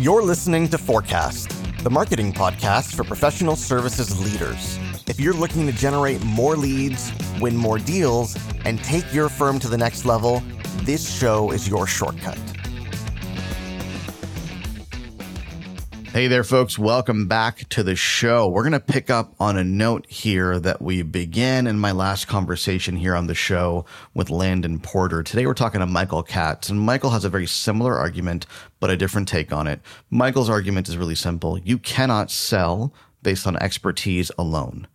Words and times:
You're 0.00 0.22
listening 0.22 0.66
to 0.68 0.78
Forecast, 0.78 1.50
the 1.84 1.90
marketing 1.90 2.32
podcast 2.32 2.94
for 2.94 3.04
professional 3.04 3.54
services 3.54 4.18
leaders. 4.18 4.78
If 5.06 5.20
you're 5.20 5.34
looking 5.34 5.66
to 5.66 5.72
generate 5.74 6.24
more 6.24 6.56
leads, 6.56 7.12
win 7.38 7.54
more 7.54 7.78
deals, 7.78 8.34
and 8.64 8.82
take 8.82 9.12
your 9.12 9.28
firm 9.28 9.58
to 9.58 9.68
the 9.68 9.76
next 9.76 10.06
level, 10.06 10.42
this 10.84 11.06
show 11.06 11.50
is 11.50 11.68
your 11.68 11.86
shortcut. 11.86 12.38
Hey 16.12 16.26
there, 16.26 16.42
folks. 16.42 16.76
Welcome 16.76 17.28
back 17.28 17.68
to 17.68 17.84
the 17.84 17.94
show. 17.94 18.48
We're 18.48 18.64
going 18.64 18.72
to 18.72 18.80
pick 18.80 19.10
up 19.10 19.32
on 19.38 19.56
a 19.56 19.62
note 19.62 20.10
here 20.10 20.58
that 20.58 20.82
we 20.82 21.02
began 21.02 21.68
in 21.68 21.78
my 21.78 21.92
last 21.92 22.26
conversation 22.26 22.96
here 22.96 23.14
on 23.14 23.28
the 23.28 23.34
show 23.36 23.84
with 24.12 24.28
Landon 24.28 24.80
Porter. 24.80 25.22
Today, 25.22 25.46
we're 25.46 25.54
talking 25.54 25.78
to 25.78 25.86
Michael 25.86 26.24
Katz, 26.24 26.68
and 26.68 26.80
Michael 26.80 27.10
has 27.10 27.24
a 27.24 27.28
very 27.28 27.46
similar 27.46 27.96
argument, 27.96 28.44
but 28.80 28.90
a 28.90 28.96
different 28.96 29.28
take 29.28 29.52
on 29.52 29.68
it. 29.68 29.80
Michael's 30.10 30.50
argument 30.50 30.88
is 30.88 30.98
really 30.98 31.14
simple 31.14 31.56
you 31.58 31.78
cannot 31.78 32.32
sell 32.32 32.92
based 33.22 33.46
on 33.46 33.54
expertise 33.58 34.32
alone. 34.36 34.88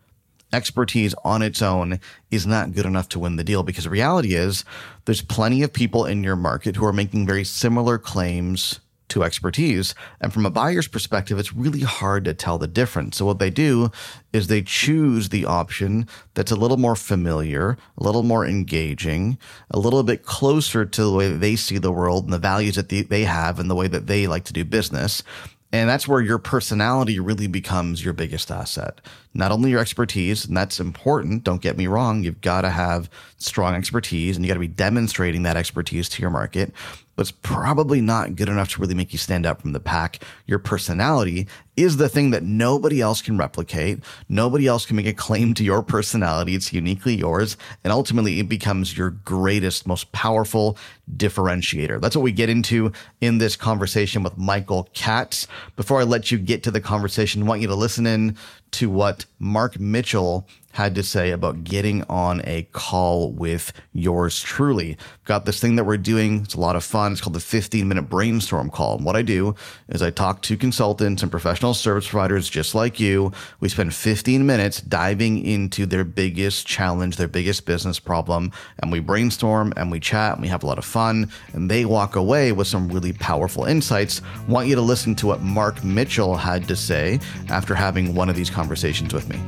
Expertise 0.51 1.15
on 1.23 1.41
its 1.41 1.61
own 1.61 2.01
is 2.29 2.45
not 2.45 2.73
good 2.73 2.85
enough 2.85 3.07
to 3.09 3.19
win 3.19 3.37
the 3.37 3.43
deal 3.45 3.63
because 3.63 3.85
the 3.85 3.89
reality 3.89 4.35
is 4.35 4.65
there's 5.05 5.21
plenty 5.21 5.63
of 5.63 5.71
people 5.71 6.05
in 6.05 6.25
your 6.25 6.35
market 6.35 6.75
who 6.75 6.85
are 6.85 6.91
making 6.91 7.25
very 7.25 7.45
similar 7.45 7.97
claims 7.97 8.81
to 9.15 9.23
expertise. 9.23 9.95
And 10.19 10.33
from 10.33 10.45
a 10.45 10.49
buyer's 10.49 10.89
perspective, 10.89 11.39
it's 11.39 11.53
really 11.53 11.81
hard 11.81 12.25
to 12.25 12.33
tell 12.33 12.57
the 12.57 12.67
difference. 12.67 13.15
So 13.15 13.25
what 13.25 13.39
they 13.39 13.49
do 13.49 13.89
is 14.33 14.47
they 14.47 14.61
choose 14.61 15.29
the 15.29 15.45
option 15.45 16.07
that's 16.33 16.51
a 16.51 16.57
little 16.57 16.75
more 16.75 16.97
familiar, 16.97 17.77
a 17.97 18.03
little 18.03 18.23
more 18.23 18.45
engaging, 18.45 19.37
a 19.71 19.79
little 19.79 20.03
bit 20.03 20.25
closer 20.25 20.85
to 20.85 21.03
the 21.03 21.13
way 21.13 21.29
that 21.29 21.37
they 21.37 21.55
see 21.55 21.77
the 21.77 21.93
world 21.93 22.25
and 22.25 22.33
the 22.33 22.37
values 22.37 22.75
that 22.75 22.89
they 22.89 23.23
have 23.23 23.57
and 23.57 23.69
the 23.69 23.75
way 23.75 23.87
that 23.87 24.07
they 24.07 24.27
like 24.27 24.43
to 24.43 24.53
do 24.53 24.65
business. 24.65 25.23
And 25.71 25.89
that's 25.89 26.07
where 26.07 26.21
your 26.21 26.37
personality 26.37 27.17
really 27.19 27.47
becomes 27.47 28.03
your 28.03 28.13
biggest 28.13 28.51
asset. 28.51 28.99
Not 29.33 29.51
only 29.51 29.71
your 29.71 29.79
expertise, 29.79 30.45
and 30.45 30.55
that's 30.55 30.79
important, 30.79 31.43
don't 31.43 31.61
get 31.61 31.77
me 31.77 31.87
wrong, 31.87 32.23
you've 32.23 32.41
got 32.41 32.61
to 32.61 32.69
have 32.69 33.09
strong 33.37 33.75
expertise 33.75 34.35
and 34.35 34.45
you 34.45 34.49
got 34.49 34.55
to 34.55 34.59
be 34.59 34.67
demonstrating 34.67 35.43
that 35.43 35.57
expertise 35.57 36.07
to 36.09 36.21
your 36.21 36.31
market, 36.31 36.73
but 37.15 37.21
it's 37.21 37.37
probably 37.41 38.01
not 38.01 38.35
good 38.35 38.49
enough 38.49 38.69
to 38.69 38.81
really 38.81 38.93
make 38.93 39.13
you 39.13 39.19
stand 39.19 39.45
out 39.45 39.61
from 39.61 39.71
the 39.71 39.79
pack. 39.79 40.19
Your 40.45 40.59
personality 40.59 41.47
is 41.75 41.97
the 41.97 42.09
thing 42.09 42.31
that 42.31 42.43
nobody 42.43 43.01
else 43.01 43.21
can 43.21 43.37
replicate. 43.37 43.99
Nobody 44.29 44.67
else 44.67 44.85
can 44.85 44.95
make 44.95 45.05
a 45.05 45.13
claim 45.13 45.53
to 45.55 45.63
your 45.63 45.83
personality. 45.83 46.55
It's 46.55 46.73
uniquely 46.73 47.15
yours. 47.15 47.57
And 47.83 47.91
ultimately, 47.91 48.39
it 48.39 48.49
becomes 48.49 48.97
your 48.97 49.09
greatest, 49.09 49.87
most 49.87 50.11
powerful 50.11 50.77
differentiator. 51.15 51.99
That's 52.01 52.15
what 52.15 52.23
we 52.23 52.31
get 52.31 52.49
into 52.49 52.91
in 53.21 53.37
this 53.37 53.55
conversation 53.55 54.23
with 54.23 54.37
Michael 54.37 54.89
Katz. 54.93 55.47
Before 55.75 55.99
I 55.99 56.03
let 56.03 56.31
you 56.31 56.37
get 56.37 56.63
to 56.63 56.71
the 56.71 56.81
conversation, 56.81 57.43
I 57.43 57.45
want 57.45 57.61
you 57.61 57.67
to 57.67 57.75
listen 57.75 58.05
in 58.05 58.37
to 58.71 58.89
what 58.89 59.25
Mark 59.39 59.79
Mitchell 59.79 60.47
had 60.71 60.93
to 60.93 61.03
say 61.03 61.31
about 61.31 61.63
getting 61.63 62.03
on 62.09 62.41
a 62.43 62.63
call 62.73 63.31
with 63.31 63.71
yours 63.93 64.41
truly. 64.41 64.97
Got 65.23 65.45
this 65.45 65.61
thing 65.61 65.77
that 65.77 65.85
we're 65.85 65.95
doing. 65.95 66.41
It's 66.41 66.53
a 66.53 66.59
lot 66.59 66.75
of 66.75 66.83
fun. 66.83 67.13
It's 67.13 67.21
called 67.21 67.35
the 67.35 67.39
15 67.39 67.87
minute 67.87 68.09
brainstorm 68.09 68.69
call. 68.69 68.97
And 68.97 69.05
what 69.05 69.15
I 69.15 69.21
do 69.21 69.55
is 69.87 70.01
I 70.01 70.09
talk 70.09 70.41
to 70.41 70.57
consultants 70.57 71.21
and 71.21 71.31
professional 71.31 71.73
service 71.73 72.09
providers 72.09 72.49
just 72.49 72.75
like 72.75 72.99
you. 72.99 73.31
We 73.61 73.69
spend 73.69 73.93
15 73.93 74.45
minutes 74.45 74.81
diving 74.81 75.45
into 75.45 75.85
their 75.85 76.03
biggest 76.03 76.67
challenge, 76.67 77.15
their 77.15 77.29
biggest 77.29 77.65
business 77.65 77.97
problem, 77.97 78.51
and 78.79 78.91
we 78.91 78.99
brainstorm 78.99 79.71
and 79.77 79.89
we 79.89 80.01
chat 80.01 80.33
and 80.33 80.41
we 80.41 80.49
have 80.49 80.63
a 80.63 80.67
lot 80.67 80.77
of 80.77 80.83
fun. 80.83 81.31
And 81.53 81.71
they 81.71 81.85
walk 81.85 82.17
away 82.17 82.51
with 82.51 82.67
some 82.67 82.89
really 82.89 83.13
powerful 83.13 83.63
insights. 83.63 84.21
Want 84.49 84.67
you 84.67 84.75
to 84.75 84.81
listen 84.81 85.15
to 85.15 85.27
what 85.27 85.41
Mark 85.41 85.85
Mitchell 85.85 86.35
had 86.35 86.67
to 86.67 86.75
say 86.75 87.21
after 87.47 87.73
having 87.73 88.13
one 88.13 88.27
of 88.27 88.35
these 88.35 88.49
conversations 88.49 88.64
with 89.13 89.29
me 89.29 89.39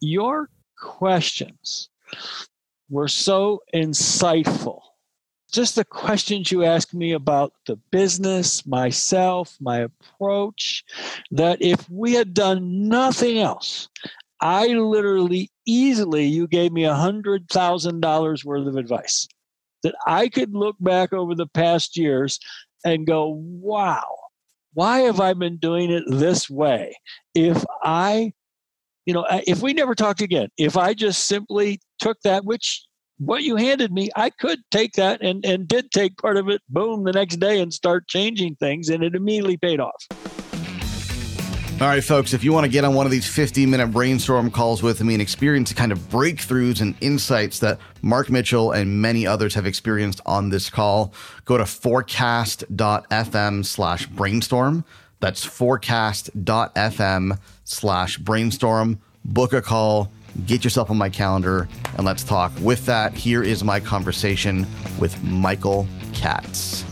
your 0.00 0.48
questions 0.78 1.90
were 2.88 3.08
so 3.08 3.60
insightful. 3.74 4.80
Just 5.52 5.74
the 5.74 5.84
questions 5.84 6.50
you 6.50 6.64
asked 6.64 6.94
me 6.94 7.12
about 7.12 7.52
the 7.66 7.76
business, 7.90 8.66
myself, 8.66 9.56
my 9.60 9.78
approach, 9.78 10.84
that 11.32 11.60
if 11.60 11.88
we 11.90 12.14
had 12.14 12.34
done 12.34 12.88
nothing 12.88 13.38
else, 13.38 13.88
I 14.40 14.68
literally 14.68 15.50
easily, 15.66 16.24
you 16.24 16.46
gave 16.46 16.72
me 16.72 16.84
a 16.84 16.94
$100,000 16.94 18.44
worth 18.44 18.66
of 18.66 18.76
advice 18.76 19.28
that 19.82 19.94
I 20.06 20.28
could 20.28 20.54
look 20.54 20.76
back 20.78 21.12
over 21.12 21.34
the 21.34 21.48
past 21.48 21.96
years 21.96 22.38
and 22.84 23.06
go, 23.06 23.28
wow, 23.28 24.04
why 24.74 25.00
have 25.00 25.20
I 25.20 25.34
been 25.34 25.58
doing 25.58 25.90
it 25.90 26.04
this 26.06 26.48
way? 26.48 26.94
If 27.34 27.64
I 27.82 28.32
you 29.06 29.14
know, 29.14 29.26
if 29.28 29.62
we 29.62 29.72
never 29.72 29.94
talked 29.94 30.20
again, 30.20 30.48
if 30.56 30.76
I 30.76 30.94
just 30.94 31.26
simply 31.26 31.80
took 31.98 32.20
that, 32.22 32.44
which 32.44 32.84
what 33.18 33.42
you 33.42 33.56
handed 33.56 33.92
me, 33.92 34.08
I 34.16 34.30
could 34.30 34.60
take 34.70 34.92
that 34.92 35.20
and, 35.20 35.44
and 35.44 35.66
did 35.66 35.90
take 35.90 36.16
part 36.16 36.36
of 36.36 36.48
it, 36.48 36.62
boom, 36.68 37.04
the 37.04 37.12
next 37.12 37.36
day 37.36 37.60
and 37.60 37.72
start 37.72 38.08
changing 38.08 38.56
things, 38.56 38.88
and 38.88 39.02
it 39.02 39.14
immediately 39.14 39.56
paid 39.56 39.80
off. 39.80 40.29
All 41.80 41.88
right, 41.88 42.04
folks, 42.04 42.34
if 42.34 42.44
you 42.44 42.52
want 42.52 42.64
to 42.64 42.70
get 42.70 42.84
on 42.84 42.94
one 42.94 43.06
of 43.06 43.10
these 43.10 43.26
15 43.26 43.70
minute 43.70 43.86
brainstorm 43.86 44.50
calls 44.50 44.82
with 44.82 45.02
me 45.02 45.14
and 45.14 45.22
experience 45.22 45.70
the 45.70 45.74
kind 45.74 45.92
of 45.92 45.98
breakthroughs 46.10 46.82
and 46.82 46.94
insights 47.00 47.58
that 47.60 47.78
Mark 48.02 48.28
Mitchell 48.28 48.72
and 48.72 49.00
many 49.00 49.26
others 49.26 49.54
have 49.54 49.64
experienced 49.64 50.20
on 50.26 50.50
this 50.50 50.68
call, 50.68 51.14
go 51.46 51.56
to 51.56 51.64
forecast.fm 51.64 53.64
slash 53.64 54.06
brainstorm. 54.08 54.84
That's 55.20 55.42
forecast.fm 55.42 57.38
slash 57.64 58.18
brainstorm. 58.18 59.00
Book 59.24 59.54
a 59.54 59.62
call, 59.62 60.12
get 60.44 60.62
yourself 60.62 60.90
on 60.90 60.98
my 60.98 61.08
calendar, 61.08 61.66
and 61.96 62.04
let's 62.04 62.24
talk. 62.24 62.52
With 62.60 62.84
that, 62.84 63.14
here 63.14 63.42
is 63.42 63.64
my 63.64 63.80
conversation 63.80 64.66
with 64.98 65.24
Michael 65.24 65.88
Katz. 66.12 66.84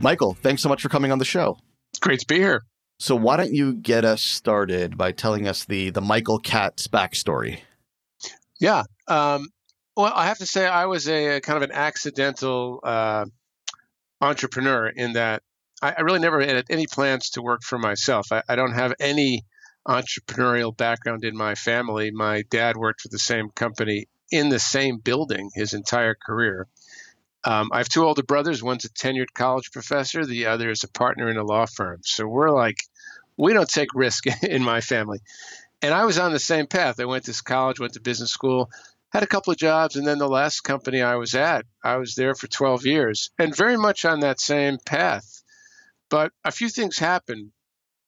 Michael, 0.00 0.36
thanks 0.42 0.60
so 0.60 0.68
much 0.68 0.82
for 0.82 0.90
coming 0.90 1.10
on 1.10 1.18
the 1.18 1.24
show. 1.24 1.56
Great 2.00 2.20
to 2.20 2.26
be 2.26 2.36
here. 2.36 2.64
So 2.98 3.16
why 3.16 3.36
don't 3.36 3.52
you 3.52 3.74
get 3.74 4.04
us 4.04 4.22
started 4.22 4.96
by 4.96 5.12
telling 5.12 5.48
us 5.48 5.64
the 5.64 5.90
the 5.90 6.00
Michael 6.00 6.38
Katz 6.38 6.86
backstory? 6.86 7.60
Yeah. 8.60 8.84
Um, 9.08 9.48
well, 9.96 10.12
I 10.14 10.26
have 10.26 10.38
to 10.38 10.46
say 10.46 10.66
I 10.66 10.86
was 10.86 11.08
a, 11.08 11.36
a 11.36 11.40
kind 11.40 11.56
of 11.56 11.62
an 11.62 11.74
accidental 11.74 12.80
uh, 12.84 13.24
entrepreneur 14.20 14.88
in 14.88 15.14
that 15.14 15.42
I, 15.82 15.94
I, 15.96 16.00
really 16.02 16.20
never 16.20 16.40
had 16.40 16.64
any 16.70 16.86
plans 16.86 17.30
to 17.30 17.42
work 17.42 17.62
for 17.62 17.78
myself. 17.78 18.32
I, 18.32 18.42
I, 18.48 18.56
don't 18.56 18.74
have 18.74 18.94
any 19.00 19.44
entrepreneurial 19.88 20.76
background 20.76 21.24
in 21.24 21.36
my 21.36 21.54
family. 21.54 22.10
My 22.10 22.42
dad 22.50 22.76
worked 22.76 23.00
for 23.00 23.08
the 23.08 23.18
same 23.18 23.48
company 23.50 24.06
in 24.30 24.50
the 24.50 24.58
same 24.58 24.98
building 24.98 25.50
his 25.54 25.72
entire 25.72 26.14
career. 26.14 26.68
Um, 27.44 27.70
I 27.72 27.78
have 27.78 27.88
two 27.88 28.04
older 28.04 28.22
brothers. 28.22 28.62
One's 28.62 28.84
a 28.84 28.90
tenured 28.90 29.32
college 29.34 29.72
professor. 29.72 30.24
The 30.24 30.46
other 30.46 30.70
is 30.70 30.84
a 30.84 30.88
partner 30.88 31.28
in 31.28 31.36
a 31.36 31.44
law 31.44 31.66
firm. 31.66 32.00
So 32.04 32.26
we're 32.26 32.50
like, 32.50 32.76
we 33.36 33.52
don't 33.52 33.68
take 33.68 33.94
risk 33.94 34.24
in 34.42 34.62
my 34.62 34.80
family. 34.80 35.20
And 35.82 35.94
I 35.94 36.04
was 36.04 36.18
on 36.18 36.32
the 36.32 36.38
same 36.38 36.66
path. 36.66 37.00
I 37.00 37.06
went 37.06 37.24
to 37.24 37.42
college, 37.42 37.80
went 37.80 37.94
to 37.94 38.00
business 38.00 38.30
school, 38.30 38.70
had 39.12 39.22
a 39.22 39.26
couple 39.26 39.52
of 39.52 39.58
jobs, 39.58 39.96
and 39.96 40.06
then 40.06 40.18
the 40.18 40.28
last 40.28 40.60
company 40.60 41.00
I 41.00 41.16
was 41.16 41.34
at, 41.34 41.64
I 41.82 41.96
was 41.96 42.14
there 42.14 42.34
for 42.34 42.46
12 42.46 42.86
years, 42.86 43.30
and 43.38 43.56
very 43.56 43.76
much 43.76 44.04
on 44.04 44.20
that 44.20 44.40
same 44.40 44.78
path. 44.84 45.42
But 46.10 46.32
a 46.44 46.52
few 46.52 46.68
things 46.68 46.98
happened. 46.98 47.50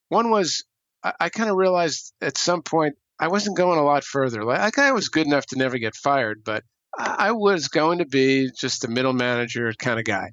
One 0.09 0.31
was 0.31 0.65
I, 1.03 1.12
I 1.21 1.28
kind 1.28 1.50
of 1.50 1.56
realized 1.56 2.12
at 2.21 2.38
some 2.38 2.62
point 2.62 2.97
I 3.19 3.28
wasn't 3.28 3.56
going 3.56 3.78
a 3.78 3.84
lot 3.84 4.04
further. 4.04 4.44
Like 4.44 4.78
I 4.78 4.92
was 4.92 5.09
good 5.09 5.26
enough 5.26 5.47
to 5.47 5.59
never 5.59 5.78
get 5.78 5.94
fired, 5.94 6.42
but 6.44 6.65
I, 6.98 7.32
was 7.32 7.69
going 7.69 7.98
to 7.98 8.04
be 8.04 8.50
just 8.50 8.84
a 8.84 8.89
middle 8.89 9.12
manager 9.12 9.72
kind 9.78 9.98
of 9.98 10.04
guy. 10.04 10.33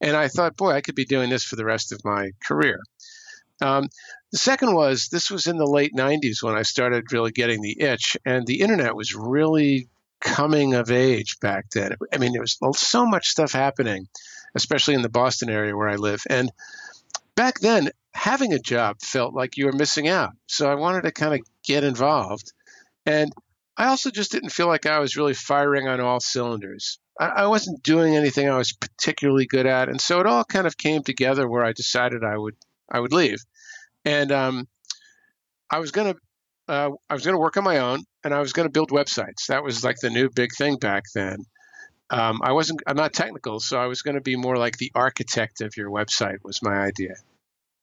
And 0.00 0.16
I 0.16 0.28
thought, 0.28 0.56
boy, 0.56 0.72
I 0.72 0.80
could 0.80 0.94
be 0.94 1.04
doing 1.04 1.28
this 1.28 1.44
for 1.44 1.56
the 1.56 1.64
rest 1.64 1.92
of 1.92 2.04
my 2.04 2.30
career. 2.42 2.80
Um, 3.60 3.88
the 4.32 4.38
second 4.38 4.74
was 4.74 5.08
this 5.08 5.30
was 5.30 5.46
in 5.46 5.58
the 5.58 5.66
late 5.66 5.92
90s 5.94 6.42
when 6.42 6.54
I 6.54 6.62
started 6.62 7.12
really 7.12 7.32
getting 7.32 7.60
the 7.60 7.80
itch, 7.80 8.16
and 8.24 8.46
the 8.46 8.60
internet 8.60 8.96
was 8.96 9.14
really 9.14 9.88
coming 10.20 10.74
of 10.74 10.90
age 10.90 11.38
back 11.40 11.70
then. 11.70 11.96
I 12.12 12.18
mean, 12.18 12.32
there 12.32 12.42
was 12.42 12.58
so 12.78 13.04
much 13.04 13.28
stuff 13.28 13.52
happening, 13.52 14.08
especially 14.54 14.94
in 14.94 15.02
the 15.02 15.08
Boston 15.08 15.50
area 15.50 15.76
where 15.76 15.88
I 15.88 15.96
live. 15.96 16.22
And 16.30 16.50
back 17.34 17.60
then, 17.60 17.90
having 18.14 18.52
a 18.52 18.58
job 18.58 19.00
felt 19.00 19.34
like 19.34 19.56
you 19.56 19.66
were 19.66 19.72
missing 19.72 20.08
out. 20.08 20.32
So 20.46 20.70
I 20.70 20.74
wanted 20.74 21.02
to 21.02 21.12
kind 21.12 21.34
of 21.34 21.40
get 21.64 21.84
involved. 21.84 22.52
And 23.06 23.32
I 23.80 23.86
also 23.86 24.10
just 24.10 24.30
didn't 24.30 24.50
feel 24.50 24.66
like 24.66 24.84
I 24.84 24.98
was 24.98 25.16
really 25.16 25.32
firing 25.32 25.88
on 25.88 26.00
all 26.00 26.20
cylinders. 26.20 26.98
I, 27.18 27.28
I 27.28 27.46
wasn't 27.46 27.82
doing 27.82 28.14
anything 28.14 28.46
I 28.46 28.58
was 28.58 28.74
particularly 28.74 29.46
good 29.46 29.64
at. 29.64 29.88
And 29.88 29.98
so 29.98 30.20
it 30.20 30.26
all 30.26 30.44
kind 30.44 30.66
of 30.66 30.76
came 30.76 31.02
together 31.02 31.48
where 31.48 31.64
I 31.64 31.72
decided 31.72 32.22
I 32.22 32.36
would 32.36 32.56
I 32.90 33.00
would 33.00 33.14
leave. 33.14 33.38
And 34.04 34.32
um, 34.32 34.68
I 35.70 35.78
was 35.78 35.92
gonna 35.92 36.14
uh, 36.68 36.90
I 37.08 37.14
was 37.14 37.24
gonna 37.24 37.38
work 37.38 37.56
on 37.56 37.64
my 37.64 37.78
own 37.78 38.04
and 38.22 38.34
I 38.34 38.40
was 38.40 38.52
to 38.66 38.72
build 38.72 38.90
websites. 38.90 39.46
That 39.48 39.64
was 39.64 39.82
like 39.82 39.96
the 39.98 40.10
new 40.10 40.28
big 40.28 40.50
thing 40.54 40.76
back 40.76 41.04
then. 41.14 41.38
Um, 42.10 42.40
I 42.42 42.52
wasn't. 42.52 42.82
I'm 42.86 42.96
not 42.96 43.14
technical, 43.14 43.60
so 43.60 43.80
I 43.80 43.86
was 43.86 44.02
to 44.16 44.20
be 44.20 44.36
more 44.36 44.58
like 44.58 44.76
the 44.76 44.92
architect 44.94 45.62
of 45.62 45.78
your 45.78 45.88
website. 45.88 46.44
Was 46.44 46.60
my 46.60 46.74
idea, 46.74 47.14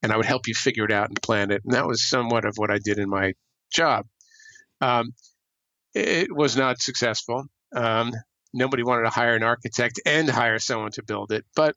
and 0.04 0.12
I 0.12 0.18
would 0.18 0.28
help 0.28 0.48
you 0.48 0.54
figure 0.54 0.86
it 0.86 0.92
out 0.92 1.10
and 1.10 1.20
plan 1.24 1.50
it. 1.50 1.64
And 1.66 1.74
that 1.74 1.88
was 1.88 2.08
somewhat 2.08 2.46
of 2.46 2.58
what 2.58 2.70
I 2.70 2.78
did 2.78 3.00
in 3.00 3.10
my 3.10 3.34
job. 3.72 4.06
Um, 4.80 5.14
it 5.98 6.36
was 6.36 6.56
not 6.56 6.82
successful. 6.82 7.48
Um, 7.76 8.14
nobody 8.54 8.84
wanted 8.84 9.04
to 9.04 9.10
hire 9.10 9.36
an 9.36 9.44
architect 9.44 10.00
and 10.06 10.30
hire 10.30 10.60
someone 10.60 10.92
to 10.92 11.04
build 11.04 11.32
it. 11.32 11.46
But 11.56 11.76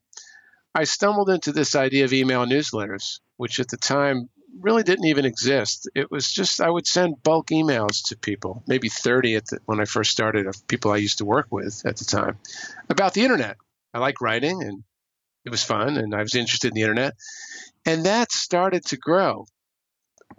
I 0.73 0.85
stumbled 0.85 1.29
into 1.29 1.51
this 1.51 1.75
idea 1.75 2.05
of 2.05 2.13
email 2.13 2.45
newsletters, 2.45 3.19
which 3.37 3.59
at 3.59 3.69
the 3.69 3.77
time 3.77 4.29
really 4.59 4.83
didn't 4.83 5.05
even 5.05 5.25
exist. 5.25 5.89
It 5.95 6.11
was 6.11 6.31
just 6.31 6.61
I 6.61 6.69
would 6.69 6.87
send 6.87 7.23
bulk 7.23 7.47
emails 7.47 8.07
to 8.07 8.17
people, 8.17 8.63
maybe 8.67 8.89
30 8.89 9.35
at 9.35 9.45
the, 9.47 9.59
when 9.65 9.79
I 9.79 9.85
first 9.85 10.11
started 10.11 10.47
of 10.47 10.67
people 10.67 10.91
I 10.91 10.97
used 10.97 11.19
to 11.19 11.25
work 11.25 11.47
with 11.51 11.81
at 11.85 11.97
the 11.97 12.05
time 12.05 12.37
about 12.89 13.13
the 13.13 13.23
internet. 13.23 13.57
I 13.93 13.99
like 13.99 14.21
writing 14.21 14.63
and 14.63 14.83
it 15.45 15.49
was 15.49 15.63
fun 15.63 15.97
and 15.97 16.13
I 16.13 16.21
was 16.21 16.35
interested 16.35 16.69
in 16.69 16.75
the 16.75 16.81
internet. 16.81 17.15
And 17.85 18.05
that 18.05 18.31
started 18.31 18.85
to 18.87 18.97
grow 18.97 19.45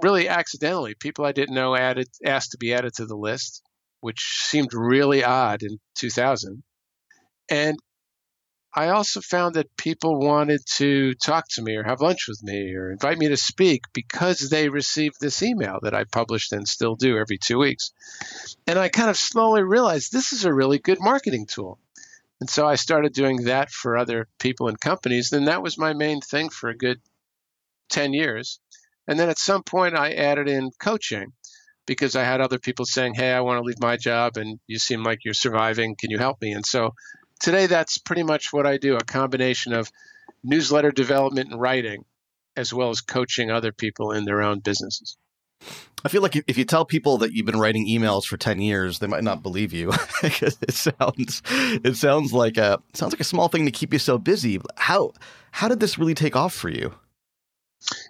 really 0.01 0.29
accidentally. 0.29 0.95
People 0.95 1.25
I 1.25 1.33
didn't 1.33 1.55
know 1.55 1.75
added 1.75 2.09
asked 2.25 2.53
to 2.53 2.59
be 2.59 2.73
added 2.73 2.95
to 2.95 3.07
the 3.07 3.17
list, 3.17 3.63
which 4.03 4.21
seemed 4.43 4.75
really 4.75 5.25
odd 5.25 5.63
in 5.63 5.79
2000. 5.95 6.63
And 7.49 7.79
I 8.75 8.89
also 8.89 9.21
found 9.21 9.55
that 9.55 9.77
people 9.77 10.19
wanted 10.19 10.63
to 10.75 11.15
talk 11.15 11.47
to 11.51 11.63
me 11.63 11.77
or 11.77 11.85
have 11.85 12.01
lunch 12.01 12.27
with 12.27 12.43
me 12.43 12.75
or 12.75 12.91
invite 12.91 13.17
me 13.17 13.29
to 13.29 13.37
speak 13.37 13.85
because 13.93 14.49
they 14.51 14.69
received 14.69 15.17
this 15.21 15.43
email 15.43 15.79
that 15.83 15.95
I 15.95 16.05
published 16.05 16.53
and 16.53 16.67
still 16.67 16.97
do 16.97 17.17
every 17.17 17.39
two 17.39 17.59
weeks. 17.59 17.93
And 18.67 18.79
I 18.79 18.89
kind 18.89 19.09
of 19.09 19.17
slowly 19.17 19.63
realized 19.63 20.11
this 20.11 20.33
is 20.33 20.45
a 20.45 20.53
really 20.53 20.79
good 20.79 20.99
marketing 21.01 21.47
tool. 21.47 21.79
And 22.41 22.51
so 22.51 22.67
I 22.67 22.75
started 22.75 23.13
doing 23.13 23.45
that 23.45 23.71
for 23.71 23.97
other 23.97 24.27
people 24.41 24.67
and 24.67 24.81
companies. 24.81 25.33
And 25.33 25.47
that 25.47 25.63
was 25.63 25.79
my 25.79 25.93
main 25.93 26.21
thing 26.21 26.49
for 26.49 26.71
a 26.71 26.77
good 26.77 27.01
10 27.91 28.15
years. 28.15 28.59
And 29.07 29.17
then 29.21 29.29
at 29.29 29.39
some 29.39 29.63
point, 29.63 29.95
I 29.95 30.15
added 30.15 30.49
in 30.49 30.71
coaching 30.81 31.35
because 31.93 32.17
I 32.17 32.25
had 32.25 32.41
other 32.41 32.59
people 32.59 32.85
saying, 32.85 33.15
Hey, 33.15 33.33
I 33.33 33.41
want 33.41 33.59
to 33.59 33.63
leave 33.63 33.81
my 33.81 33.97
job 33.97 34.37
and 34.37 34.59
you 34.67 34.79
seem 34.79 35.03
like 35.03 35.25
you're 35.25 35.35
surviving. 35.35 35.97
Can 35.97 36.11
you 36.11 36.19
help 36.19 36.41
me? 36.41 36.53
And 36.53 36.65
so 36.65 36.95
today 37.41 37.67
that's 37.67 37.99
pretty 37.99 38.23
much 38.23 38.53
what 38.53 38.67
I 38.67 38.79
do 38.79 38.97
a 38.97 39.05
combination 39.05 39.73
of 39.73 39.91
newsletter 40.43 40.91
development 40.91 41.51
and 41.51 41.61
writing, 41.61 42.05
as 42.57 42.73
well 42.73 42.91
as 42.91 43.01
coaching 43.01 43.51
other 43.51 43.73
people 43.73 44.13
in 44.13 44.25
their 44.25 44.43
own 44.43 44.61
businesses. 44.61 45.17
I 46.05 46.09
feel 46.09 46.23
like 46.23 46.43
if 46.49 46.59
you 46.59 46.65
tell 46.65 46.85
people 46.85 47.19
that 47.19 47.33
you've 47.33 47.47
been 47.47 47.61
writing 47.61 47.87
emails 47.87 48.25
for 48.25 48.37
10 48.37 48.61
years, 48.61 48.99
they 48.99 49.07
might 49.07 49.23
not 49.23 49.43
believe 49.43 49.73
you 49.73 49.93
because 50.23 50.59
it 50.61 50.75
sounds 50.75 51.43
it 51.49 51.97
sounds 51.97 52.33
like 52.33 52.57
a 52.57 52.83
sounds 52.93 53.13
like 53.13 53.21
a 53.21 53.25
small 53.25 53.49
thing 53.49 53.67
to 53.67 53.71
keep 53.71 53.93
you 53.93 53.99
so 53.99 54.19
busy. 54.19 54.61
How 54.77 55.13
how 55.53 55.69
did 55.69 55.81
this 55.81 55.99
really 55.99 56.15
take 56.15 56.35
off 56.35 56.55
for 56.55 56.69
you? 56.69 56.95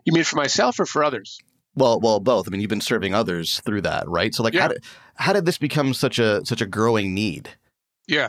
You 0.04 0.12
mean 0.12 0.24
for 0.24 0.36
myself 0.36 0.80
or 0.80 0.86
for 0.86 1.04
others? 1.04 1.38
Well, 1.74 2.00
well, 2.00 2.20
both. 2.20 2.46
I 2.46 2.50
mean, 2.50 2.60
you've 2.60 2.70
been 2.70 2.80
serving 2.80 3.14
others 3.14 3.60
through 3.60 3.82
that, 3.82 4.08
right? 4.08 4.34
So, 4.34 4.42
like, 4.42 4.54
yeah. 4.54 4.62
how 4.62 4.68
did 4.68 4.84
how 5.14 5.32
did 5.32 5.46
this 5.46 5.58
become 5.58 5.94
such 5.94 6.18
a 6.18 6.44
such 6.44 6.60
a 6.60 6.66
growing 6.66 7.14
need? 7.14 7.50
Yeah, 8.06 8.28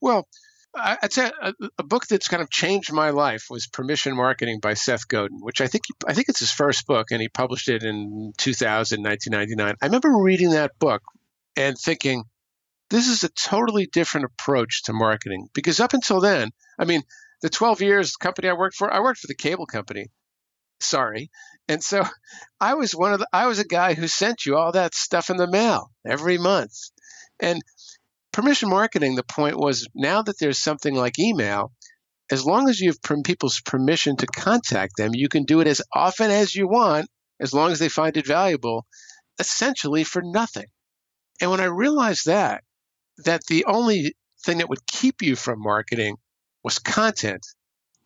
well, 0.00 0.28
I'd 0.76 1.12
say 1.12 1.30
a, 1.40 1.54
a, 1.78 1.82
book 1.82 2.06
that's 2.08 2.28
kind 2.28 2.42
of 2.42 2.50
changed 2.50 2.92
my 2.92 3.10
life 3.10 3.46
was 3.48 3.66
Permission 3.66 4.16
Marketing 4.16 4.58
by 4.60 4.74
Seth 4.74 5.06
Godin, 5.06 5.38
which 5.40 5.60
I 5.60 5.66
think 5.66 5.84
I 6.06 6.14
think 6.14 6.28
it's 6.28 6.40
his 6.40 6.50
first 6.50 6.86
book, 6.86 7.10
and 7.10 7.22
he 7.22 7.28
published 7.28 7.68
it 7.68 7.84
in 7.84 8.32
2000, 8.36 9.02
1999. 9.02 9.76
I 9.80 9.86
remember 9.86 10.10
reading 10.10 10.50
that 10.50 10.78
book 10.78 11.02
and 11.56 11.78
thinking, 11.78 12.24
this 12.90 13.08
is 13.08 13.24
a 13.24 13.28
totally 13.30 13.86
different 13.86 14.26
approach 14.26 14.82
to 14.84 14.92
marketing 14.92 15.48
because 15.54 15.80
up 15.80 15.94
until 15.94 16.20
then, 16.20 16.50
I 16.78 16.84
mean, 16.84 17.02
the 17.40 17.50
12 17.50 17.80
years 17.80 18.16
company 18.16 18.48
I 18.48 18.54
worked 18.54 18.76
for, 18.76 18.92
I 18.92 19.00
worked 19.00 19.20
for 19.20 19.28
the 19.28 19.34
cable 19.34 19.66
company. 19.66 20.08
Sorry. 20.80 21.30
And 21.68 21.82
so 21.82 22.04
I 22.60 22.74
was 22.74 22.94
one 22.94 23.12
of 23.12 23.20
the, 23.20 23.28
I 23.32 23.46
was 23.46 23.58
a 23.58 23.66
guy 23.66 23.94
who 23.94 24.08
sent 24.08 24.46
you 24.46 24.56
all 24.56 24.72
that 24.72 24.94
stuff 24.94 25.30
in 25.30 25.36
the 25.36 25.50
mail 25.50 25.90
every 26.06 26.38
month. 26.38 26.74
And 27.40 27.60
permission 28.32 28.68
marketing, 28.68 29.14
the 29.14 29.24
point 29.24 29.58
was 29.58 29.86
now 29.94 30.22
that 30.22 30.38
there's 30.38 30.58
something 30.58 30.94
like 30.94 31.18
email, 31.18 31.72
as 32.30 32.44
long 32.44 32.68
as 32.68 32.80
you 32.80 32.90
have 32.90 33.22
people's 33.24 33.60
permission 33.60 34.16
to 34.16 34.26
contact 34.26 34.96
them, 34.96 35.10
you 35.14 35.28
can 35.28 35.44
do 35.44 35.60
it 35.60 35.66
as 35.66 35.82
often 35.92 36.30
as 36.30 36.54
you 36.54 36.66
want, 36.66 37.08
as 37.40 37.52
long 37.52 37.70
as 37.70 37.78
they 37.78 37.88
find 37.88 38.16
it 38.16 38.26
valuable, 38.26 38.86
essentially 39.38 40.04
for 40.04 40.22
nothing. 40.24 40.66
And 41.40 41.50
when 41.50 41.60
I 41.60 41.64
realized 41.64 42.26
that, 42.26 42.64
that 43.24 43.44
the 43.46 43.66
only 43.66 44.14
thing 44.44 44.58
that 44.58 44.68
would 44.68 44.86
keep 44.86 45.20
you 45.20 45.36
from 45.36 45.60
marketing 45.60 46.16
was 46.62 46.78
content. 46.78 47.44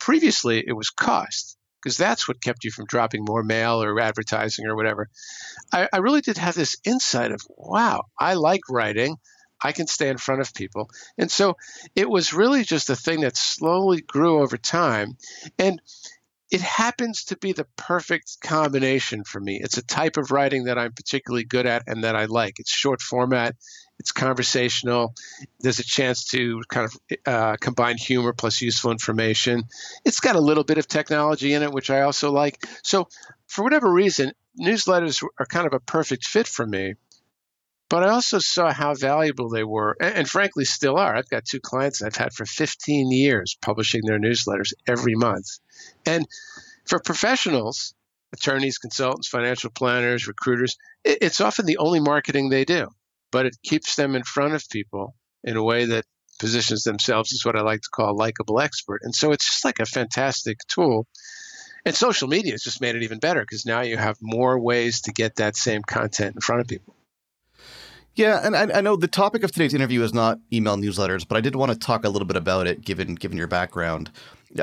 Previously, 0.01 0.65
it 0.67 0.73
was 0.73 0.91
cost 0.91 1.58
because 1.83 1.97
that's 1.97 2.27
what 2.27 2.43
kept 2.43 2.65
you 2.65 2.71
from 2.71 2.87
dropping 2.87 3.25
more 3.25 3.43
mail 3.43 3.83
or 3.83 4.01
advertising 4.01 4.67
or 4.67 4.77
whatever. 4.77 5.09
I, 5.73 5.89
I, 5.93 5.99
really 5.99 6.21
did 6.21 6.39
have 6.39 6.55
this 6.55 6.77
insight 6.85 7.33
of, 7.33 7.41
wow, 7.57 8.03
I 8.19 8.35
like 8.35 8.63
writing. 8.69 9.17
I 9.63 9.73
can 9.73 9.87
stay 9.87 10.09
in 10.09 10.19
front 10.19 10.41
of 10.41 10.55
people. 10.55 10.91
And 11.17 11.31
so 11.31 11.57
it 11.97 12.09
was 12.09 12.33
really 12.33 12.63
just 12.63 12.91
a 12.91 12.97
thing 12.97 13.21
that 13.21 13.37
slowly 13.37 14.01
grew 14.01 14.41
over 14.41 14.57
time. 14.57 15.17
And 15.59 15.81
it 16.51 16.61
happens 16.61 17.25
to 17.25 17.37
be 17.37 17.53
the 17.53 17.67
perfect 17.77 18.39
combination 18.41 19.25
for 19.25 19.41
me. 19.41 19.61
It's 19.63 19.77
a 19.77 19.85
type 19.85 20.17
of 20.17 20.31
writing 20.31 20.65
that 20.65 20.79
I'm 20.79 20.93
particularly 20.93 21.45
good 21.45 21.67
at 21.67 21.83
and 21.87 22.05
that 22.05 22.17
I 22.17 22.25
like. 22.25 22.59
It's 22.59 22.71
short 22.71 23.03
format, 23.03 23.57
it's 23.99 24.13
conversational. 24.13 25.15
There's 25.61 25.81
a 25.81 25.85
chance 25.85 26.25
to 26.31 26.63
kind 26.69 26.87
of 26.87 27.19
uh, 27.27 27.57
combine 27.61 27.97
humor 27.97 28.33
plus 28.33 28.61
useful 28.61 28.93
information. 28.93 29.65
It's 30.05 30.21
got 30.21 30.37
a 30.37 30.41
little 30.41 30.65
bit 30.65 30.79
of 30.79 30.87
technology 30.87 31.55
in 31.55 31.63
it, 31.63 31.73
which 31.73 31.91
I 31.91 32.03
also 32.03 32.31
like. 32.31 32.65
So, 32.83 33.09
for 33.47 33.63
whatever 33.65 33.91
reason, 33.91 34.33
newsletters 34.61 35.25
are 35.39 35.47
kind 35.47 35.67
of 35.67 35.73
a 35.73 35.81
perfect 35.81 36.27
fit 36.27 36.47
for 36.47 36.67
me. 36.67 36.95
But 37.89 38.05
I 38.05 38.11
also 38.11 38.39
saw 38.39 38.71
how 38.71 38.95
valuable 38.95 39.49
they 39.49 39.65
were, 39.65 39.97
and, 39.99 40.15
and, 40.15 40.29
frankly, 40.29 40.67
still 40.67 40.99
are. 40.99 41.17
I've 41.17 41.31
got 41.31 41.47
two 41.47 41.61
clients 41.61 42.03
I've 42.03 42.17
had 42.17 42.35
for 42.35 42.45
15 42.45 43.11
years 43.11 43.57
publishing 43.63 44.03
their 44.05 44.19
newsletters 44.19 44.75
every 44.87 45.15
month. 45.15 45.47
And 46.05 46.27
for 46.87 46.99
professionals, 47.01 47.95
attorneys, 48.35 48.77
consultants, 48.77 49.29
financial 49.29 49.71
planners, 49.71 50.29
recruiters, 50.29 50.77
it, 51.03 51.19
it's 51.23 51.41
often 51.41 51.65
the 51.65 51.79
only 51.79 52.01
marketing 52.01 52.51
they 52.51 52.67
do, 52.67 52.89
but 53.31 53.47
it 53.47 53.57
keeps 53.63 53.97
them 53.97 54.15
in 54.15 54.23
front 54.23 54.55
of 54.55 54.69
people 54.71 55.15
in 55.45 55.57
a 55.57 55.63
way 55.63 55.87
that 55.87 56.05
positions 56.39 56.85
themselves 56.85 57.33
as 57.33 57.45
what 57.45 57.57
I 57.57 57.63
like 57.63 57.81
to 57.81 57.89
call 57.93 58.17
likable 58.17 58.61
expert. 58.61 59.01
And 59.03 59.15
so 59.15 59.33
it's 59.33 59.45
just 59.45 59.65
like 59.65 59.81
a 59.81 59.87
fantastic 59.87 60.59
tool. 60.69 61.07
And 61.85 61.95
social 61.95 62.29
media 62.29 62.53
has 62.53 62.63
just 62.63 62.81
made 62.81 62.97
it 62.97 63.03
even 63.03 63.19
better 63.19 63.41
because 63.41 63.67
now 63.67 63.81
you 63.81 63.97
have 63.97 64.17
more 64.21 64.59
ways 64.59 65.03
to 65.03 65.13
get 65.13 65.37
that 65.37 65.57
same 65.57 65.83
content 65.83 66.35
in 66.35 66.41
front 66.41 66.61
of 66.61 66.69
people. 66.69 66.95
Yeah, 68.15 68.41
and 68.43 68.57
I, 68.57 68.79
I, 68.79 68.81
know 68.81 68.97
the 68.97 69.07
topic 69.07 69.45
of 69.45 69.53
today's 69.53 69.75
interview 69.75 70.03
is 70.03 70.13
not 70.13 70.41
email 70.53 70.77
newsletters, 70.77 71.27
but 71.27 71.37
I 71.37 71.41
did 71.41 71.55
want 71.55 71.71
to 71.71 71.79
talk 71.79 72.05
a 72.05 72.09
little 72.09 72.27
bit 72.27 72.37
about 72.37 72.67
it, 72.67 72.81
given 72.81 73.15
given 73.15 73.39
your 73.39 73.47
background. 73.47 74.11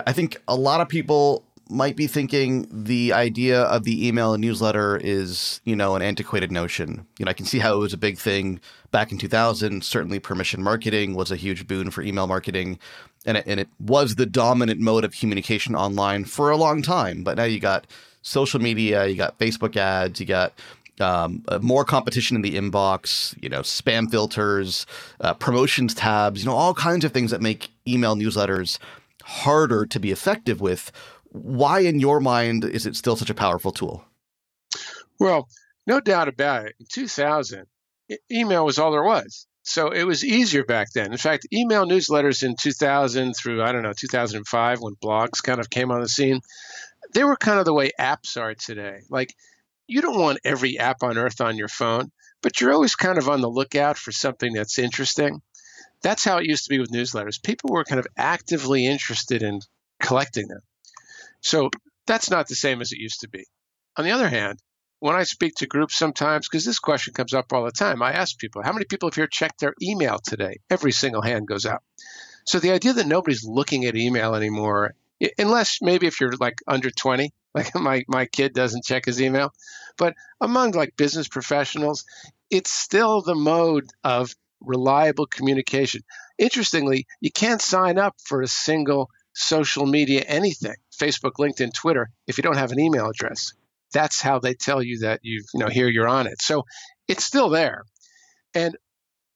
I 0.06 0.12
think 0.12 0.42
a 0.46 0.56
lot 0.56 0.82
of 0.82 0.90
people 0.90 1.45
might 1.70 1.96
be 1.96 2.08
thinking 2.08 2.68
the 2.72 3.14
idea 3.14 3.62
of 3.64 3.84
the 3.84 4.08
email 4.08 4.34
and 4.34 4.42
newsletter 4.42 4.98
is, 4.98 5.62
you 5.64 5.76
know, 5.76 5.96
an 5.96 6.02
antiquated 6.02 6.52
notion. 6.52 7.08
You 7.18 7.26
know, 7.26 7.30
I 7.30 7.34
can 7.34 7.46
see 7.46 7.60
how 7.60 7.74
it 7.76 7.80
was 7.80 7.94
a 7.94 7.98
big 7.98 8.18
thing 8.18 8.60
back 8.92 9.12
in 9.12 9.18
2000. 9.18 9.84
Certainly, 9.84 10.20
permission 10.20 10.62
marketing 10.62 11.16
was 11.16 11.32
a 11.32 11.36
huge 11.36 11.68
boon 11.68 11.92
for 11.92 12.02
email 12.02 12.28
marketing, 12.28 12.80
and 13.26 13.38
it, 13.38 13.46
and 13.48 13.60
it 13.60 13.70
was 13.80 14.16
the 14.16 14.26
dominant 14.26 14.80
mode 14.80 15.04
of 15.04 15.14
communication 15.14 15.76
online 15.76 16.26
for 16.26 16.52
a 16.52 16.58
long 16.58 16.82
time. 16.82 17.24
But 17.24 17.38
now 17.38 17.46
you 17.46 17.60
got 17.60 17.88
social 18.22 18.60
media, 18.60 19.08
you 19.08 19.16
got 19.16 19.40
Facebook 19.40 19.76
ads, 19.76 20.20
you 20.20 20.26
got 20.26 20.54
um, 21.00 21.44
uh, 21.48 21.60
more 21.62 21.84
competition 21.84 22.36
in 22.36 22.42
the 22.42 22.56
inbox, 22.56 23.36
you 23.42 23.50
know, 23.50 23.62
spam 23.62 24.10
filters, 24.10 24.86
uh, 25.22 25.34
promotions 25.34 25.94
tabs, 25.94 26.44
you 26.44 26.50
know, 26.50 26.56
all 26.56 26.74
kinds 26.74 27.04
of 27.04 27.12
things 27.12 27.32
that 27.32 27.42
make 27.42 27.70
email 27.88 28.16
newsletters 28.16 28.80
harder 29.24 29.86
to 29.86 30.00
be 30.00 30.12
effective 30.12 30.62
with. 30.62 30.92
Why, 31.36 31.80
in 31.80 32.00
your 32.00 32.22
mind, 32.22 32.64
is 32.64 32.86
it 32.86 32.96
still 32.96 33.18
such 33.18 33.30
a 33.30 33.36
powerful 33.36 33.72
tool? 33.72 34.06
Well, 35.20 35.50
no 35.86 36.00
doubt 36.00 36.30
about 36.30 36.68
it. 36.68 36.76
In 36.80 36.86
2000, 36.90 37.66
email 38.32 38.66
was 38.66 38.80
all 38.80 38.92
there 38.92 39.04
was. 39.04 39.46
So 39.64 39.90
it 39.90 40.04
was 40.04 40.24
easier 40.24 40.64
back 40.64 40.94
then. 40.94 41.12
In 41.12 41.18
fact, 41.18 41.48
email 41.52 41.86
newsletters 41.86 42.44
in 42.44 42.56
2000 42.56 43.34
through, 43.34 43.64
I 43.64 43.72
don't 43.72 43.82
know, 43.82 43.94
2005, 43.98 44.80
when 44.80 44.94
blogs 45.04 45.44
kind 45.44 45.60
of 45.60 45.70
came 45.70 45.92
on 45.92 46.00
the 46.02 46.08
scene, 46.08 46.40
they 47.14 47.24
were 47.24 47.36
kind 47.36 47.60
of 47.60 47.66
the 47.66 47.74
way 47.74 47.92
apps 48.00 48.40
are 48.40 48.54
today. 48.54 49.00
Like, 49.10 49.34
you 49.88 50.02
don't 50.02 50.20
want 50.20 50.40
every 50.46 50.80
app 50.80 51.04
on 51.04 51.18
earth 51.18 51.42
on 51.42 51.58
your 51.58 51.68
phone, 51.68 52.12
but 52.42 52.62
you're 52.62 52.74
always 52.74 52.96
kind 52.96 53.18
of 53.18 53.28
on 53.28 53.42
the 53.42 53.50
lookout 53.50 53.98
for 53.98 54.12
something 54.12 54.54
that's 54.54 54.80
interesting. 54.80 55.42
That's 56.02 56.24
how 56.24 56.38
it 56.38 56.46
used 56.46 56.64
to 56.66 56.70
be 56.70 56.80
with 56.80 56.92
newsletters. 56.92 57.44
People 57.44 57.72
were 57.74 57.84
kind 57.84 58.00
of 58.00 58.08
actively 58.16 58.86
interested 58.86 59.42
in 59.42 59.60
collecting 60.02 60.48
them. 60.48 60.62
So 61.42 61.70
that's 62.08 62.30
not 62.30 62.48
the 62.48 62.56
same 62.56 62.82
as 62.82 62.92
it 62.92 63.00
used 63.00 63.22
to 63.22 63.30
be. 63.30 63.46
On 63.98 64.06
the 64.06 64.12
other 64.12 64.30
hand, 64.30 64.60
when 65.00 65.16
I 65.16 65.24
speak 65.24 65.56
to 65.56 65.68
groups 65.68 65.96
sometimes, 65.98 66.48
because 66.48 66.66
this 66.66 66.80
question 66.80 67.14
comes 67.14 67.34
up 67.34 67.52
all 67.52 67.66
the 67.66 67.72
time, 67.72 68.02
I 68.02 68.14
ask 68.14 68.38
people, 68.38 68.64
how 68.64 68.74
many 68.74 68.86
people 68.86 69.10
have 69.10 69.16
here 69.16 69.28
checked 69.28 69.60
their 69.60 69.76
email 69.82 70.20
today? 70.20 70.58
Every 70.70 70.92
single 70.92 71.22
hand 71.22 71.48
goes 71.48 71.66
up. 71.66 71.84
So 72.46 72.60
the 72.60 72.72
idea 72.72 72.94
that 72.94 73.08
nobody's 73.08 73.44
looking 73.44 73.86
at 73.86 73.96
email 73.96 74.36
anymore, 74.36 74.96
unless 75.38 75.80
maybe 75.82 76.08
if 76.08 76.20
you're 76.20 76.34
like 76.40 76.60
under 76.68 76.90
20, 76.90 77.34
like 77.56 77.74
my, 77.76 78.04
my 78.08 78.26
kid 78.26 78.54
doesn't 78.54 78.86
check 78.86 79.06
his 79.06 79.22
email, 79.22 79.54
but 79.98 80.16
among 80.42 80.72
like 80.72 80.98
business 80.98 81.28
professionals, 81.28 82.06
it's 82.50 82.72
still 82.72 83.22
the 83.22 83.36
mode 83.36 83.90
of 84.04 84.34
reliable 84.62 85.26
communication. 85.26 86.02
Interestingly, 86.38 87.08
you 87.22 87.32
can't 87.32 87.62
sign 87.62 87.98
up 87.98 88.16
for 88.24 88.42
a 88.42 88.48
single 88.48 89.10
social 89.36 89.86
media 89.86 90.22
anything, 90.22 90.76
Facebook, 90.98 91.34
LinkedIn, 91.40 91.74
Twitter, 91.74 92.10
if 92.26 92.38
you 92.38 92.42
don't 92.42 92.58
have 92.58 92.72
an 92.72 92.80
email 92.80 93.10
address. 93.10 93.54
That's 93.94 94.22
how 94.22 94.40
they 94.40 94.56
tell 94.56 94.82
you 94.82 95.00
that 95.00 95.20
you 95.24 95.44
you 95.54 95.60
know 95.60 95.68
here 95.68 95.88
you're 95.88 96.08
on 96.08 96.28
it. 96.28 96.42
So 96.42 96.64
it's 97.08 97.24
still 97.24 97.50
there. 97.50 97.84
And 98.54 98.76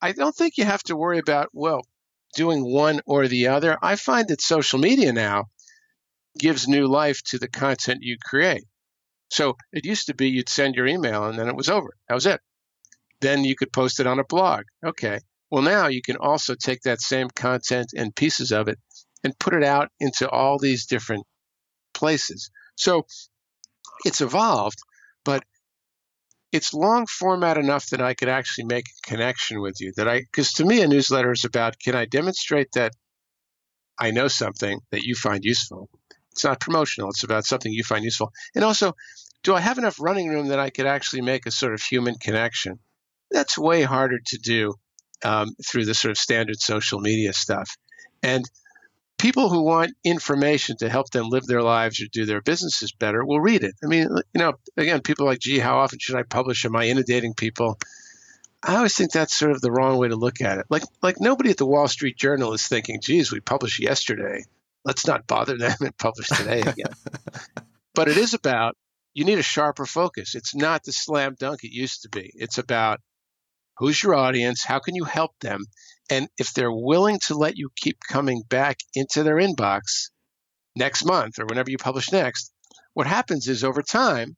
I 0.02 0.14
don't 0.14 0.36
think 0.36 0.58
you 0.58 0.66
have 0.66 0.84
to 0.84 0.96
worry 0.96 1.20
about, 1.20 1.50
well, 1.54 1.82
doing 2.36 2.64
one 2.64 3.02
or 3.06 3.28
the 3.28 3.48
other. 3.50 3.78
I 3.82 3.96
find 3.96 4.30
that 4.30 4.42
social 4.42 4.80
media 4.80 5.12
now 5.14 5.46
gives 6.38 6.68
new 6.68 6.88
life 6.88 7.22
to 7.26 7.38
the 7.38 7.50
content 7.50 8.00
you 8.02 8.18
create. 8.24 8.64
So 9.30 9.58
it 9.74 9.86
used 9.86 10.08
to 10.08 10.16
be 10.16 10.30
you'd 10.30 10.50
send 10.50 10.76
your 10.76 10.88
email 10.88 11.26
and 11.26 11.38
then 11.38 11.50
it 11.50 11.56
was 11.56 11.70
over. 11.70 11.94
That 12.08 12.16
was 12.16 12.26
it. 12.26 12.40
Then 13.22 13.44
you 13.44 13.56
could 13.56 13.74
post 13.74 14.00
it 14.00 14.08
on 14.08 14.20
a 14.20 14.24
blog. 14.24 14.64
Okay. 14.86 15.20
Well, 15.52 15.64
now 15.64 15.88
you 15.88 16.02
can 16.02 16.16
also 16.16 16.56
take 16.56 16.82
that 16.84 17.02
same 17.02 17.30
content 17.30 17.92
and 17.96 18.16
pieces 18.16 18.52
of 18.52 18.70
it 18.70 18.80
and 19.24 19.38
put 19.40 19.54
it 19.54 19.64
out 19.64 19.90
into 20.00 20.30
all 20.30 20.58
these 20.58 20.86
different 20.86 21.26
places. 21.94 22.50
So 22.76 23.06
it's 24.06 24.22
evolved, 24.22 24.80
but 25.26 25.44
it's 26.52 26.74
long 26.74 27.06
format 27.06 27.58
enough 27.58 27.90
that 27.90 28.02
I 28.02 28.14
could 28.14 28.30
actually 28.30 28.66
make 28.66 28.86
a 28.88 29.08
connection 29.10 29.62
with 29.62 29.80
you. 29.80 29.94
That 29.98 30.08
I, 30.08 30.20
because 30.22 30.54
to 30.54 30.66
me, 30.66 30.82
a 30.82 30.88
newsletter 30.88 31.32
is 31.32 31.46
about 31.46 31.80
can 31.80 31.96
I 31.96 32.06
demonstrate 32.06 32.72
that 32.74 32.94
I 34.00 34.12
know 34.12 34.28
something 34.28 34.80
that 34.92 35.04
you 35.04 35.16
find 35.16 35.44
useful? 35.44 35.90
It's 36.32 36.44
not 36.44 36.60
promotional, 36.60 37.10
it's 37.10 37.24
about 37.24 37.46
something 37.46 37.72
you 37.72 37.84
find 37.84 38.04
useful. 38.04 38.32
And 38.56 38.64
also, 38.64 38.94
do 39.44 39.54
I 39.54 39.60
have 39.60 39.78
enough 39.78 40.00
running 40.00 40.30
room 40.30 40.48
that 40.48 40.60
I 40.60 40.70
could 40.70 40.86
actually 40.86 41.22
make 41.22 41.46
a 41.46 41.52
sort 41.52 41.74
of 41.74 41.82
human 41.82 42.16
connection? 42.16 42.80
That's 43.32 43.58
way 43.58 43.84
harder 43.84 44.20
to 44.26 44.38
do 44.38 44.74
um, 45.24 45.50
through 45.66 45.86
the 45.86 45.94
sort 45.94 46.12
of 46.12 46.18
standard 46.18 46.60
social 46.60 47.00
media 47.00 47.34
stuff. 47.34 47.70
And 48.24 48.50
people 49.20 49.50
who 49.50 49.62
want 49.62 49.94
information 50.04 50.78
to 50.78 50.90
help 50.90 51.12
them 51.12 51.30
live 51.30 51.46
their 51.46 51.62
lives 51.62 52.02
or 52.02 52.08
do 52.12 52.26
their 52.26 52.42
businesses 52.42 52.92
better 52.94 53.24
will 53.24 53.42
read 53.42 53.64
it. 53.64 53.76
I 53.84 53.88
mean, 53.88 54.08
you 54.34 54.40
know, 54.40 54.54
again, 54.78 55.02
people 55.02 55.26
like, 55.26 55.40
gee, 55.40 55.60
how 55.60 55.80
often 55.80 56.00
should 56.00 56.16
I 56.16 56.24
publish? 56.24 56.66
Am 56.66 56.76
I 56.76 56.86
inundating 56.86 57.34
people? 57.34 57.78
I 58.64 58.78
always 58.78 58.96
think 58.96 59.12
that's 59.12 59.36
sort 59.36 59.52
of 59.52 59.62
the 59.62 59.72
wrong 59.72 59.98
way 59.98 60.08
to 60.08 60.16
look 60.16 60.42
at 60.42 60.58
it. 60.58 60.66
Like, 60.70 60.84
like 61.02 61.20
nobody 61.20 61.52
at 61.52 61.58
the 61.58 61.66
Wall 61.66 61.88
Street 61.88 62.18
Journal 62.18 62.54
is 62.54 62.68
thinking, 62.68 63.02
geez, 63.02 63.32
we 63.32 63.42
published 63.42 63.80
yesterday. 63.80 64.46
Let's 64.86 65.06
not 65.06 65.28
bother 65.28 65.58
them 65.58 65.76
and 65.82 65.98
publish 65.98 66.28
today 66.28 66.62
again. 66.62 66.94
but 67.94 68.08
it 68.08 68.18
is 68.18 68.34
about 68.34 68.76
you 69.14 69.26
need 69.26 69.40
a 69.40 69.44
sharper 69.44 69.86
focus. 69.86 70.36
It's 70.36 70.56
not 70.56 70.84
the 70.84 70.94
slam 70.94 71.36
dunk 71.38 71.64
it 71.64 71.74
used 71.74 72.04
to 72.04 72.10
be. 72.10 72.32
It's 72.36 72.58
about 72.58 73.02
who's 73.80 74.04
your 74.04 74.14
audience, 74.14 74.64
how 74.64 74.80
can 74.80 74.96
you 74.96 75.06
help 75.06 75.32
them, 75.40 75.66
and 76.10 76.28
if 76.38 76.54
they're 76.54 76.72
willing 76.72 77.20
to 77.28 77.36
let 77.36 77.58
you 77.58 77.70
keep 77.76 77.98
coming 78.08 78.44
back 78.48 78.78
into 78.94 79.24
their 79.24 79.38
inbox 79.38 80.10
next 80.76 81.06
month 81.06 81.40
or 81.40 81.46
whenever 81.46 81.72
you 81.72 81.78
publish 81.78 82.12
next, 82.12 82.52
what 82.94 83.08
happens 83.08 83.48
is 83.48 83.64
over 83.64 83.82
time, 83.82 84.36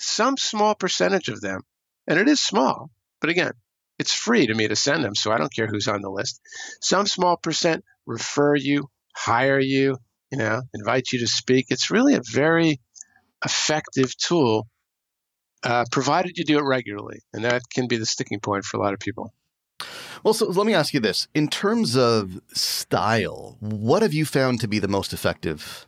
some 0.00 0.36
small 0.36 0.74
percentage 0.74 1.28
of 1.28 1.40
them, 1.40 1.60
and 2.06 2.18
it 2.18 2.28
is 2.28 2.40
small, 2.40 2.90
but 3.20 3.30
again, 3.30 3.52
it's 3.98 4.12
free 4.12 4.46
to 4.46 4.54
me 4.54 4.68
to 4.68 4.76
send 4.76 5.02
them, 5.02 5.14
so 5.14 5.32
I 5.32 5.38
don't 5.38 5.54
care 5.54 5.66
who's 5.66 5.88
on 5.88 6.02
the 6.02 6.10
list. 6.10 6.40
Some 6.82 7.06
small 7.06 7.36
percent 7.36 7.84
refer 8.04 8.54
you, 8.54 8.88
hire 9.14 9.58
you, 9.58 9.96
you 10.30 10.38
know, 10.38 10.60
invite 10.74 11.12
you 11.12 11.20
to 11.20 11.26
speak. 11.26 11.66
It's 11.70 11.90
really 11.90 12.14
a 12.14 12.20
very 12.32 12.80
effective 13.44 14.16
tool, 14.16 14.66
uh, 15.66 15.84
provided 15.90 16.38
you 16.38 16.44
do 16.44 16.58
it 16.58 16.64
regularly, 16.64 17.20
and 17.32 17.44
that 17.44 17.62
can 17.68 17.88
be 17.88 17.96
the 17.96 18.06
sticking 18.06 18.40
point 18.40 18.64
for 18.64 18.76
a 18.76 18.80
lot 18.80 18.94
of 18.94 19.00
people. 19.00 19.32
Well, 20.22 20.32
so 20.32 20.46
let 20.46 20.66
me 20.66 20.74
ask 20.74 20.94
you 20.94 21.00
this. 21.00 21.28
In 21.34 21.48
terms 21.48 21.96
of 21.96 22.40
style, 22.52 23.56
what 23.60 24.02
have 24.02 24.14
you 24.14 24.24
found 24.24 24.60
to 24.60 24.68
be 24.68 24.78
the 24.78 24.88
most 24.88 25.12
effective? 25.12 25.86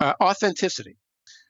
Uh, 0.00 0.14
authenticity. 0.20 0.96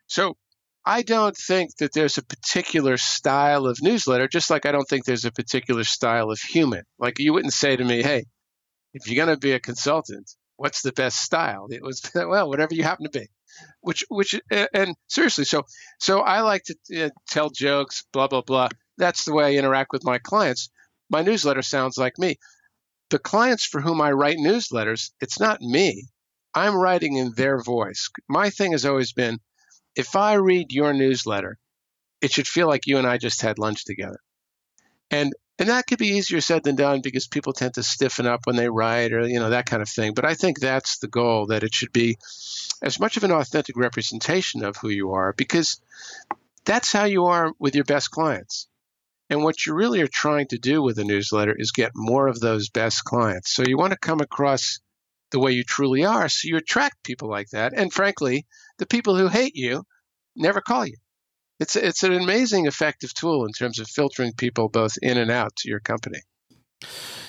So 0.06 0.36
I 0.84 1.02
don't 1.02 1.36
think 1.36 1.76
that 1.76 1.92
there's 1.92 2.18
a 2.18 2.22
particular 2.22 2.96
style 2.96 3.66
of 3.66 3.78
newsletter, 3.80 4.28
just 4.28 4.50
like 4.50 4.66
I 4.66 4.72
don't 4.72 4.88
think 4.88 5.04
there's 5.04 5.24
a 5.24 5.32
particular 5.32 5.84
style 5.84 6.30
of 6.30 6.40
human. 6.40 6.82
Like 6.98 7.18
you 7.18 7.32
wouldn't 7.32 7.52
say 7.52 7.76
to 7.76 7.84
me, 7.84 8.02
hey, 8.02 8.24
if 8.92 9.06
you're 9.06 9.24
going 9.24 9.34
to 9.34 9.40
be 9.40 9.52
a 9.52 9.60
consultant, 9.60 10.34
what's 10.56 10.82
the 10.82 10.92
best 10.92 11.22
style? 11.22 11.68
It 11.70 11.82
was, 11.82 12.02
well, 12.14 12.48
whatever 12.48 12.74
you 12.74 12.82
happen 12.82 13.04
to 13.04 13.18
be. 13.18 13.28
Which, 13.80 14.04
which, 14.08 14.40
and 14.50 14.94
seriously, 15.08 15.44
so, 15.44 15.64
so 15.98 16.20
I 16.20 16.40
like 16.42 16.64
to 16.64 17.06
uh, 17.06 17.10
tell 17.28 17.50
jokes, 17.50 18.04
blah, 18.12 18.28
blah, 18.28 18.42
blah. 18.42 18.68
That's 18.98 19.24
the 19.24 19.32
way 19.32 19.44
I 19.44 19.58
interact 19.58 19.92
with 19.92 20.04
my 20.04 20.18
clients 20.18 20.70
my 21.10 21.22
newsletter 21.22 21.62
sounds 21.62 21.98
like 21.98 22.18
me. 22.18 22.36
The 23.10 23.18
clients 23.18 23.64
for 23.66 23.80
whom 23.80 24.00
I 24.00 24.12
write 24.12 24.38
newsletters, 24.38 25.10
it's 25.20 25.40
not 25.40 25.60
me. 25.60 26.06
I'm 26.54 26.76
writing 26.76 27.16
in 27.16 27.32
their 27.34 27.60
voice. 27.60 28.08
My 28.28 28.50
thing 28.50 28.72
has 28.72 28.86
always 28.86 29.12
been 29.12 29.40
if 29.96 30.14
I 30.14 30.34
read 30.34 30.72
your 30.72 30.92
newsletter, 30.92 31.58
it 32.22 32.32
should 32.32 32.46
feel 32.46 32.68
like 32.68 32.86
you 32.86 32.98
and 32.98 33.06
I 33.06 33.18
just 33.18 33.42
had 33.42 33.58
lunch 33.58 33.84
together. 33.84 34.20
And 35.10 35.32
and 35.60 35.68
that 35.68 35.86
could 35.86 35.98
be 35.98 36.16
easier 36.16 36.40
said 36.40 36.64
than 36.64 36.74
done 36.74 37.02
because 37.02 37.26
people 37.26 37.52
tend 37.52 37.74
to 37.74 37.82
stiffen 37.82 38.26
up 38.26 38.40
when 38.46 38.56
they 38.56 38.70
write 38.70 39.12
or 39.12 39.26
you 39.28 39.38
know 39.38 39.50
that 39.50 39.66
kind 39.66 39.82
of 39.82 39.88
thing. 39.88 40.14
But 40.14 40.24
I 40.24 40.34
think 40.34 40.58
that's 40.58 40.98
the 40.98 41.06
goal 41.06 41.48
that 41.48 41.62
it 41.62 41.74
should 41.74 41.92
be 41.92 42.16
as 42.82 42.98
much 42.98 43.18
of 43.18 43.24
an 43.24 43.30
authentic 43.30 43.76
representation 43.76 44.64
of 44.64 44.78
who 44.78 44.88
you 44.88 45.12
are 45.12 45.34
because 45.34 45.80
that's 46.64 46.92
how 46.92 47.04
you 47.04 47.26
are 47.26 47.52
with 47.58 47.74
your 47.74 47.84
best 47.84 48.10
clients. 48.10 48.68
And 49.28 49.44
what 49.44 49.64
you 49.64 49.74
really 49.74 50.00
are 50.00 50.08
trying 50.08 50.48
to 50.48 50.58
do 50.58 50.82
with 50.82 50.98
a 50.98 51.04
newsletter 51.04 51.54
is 51.56 51.72
get 51.72 51.92
more 51.94 52.26
of 52.26 52.40
those 52.40 52.70
best 52.70 53.04
clients. 53.04 53.54
So 53.54 53.62
you 53.64 53.76
want 53.76 53.92
to 53.92 53.98
come 53.98 54.20
across 54.20 54.80
the 55.30 55.38
way 55.38 55.52
you 55.52 55.62
truly 55.62 56.04
are 56.04 56.28
so 56.28 56.48
you 56.48 56.56
attract 56.56 57.04
people 57.04 57.28
like 57.28 57.50
that. 57.50 57.74
And 57.74 57.92
frankly, 57.92 58.46
the 58.78 58.86
people 58.86 59.16
who 59.16 59.28
hate 59.28 59.54
you 59.54 59.84
never 60.34 60.60
call 60.62 60.86
you. 60.86 60.96
It's, 61.60 61.76
it's 61.76 62.02
an 62.02 62.12
amazing 62.12 62.66
effective 62.66 63.14
tool 63.14 63.44
in 63.44 63.52
terms 63.52 63.78
of 63.78 63.88
filtering 63.88 64.32
people 64.32 64.68
both 64.68 64.94
in 65.02 65.18
and 65.18 65.30
out 65.30 65.54
to 65.56 65.68
your 65.68 65.80
company. 65.80 66.20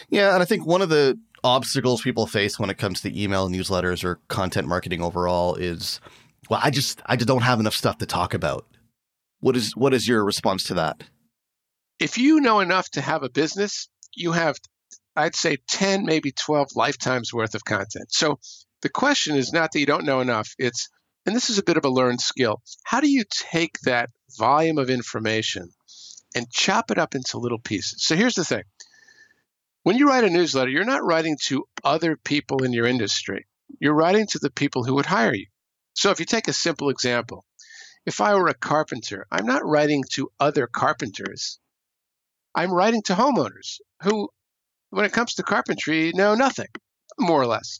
Yeah, 0.09 0.33
and 0.33 0.41
I 0.41 0.45
think 0.45 0.65
one 0.65 0.81
of 0.81 0.89
the 0.89 1.19
obstacles 1.43 2.01
people 2.01 2.25
face 2.27 2.57
when 2.57 2.69
it 2.69 2.77
comes 2.77 3.01
to 3.01 3.21
email 3.21 3.49
newsletters 3.49 4.03
or 4.03 4.19
content 4.27 4.67
marketing 4.67 5.01
overall 5.01 5.55
is 5.55 5.99
well, 6.49 6.59
I 6.63 6.69
just 6.69 7.01
I 7.05 7.15
just 7.15 7.27
don't 7.27 7.41
have 7.41 7.59
enough 7.59 7.73
stuff 7.75 7.97
to 7.99 8.05
talk 8.05 8.33
about. 8.33 8.65
What 9.39 9.55
is 9.55 9.75
what 9.75 9.93
is 9.93 10.07
your 10.07 10.23
response 10.23 10.63
to 10.65 10.73
that? 10.75 11.03
if 12.01 12.17
you 12.17 12.41
know 12.41 12.59
enough 12.61 12.89
to 12.89 12.99
have 12.99 13.21
a 13.21 13.29
business, 13.29 13.87
you 14.15 14.31
have, 14.31 14.57
I'd 15.15 15.35
say, 15.35 15.57
10, 15.69 16.03
maybe 16.03 16.31
12 16.31 16.69
lifetimes 16.75 17.31
worth 17.31 17.53
of 17.53 17.63
content. 17.63 18.07
So 18.09 18.39
the 18.81 18.89
question 18.89 19.35
is 19.35 19.53
not 19.53 19.71
that 19.71 19.79
you 19.79 19.85
don't 19.85 20.05
know 20.05 20.19
enough, 20.19 20.55
it's, 20.57 20.89
and 21.27 21.35
this 21.35 21.51
is 21.51 21.59
a 21.59 21.63
bit 21.63 21.77
of 21.77 21.85
a 21.85 21.89
learned 21.89 22.19
skill. 22.19 22.63
How 22.83 23.01
do 23.01 23.09
you 23.09 23.23
take 23.29 23.77
that 23.83 24.09
volume 24.37 24.77
of 24.77 24.89
information 24.89 25.69
and 26.35 26.49
chop 26.51 26.91
it 26.91 26.97
up 26.97 27.15
into 27.15 27.37
little 27.37 27.59
pieces? 27.59 28.03
So 28.03 28.15
here's 28.15 28.35
the 28.35 28.45
thing 28.45 28.63
when 29.83 29.97
you 29.97 30.07
write 30.07 30.23
a 30.23 30.29
newsletter, 30.29 30.69
you're 30.69 30.83
not 30.83 31.03
writing 31.03 31.37
to 31.47 31.65
other 31.83 32.15
people 32.15 32.63
in 32.63 32.73
your 32.73 32.85
industry, 32.85 33.47
you're 33.79 33.95
writing 33.95 34.27
to 34.27 34.39
the 34.39 34.51
people 34.51 34.83
who 34.83 34.95
would 34.95 35.05
hire 35.05 35.33
you. 35.33 35.47
So 35.93 36.11
if 36.11 36.19
you 36.19 36.25
take 36.25 36.47
a 36.47 36.53
simple 36.53 36.89
example, 36.89 37.45
if 38.05 38.21
I 38.21 38.35
were 38.35 38.47
a 38.47 38.53
carpenter, 38.53 39.27
I'm 39.31 39.45
not 39.45 39.65
writing 39.65 40.03
to 40.13 40.31
other 40.39 40.67
carpenters. 40.67 41.59
I'm 42.55 42.71
writing 42.71 43.01
to 43.03 43.13
homeowners 43.13 43.79
who, 44.01 44.29
when 44.89 45.05
it 45.05 45.13
comes 45.13 45.35
to 45.35 45.43
carpentry, 45.43 46.11
know 46.13 46.35
nothing, 46.35 46.67
more 47.19 47.41
or 47.41 47.45
less. 47.45 47.79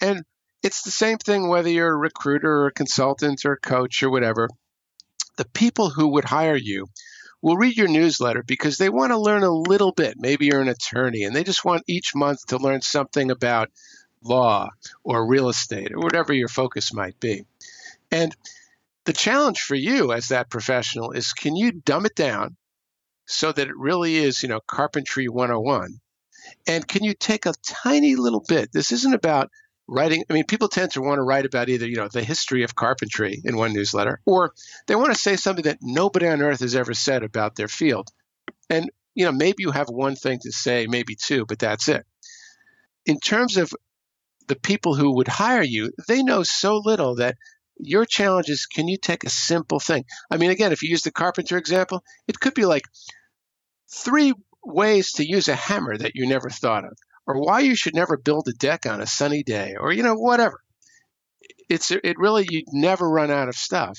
And 0.00 0.22
it's 0.62 0.82
the 0.82 0.90
same 0.90 1.18
thing 1.18 1.48
whether 1.48 1.68
you're 1.68 1.92
a 1.92 1.96
recruiter 1.96 2.50
or 2.50 2.66
a 2.68 2.72
consultant 2.72 3.44
or 3.44 3.52
a 3.52 3.60
coach 3.60 4.02
or 4.02 4.10
whatever. 4.10 4.48
The 5.36 5.44
people 5.44 5.90
who 5.90 6.08
would 6.08 6.24
hire 6.24 6.56
you 6.56 6.86
will 7.42 7.56
read 7.56 7.76
your 7.76 7.88
newsletter 7.88 8.42
because 8.42 8.78
they 8.78 8.88
want 8.88 9.12
to 9.12 9.18
learn 9.18 9.42
a 9.42 9.50
little 9.50 9.92
bit. 9.92 10.14
Maybe 10.18 10.46
you're 10.46 10.60
an 10.60 10.68
attorney 10.68 11.24
and 11.24 11.34
they 11.34 11.44
just 11.44 11.64
want 11.64 11.84
each 11.86 12.14
month 12.14 12.46
to 12.46 12.58
learn 12.58 12.82
something 12.82 13.30
about 13.30 13.70
law 14.22 14.70
or 15.04 15.26
real 15.26 15.48
estate 15.48 15.92
or 15.92 16.00
whatever 16.00 16.32
your 16.32 16.48
focus 16.48 16.92
might 16.92 17.20
be. 17.20 17.44
And 18.10 18.34
the 19.04 19.12
challenge 19.12 19.60
for 19.60 19.74
you 19.74 20.12
as 20.12 20.28
that 20.28 20.50
professional 20.50 21.12
is 21.12 21.32
can 21.32 21.54
you 21.54 21.72
dumb 21.72 22.06
it 22.06 22.14
down 22.14 22.56
so 23.26 23.52
that 23.52 23.68
it 23.68 23.76
really 23.76 24.16
is, 24.16 24.42
you 24.42 24.48
know, 24.48 24.60
carpentry 24.66 25.28
101. 25.28 26.00
And 26.66 26.86
can 26.86 27.02
you 27.04 27.14
take 27.14 27.46
a 27.46 27.54
tiny 27.66 28.14
little 28.14 28.44
bit? 28.46 28.72
This 28.72 28.92
isn't 28.92 29.14
about 29.14 29.50
writing. 29.88 30.24
I 30.30 30.34
mean, 30.34 30.44
people 30.44 30.68
tend 30.68 30.92
to 30.92 31.02
want 31.02 31.18
to 31.18 31.22
write 31.22 31.46
about 31.46 31.68
either, 31.68 31.86
you 31.86 31.96
know, 31.96 32.08
the 32.08 32.24
history 32.24 32.64
of 32.64 32.74
carpentry 32.74 33.40
in 33.44 33.56
one 33.56 33.72
newsletter, 33.72 34.20
or 34.26 34.52
they 34.86 34.96
want 34.96 35.12
to 35.12 35.18
say 35.20 35.36
something 35.36 35.64
that 35.64 35.78
nobody 35.82 36.26
on 36.28 36.42
earth 36.42 36.60
has 36.60 36.74
ever 36.74 36.94
said 36.94 37.22
about 37.22 37.56
their 37.56 37.68
field. 37.68 38.08
And, 38.70 38.90
you 39.14 39.24
know, 39.26 39.32
maybe 39.32 39.62
you 39.62 39.72
have 39.72 39.88
one 39.88 40.16
thing 40.16 40.40
to 40.42 40.52
say, 40.52 40.86
maybe 40.88 41.16
two, 41.16 41.46
but 41.46 41.58
that's 41.58 41.88
it. 41.88 42.04
in 43.04 43.18
terms 43.18 43.56
of 43.56 43.72
the 44.48 44.56
people 44.56 44.94
who 44.94 45.16
would 45.16 45.28
hire 45.28 45.62
you, 45.62 45.92
they 46.08 46.22
know 46.22 46.42
so 46.42 46.76
little 46.84 47.16
that 47.16 47.36
your 47.78 48.04
challenge 48.06 48.48
is 48.48 48.66
can 48.66 48.88
you 48.88 48.96
take 48.96 49.24
a 49.24 49.30
simple 49.30 49.80
thing? 49.80 50.04
I 50.30 50.36
mean, 50.38 50.50
again, 50.50 50.72
if 50.72 50.82
you 50.82 50.90
use 50.90 51.02
the 51.02 51.12
carpenter 51.12 51.58
example, 51.58 52.02
it 52.28 52.40
could 52.40 52.54
be 52.54 52.64
like 52.64 52.84
three 53.90 54.32
ways 54.64 55.12
to 55.12 55.28
use 55.28 55.48
a 55.48 55.54
hammer 55.54 55.96
that 55.96 56.12
you 56.14 56.26
never 56.28 56.50
thought 56.50 56.84
of, 56.84 56.96
or 57.26 57.40
why 57.40 57.60
you 57.60 57.74
should 57.74 57.94
never 57.94 58.16
build 58.16 58.48
a 58.48 58.52
deck 58.52 58.86
on 58.86 59.00
a 59.00 59.06
sunny 59.06 59.42
day, 59.42 59.74
or, 59.78 59.92
you 59.92 60.02
know, 60.02 60.14
whatever. 60.14 60.60
It's, 61.68 61.90
it 61.90 62.18
really, 62.18 62.46
you'd 62.48 62.72
never 62.72 63.08
run 63.08 63.30
out 63.30 63.48
of 63.48 63.56
stuff 63.56 63.98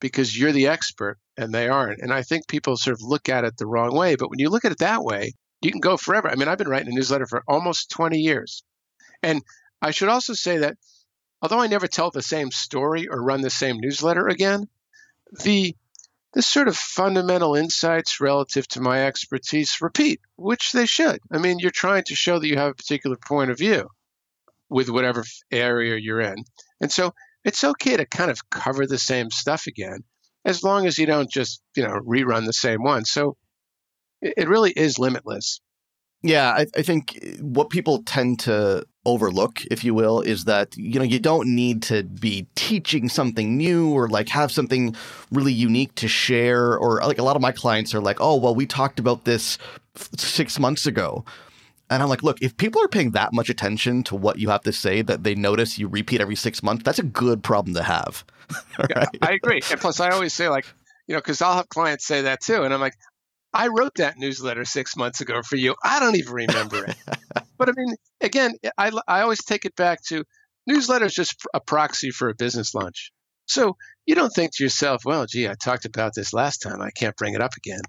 because 0.00 0.38
you're 0.38 0.52
the 0.52 0.66
expert 0.66 1.18
and 1.36 1.54
they 1.54 1.68
aren't. 1.68 2.00
And 2.00 2.12
I 2.12 2.22
think 2.22 2.48
people 2.48 2.76
sort 2.76 2.94
of 2.94 3.02
look 3.02 3.28
at 3.28 3.44
it 3.44 3.56
the 3.56 3.66
wrong 3.66 3.96
way. 3.96 4.16
But 4.16 4.28
when 4.28 4.38
you 4.38 4.50
look 4.50 4.64
at 4.64 4.72
it 4.72 4.78
that 4.78 5.02
way, 5.02 5.32
you 5.62 5.70
can 5.70 5.80
go 5.80 5.96
forever. 5.96 6.28
I 6.28 6.34
mean, 6.34 6.48
I've 6.48 6.58
been 6.58 6.68
writing 6.68 6.92
a 6.92 6.94
newsletter 6.94 7.26
for 7.26 7.42
almost 7.48 7.90
20 7.90 8.18
years. 8.18 8.62
And 9.22 9.42
I 9.80 9.92
should 9.92 10.08
also 10.08 10.34
say 10.34 10.58
that 10.58 10.76
although 11.40 11.60
I 11.60 11.68
never 11.68 11.86
tell 11.86 12.10
the 12.10 12.22
same 12.22 12.50
story 12.50 13.08
or 13.08 13.22
run 13.22 13.40
the 13.40 13.50
same 13.50 13.78
newsletter 13.78 14.28
again, 14.28 14.68
the 15.44 15.74
the 16.34 16.42
sort 16.42 16.68
of 16.68 16.76
fundamental 16.76 17.54
insights 17.54 18.20
relative 18.20 18.66
to 18.68 18.80
my 18.80 19.06
expertise 19.06 19.80
repeat, 19.80 20.20
which 20.36 20.72
they 20.72 20.86
should. 20.86 21.20
I 21.30 21.38
mean, 21.38 21.58
you're 21.58 21.70
trying 21.70 22.04
to 22.04 22.14
show 22.14 22.38
that 22.38 22.48
you 22.48 22.56
have 22.56 22.70
a 22.70 22.74
particular 22.74 23.16
point 23.16 23.50
of 23.50 23.58
view 23.58 23.88
with 24.70 24.88
whatever 24.88 25.24
area 25.50 25.96
you're 25.96 26.20
in. 26.20 26.36
And 26.80 26.90
so 26.90 27.12
it's 27.44 27.64
okay 27.64 27.96
to 27.96 28.06
kind 28.06 28.30
of 28.30 28.48
cover 28.50 28.86
the 28.86 28.98
same 28.98 29.30
stuff 29.30 29.66
again 29.66 30.04
as 30.44 30.62
long 30.62 30.86
as 30.86 30.98
you 30.98 31.06
don't 31.06 31.30
just, 31.30 31.62
you 31.76 31.82
know, 31.82 32.00
rerun 32.00 32.46
the 32.46 32.52
same 32.52 32.82
one. 32.82 33.04
So 33.04 33.36
it 34.20 34.48
really 34.48 34.70
is 34.70 34.98
limitless. 34.98 35.60
Yeah, 36.22 36.50
I, 36.50 36.66
I, 36.76 36.82
think 36.82 37.18
what 37.40 37.70
people 37.70 38.04
tend 38.04 38.40
to 38.40 38.84
overlook, 39.04 39.62
if 39.70 39.84
you 39.84 39.94
will, 39.94 40.20
is 40.20 40.44
that 40.44 40.76
you 40.76 40.98
know 40.98 41.04
you 41.04 41.18
don't 41.18 41.48
need 41.48 41.82
to 41.84 42.02
be 42.04 42.46
teaching 42.54 43.08
something 43.08 43.56
new 43.56 43.90
or 43.90 44.08
like 44.08 44.28
have 44.28 44.52
something 44.52 44.94
really 45.30 45.52
unique 45.52 45.94
to 45.96 46.08
share. 46.08 46.76
Or 46.76 47.00
like 47.00 47.18
a 47.18 47.22
lot 47.22 47.36
of 47.36 47.42
my 47.42 47.52
clients 47.52 47.94
are 47.94 48.00
like, 48.00 48.20
"Oh, 48.20 48.36
well, 48.36 48.54
we 48.54 48.66
talked 48.66 48.98
about 48.98 49.24
this 49.24 49.58
six 50.16 50.58
months 50.58 50.86
ago," 50.86 51.24
and 51.90 52.02
I'm 52.02 52.08
like, 52.08 52.22
"Look, 52.22 52.40
if 52.40 52.56
people 52.56 52.82
are 52.82 52.88
paying 52.88 53.12
that 53.12 53.32
much 53.32 53.48
attention 53.48 54.02
to 54.04 54.16
what 54.16 54.38
you 54.38 54.48
have 54.50 54.62
to 54.62 54.72
say 54.72 55.02
that 55.02 55.24
they 55.24 55.34
notice 55.34 55.78
you 55.78 55.88
repeat 55.88 56.20
every 56.20 56.36
six 56.36 56.62
months, 56.62 56.84
that's 56.84 56.98
a 56.98 57.04
good 57.04 57.42
problem 57.42 57.74
to 57.74 57.82
have." 57.82 58.24
right? 58.78 58.90
yeah, 58.90 59.06
I 59.22 59.32
agree, 59.32 59.62
and 59.70 59.80
plus, 59.80 60.00
I 60.00 60.10
always 60.10 60.32
say 60.32 60.48
like, 60.48 60.66
you 61.06 61.14
know, 61.14 61.20
because 61.20 61.42
I'll 61.42 61.56
have 61.56 61.68
clients 61.68 62.06
say 62.06 62.22
that 62.22 62.40
too, 62.40 62.62
and 62.62 62.72
I'm 62.72 62.80
like, 62.80 62.94
I 63.54 63.68
wrote 63.68 63.96
that 63.96 64.18
newsletter 64.18 64.64
six 64.64 64.96
months 64.96 65.20
ago 65.20 65.42
for 65.42 65.56
you. 65.56 65.74
I 65.82 66.00
don't 66.00 66.16
even 66.16 66.32
remember 66.32 66.84
it. 66.84 66.96
but 67.64 67.68
I 67.68 67.72
mean, 67.76 67.94
again, 68.20 68.52
I, 68.76 68.90
I 69.06 69.20
always 69.22 69.44
take 69.44 69.64
it 69.64 69.76
back 69.76 70.02
to 70.08 70.24
newsletters 70.68 71.12
just 71.12 71.36
a 71.54 71.60
proxy 71.60 72.10
for 72.10 72.28
a 72.28 72.34
business 72.34 72.74
lunch. 72.74 73.12
So 73.46 73.76
you 74.06 74.14
don't 74.14 74.30
think 74.30 74.52
to 74.54 74.64
yourself, 74.64 75.04
well, 75.04 75.26
gee, 75.26 75.48
I 75.48 75.54
talked 75.54 75.84
about 75.84 76.12
this 76.14 76.32
last 76.32 76.58
time. 76.58 76.80
I 76.80 76.90
can't 76.90 77.16
bring 77.16 77.34
it 77.34 77.40
up 77.40 77.52
again. 77.56 77.82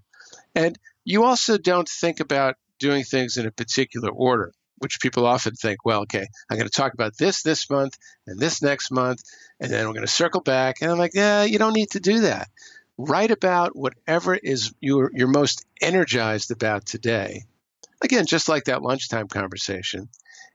And 0.55 0.77
you 1.05 1.23
also 1.23 1.57
don't 1.57 1.89
think 1.89 2.19
about 2.19 2.55
doing 2.79 3.03
things 3.03 3.37
in 3.37 3.45
a 3.45 3.51
particular 3.51 4.09
order, 4.09 4.51
which 4.77 4.99
people 5.01 5.25
often 5.25 5.55
think, 5.55 5.85
well, 5.85 6.01
okay, 6.01 6.27
I'm 6.49 6.57
going 6.57 6.69
to 6.69 6.75
talk 6.75 6.93
about 6.93 7.17
this 7.17 7.41
this 7.43 7.69
month 7.69 7.97
and 8.27 8.39
this 8.39 8.61
next 8.61 8.91
month, 8.91 9.23
and 9.59 9.71
then 9.71 9.87
we're 9.87 9.93
going 9.93 10.05
to 10.05 10.11
circle 10.11 10.41
back. 10.41 10.81
And 10.81 10.91
I'm 10.91 10.97
like, 10.97 11.13
yeah, 11.13 11.43
you 11.43 11.59
don't 11.59 11.73
need 11.73 11.91
to 11.91 11.99
do 11.99 12.21
that 12.21 12.49
write 12.97 13.31
about 13.31 13.75
whatever 13.75 14.35
is 14.35 14.73
you're, 14.79 15.11
you're 15.13 15.27
most 15.27 15.65
energized 15.81 16.51
about 16.51 16.85
today. 16.85 17.43
Again, 18.03 18.25
just 18.25 18.49
like 18.49 18.65
that 18.65 18.81
lunchtime 18.81 19.27
conversation. 19.27 20.09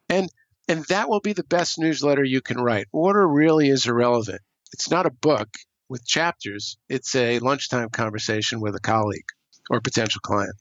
And 0.08 0.28
and 0.68 0.84
that 0.86 1.08
will 1.08 1.20
be 1.20 1.32
the 1.32 1.44
best 1.44 1.78
newsletter 1.78 2.22
you 2.22 2.42
can 2.42 2.58
write. 2.58 2.86
Order 2.92 3.26
really 3.26 3.68
is 3.70 3.86
irrelevant. 3.86 4.42
It's 4.72 4.90
not 4.90 5.06
a 5.06 5.10
book 5.10 5.48
with 5.88 6.06
chapters. 6.06 6.76
It's 6.90 7.14
a 7.14 7.38
lunchtime 7.38 7.88
conversation 7.88 8.60
with 8.60 8.76
a 8.76 8.80
colleague 8.80 9.24
or 9.70 9.80
potential 9.80 10.20
client. 10.22 10.54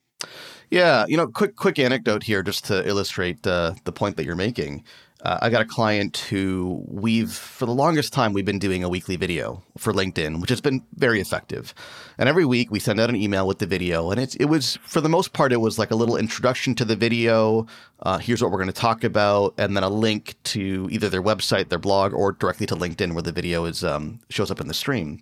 Yeah, 0.69 1.05
you 1.07 1.17
know, 1.17 1.27
quick 1.27 1.55
quick 1.55 1.79
anecdote 1.79 2.23
here 2.23 2.43
just 2.43 2.65
to 2.65 2.88
illustrate 2.88 3.45
uh, 3.45 3.73
the 3.83 3.91
point 3.91 4.17
that 4.17 4.25
you're 4.25 4.35
making. 4.35 4.83
Uh, 5.23 5.39
I 5.41 5.49
got 5.49 5.62
a 5.62 5.65
client 5.65 6.17
who 6.30 6.84
we've, 6.88 7.32
for 7.32 7.65
the 7.65 7.73
longest 7.73 8.13
time, 8.13 8.34
we've 8.34 8.45
been 8.45 8.60
doing 8.60 8.84
a 8.84 8.89
weekly 8.89 9.15
video 9.15 9.63
for 9.77 9.91
LinkedIn, 9.91 10.41
which 10.41 10.51
has 10.51 10.62
been 10.62 10.86
very 10.95 11.19
effective. 11.19 11.73
And 12.19 12.30
every 12.30 12.45
week 12.45 12.69
we 12.69 12.80
send 12.80 12.99
out 12.99 13.10
an 13.10 13.15
email 13.15 13.47
with 13.47 13.58
the 13.58 13.65
video. 13.65 14.12
And 14.12 14.19
it's, 14.21 14.36
it 14.36 14.45
was, 14.45 14.77
for 14.84 15.01
the 15.01 15.10
most 15.10 15.34
part, 15.34 15.51
it 15.51 15.58
was 15.58 15.80
like 15.80 15.89
a 15.89 15.95
little 15.95 16.17
introduction 16.17 16.75
to 16.75 16.86
the 16.86 16.95
video. 16.95 17.65
Uh, 18.01 18.19
here's 18.19 18.43
what 18.43 18.51
we're 18.51 18.60
going 18.60 18.67
to 18.67 18.73
talk 18.73 19.03
about. 19.03 19.56
And 19.58 19.75
then 19.75 19.84
a 19.84 19.89
link 19.89 20.36
to 20.45 20.88
either 20.91 21.10
their 21.10 21.23
website, 21.23 21.69
their 21.69 21.80
blog, 21.80 22.13
or 22.13 22.34
directly 22.34 22.67
to 22.67 22.75
LinkedIn 22.75 23.13
where 23.13 23.23
the 23.23 23.32
video 23.32 23.65
is 23.65 23.84
um, 23.84 24.19
shows 24.30 24.51
up 24.51 24.62
in 24.62 24.67
the 24.67 24.73
stream. 24.73 25.19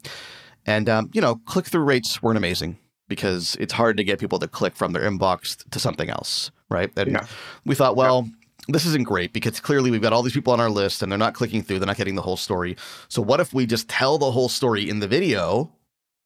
And, 0.65 0.89
um, 0.89 1.09
you 1.13 1.21
know, 1.21 1.35
click 1.45 1.67
through 1.67 1.83
rates 1.83 2.21
weren't 2.21 2.37
amazing 2.37 2.79
because 3.07 3.55
it's 3.61 3.71
hard 3.71 3.95
to 3.95 4.03
get 4.03 4.19
people 4.19 4.39
to 4.39 4.47
click 4.47 4.75
from 4.75 4.91
their 4.91 5.09
inbox 5.09 5.63
to 5.69 5.79
something 5.79 6.09
else, 6.09 6.51
right? 6.69 6.91
And 6.97 7.13
yeah. 7.13 7.25
we 7.63 7.75
thought, 7.75 7.95
well, 7.95 8.25
yeah 8.25 8.44
this 8.67 8.85
isn't 8.85 9.05
great 9.05 9.33
because 9.33 9.59
clearly 9.59 9.91
we've 9.91 10.01
got 10.01 10.13
all 10.13 10.23
these 10.23 10.33
people 10.33 10.53
on 10.53 10.59
our 10.59 10.69
list 10.69 11.01
and 11.01 11.11
they're 11.11 11.19
not 11.19 11.33
clicking 11.33 11.61
through, 11.61 11.79
they're 11.79 11.87
not 11.87 11.97
getting 11.97 12.15
the 12.15 12.21
whole 12.21 12.37
story. 12.37 12.75
So 13.07 13.21
what 13.21 13.39
if 13.39 13.53
we 13.53 13.65
just 13.65 13.87
tell 13.87 14.17
the 14.17 14.31
whole 14.31 14.49
story 14.49 14.89
in 14.89 14.99
the 14.99 15.07
video 15.07 15.71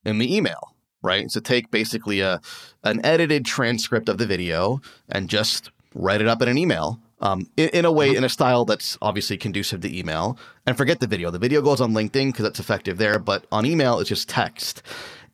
in 0.05 0.17
the 0.17 0.35
email, 0.35 0.75
right? 1.01 1.29
So 1.29 1.39
take 1.39 1.71
basically 1.71 2.21
a 2.21 2.41
an 2.83 3.05
edited 3.05 3.45
transcript 3.45 4.09
of 4.09 4.17
the 4.17 4.25
video 4.25 4.81
and 5.09 5.29
just 5.29 5.71
write 5.93 6.21
it 6.21 6.27
up 6.27 6.41
in 6.41 6.47
an 6.47 6.57
email. 6.57 6.99
Um, 7.21 7.49
in, 7.57 7.67
in, 7.69 7.83
a 7.83 7.91
way, 7.91 8.15
in 8.15 8.23
a 8.23 8.29
style 8.29 8.63
that's 8.63 8.97
obviously 9.01 9.35
conducive 9.35 9.81
to 9.81 9.93
email, 9.93 10.39
and 10.65 10.77
forget 10.77 11.01
the 11.01 11.07
video. 11.07 11.29
The 11.31 11.37
video 11.37 11.61
goes 11.61 11.81
on 11.81 11.91
LinkedIn 11.91 12.27
because 12.27 12.43
that's 12.43 12.61
effective 12.61 12.97
there, 12.97 13.19
but 13.19 13.45
on 13.51 13.65
email, 13.65 13.99
it's 13.99 14.07
just 14.07 14.29
text 14.29 14.81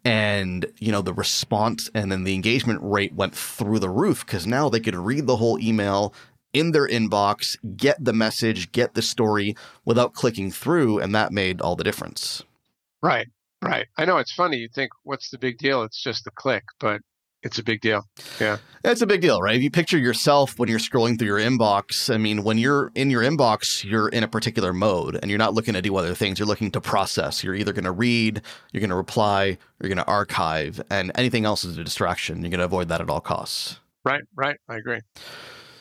and 0.06 0.68
you 0.78 0.92
know 0.92 1.02
the 1.02 1.14
response 1.14 1.90
and 1.96 2.12
then 2.12 2.24
the 2.24 2.36
engagement 2.36 2.80
rate 2.82 3.14
went 3.14 3.36
through 3.36 3.80
the 3.80 3.90
roof 3.90 4.24
because 4.26 4.46
now 4.46 4.70
they 4.70 4.80
could 4.80 4.96
read 4.96 5.26
the 5.26 5.36
whole 5.36 5.60
email 5.60 6.14
in 6.56 6.72
their 6.72 6.88
inbox, 6.88 7.58
get 7.76 8.04
the 8.04 8.14
message, 8.14 8.72
get 8.72 8.94
the 8.94 9.02
story 9.02 9.56
without 9.84 10.14
clicking 10.14 10.50
through. 10.50 11.00
And 11.00 11.14
that 11.14 11.32
made 11.32 11.62
all 11.62 11.76
the 11.76 11.84
difference. 11.84 12.44
Right, 13.04 13.28
right. 13.62 13.88
I 13.98 14.06
know 14.06 14.18
it's 14.18 14.34
funny. 14.34 14.58
You 14.58 14.70
think, 14.74 14.92
what's 15.04 15.30
the 15.30 15.38
big 15.38 15.58
deal? 15.58 15.84
It's 15.84 16.02
just 16.02 16.26
a 16.26 16.32
click, 16.32 16.64
but 16.80 17.02
it's 17.44 17.60
a 17.60 17.64
big 17.64 17.80
deal. 17.82 18.02
Yeah. 18.40 18.58
It's 18.84 19.04
a 19.04 19.06
big 19.06 19.22
deal, 19.22 19.40
right? 19.40 19.56
If 19.56 19.62
you 19.62 19.70
picture 19.70 20.00
yourself 20.00 20.58
when 20.58 20.68
you're 20.68 20.80
scrolling 20.80 21.20
through 21.20 21.28
your 21.28 21.40
inbox, 21.40 22.12
I 22.12 22.18
mean, 22.18 22.44
when 22.44 22.58
you're 22.58 22.92
in 22.96 23.12
your 23.12 23.22
inbox, 23.22 23.84
you're 23.84 24.10
in 24.10 24.24
a 24.24 24.28
particular 24.28 24.74
mode 24.74 25.20
and 25.22 25.30
you're 25.30 25.38
not 25.38 25.54
looking 25.54 25.76
to 25.76 25.82
do 25.82 25.96
other 25.96 26.16
things. 26.16 26.40
You're 26.40 26.48
looking 26.48 26.72
to 26.72 26.82
process. 26.82 27.44
You're 27.44 27.54
either 27.54 27.72
going 27.72 27.86
to 27.86 27.92
read, 27.92 28.42
you're 28.72 28.82
going 28.82 28.90
to 28.90 28.96
reply, 28.96 29.60
you're 29.80 29.90
going 29.90 29.98
to 29.98 30.08
archive, 30.08 30.84
and 30.90 31.12
anything 31.14 31.46
else 31.46 31.64
is 31.64 31.78
a 31.78 31.84
distraction. 31.84 32.42
You're 32.42 32.50
going 32.50 32.60
to 32.60 32.66
avoid 32.66 32.88
that 32.88 33.02
at 33.02 33.12
all 33.12 33.22
costs. 33.22 33.80
Right, 34.04 34.24
right. 34.36 34.58
I 34.68 34.78
agree. 34.78 35.02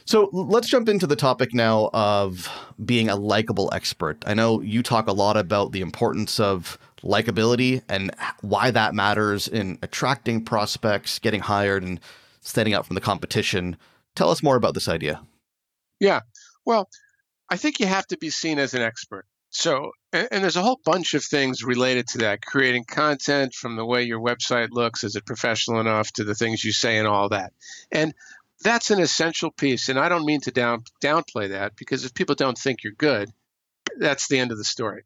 So 0.06 0.28
let's 0.32 0.68
jump 0.68 0.88
into 0.88 1.06
the 1.06 1.16
topic 1.16 1.54
now 1.54 1.88
of 1.94 2.48
being 2.84 3.08
a 3.08 3.16
likable 3.16 3.70
expert. 3.72 4.22
I 4.26 4.34
know 4.34 4.60
you 4.60 4.82
talk 4.82 5.08
a 5.08 5.12
lot 5.12 5.36
about 5.36 5.72
the 5.72 5.80
importance 5.80 6.38
of 6.38 6.78
likability 7.02 7.82
and 7.88 8.10
why 8.42 8.70
that 8.70 8.94
matters 8.94 9.48
in 9.48 9.78
attracting 9.82 10.44
prospects, 10.44 11.18
getting 11.18 11.40
hired, 11.40 11.82
and 11.82 12.00
standing 12.42 12.74
out 12.74 12.86
from 12.86 12.94
the 12.94 13.00
competition. 13.00 13.76
Tell 14.14 14.30
us 14.30 14.42
more 14.42 14.56
about 14.56 14.74
this 14.74 14.88
idea. 14.88 15.22
Yeah. 16.00 16.20
Well, 16.66 16.90
I 17.48 17.56
think 17.56 17.80
you 17.80 17.86
have 17.86 18.06
to 18.08 18.18
be 18.18 18.30
seen 18.30 18.58
as 18.58 18.74
an 18.74 18.82
expert. 18.82 19.26
So, 19.50 19.92
and, 20.12 20.28
and, 20.32 20.42
there's 20.42 20.56
a 20.56 20.62
whole 20.62 20.80
bunch 20.84 21.14
of 21.14 21.22
things 21.22 21.62
related 21.62 22.08
to 22.08 22.18
that 22.18 22.42
creating 22.42 22.84
content 22.84 23.54
from 23.54 23.76
the 23.76 23.84
way 23.84 24.02
your 24.02 24.18
website 24.18 24.70
looks, 24.72 25.04
is 25.04 25.14
it 25.14 25.24
professional 25.24 25.78
enough, 25.78 26.10
to 26.14 26.24
the 26.24 26.34
things 26.34 26.64
you 26.64 26.72
say 26.72 26.98
and 26.98 27.06
all 27.06 27.28
that. 27.28 27.52
And 27.92 28.14
that's 28.64 28.90
an 28.90 29.00
essential 29.00 29.52
piece. 29.52 29.88
And 29.88 29.98
I 29.98 30.08
don't 30.08 30.24
mean 30.24 30.40
to 30.42 30.50
down, 30.50 30.82
downplay 31.02 31.50
that 31.50 31.76
because 31.76 32.04
if 32.04 32.14
people 32.14 32.34
don't 32.34 32.58
think 32.58 32.82
you're 32.82 32.94
good, 32.94 33.30
that's 33.98 34.26
the 34.26 34.38
end 34.38 34.50
of 34.50 34.58
the 34.58 34.64
story. 34.64 35.04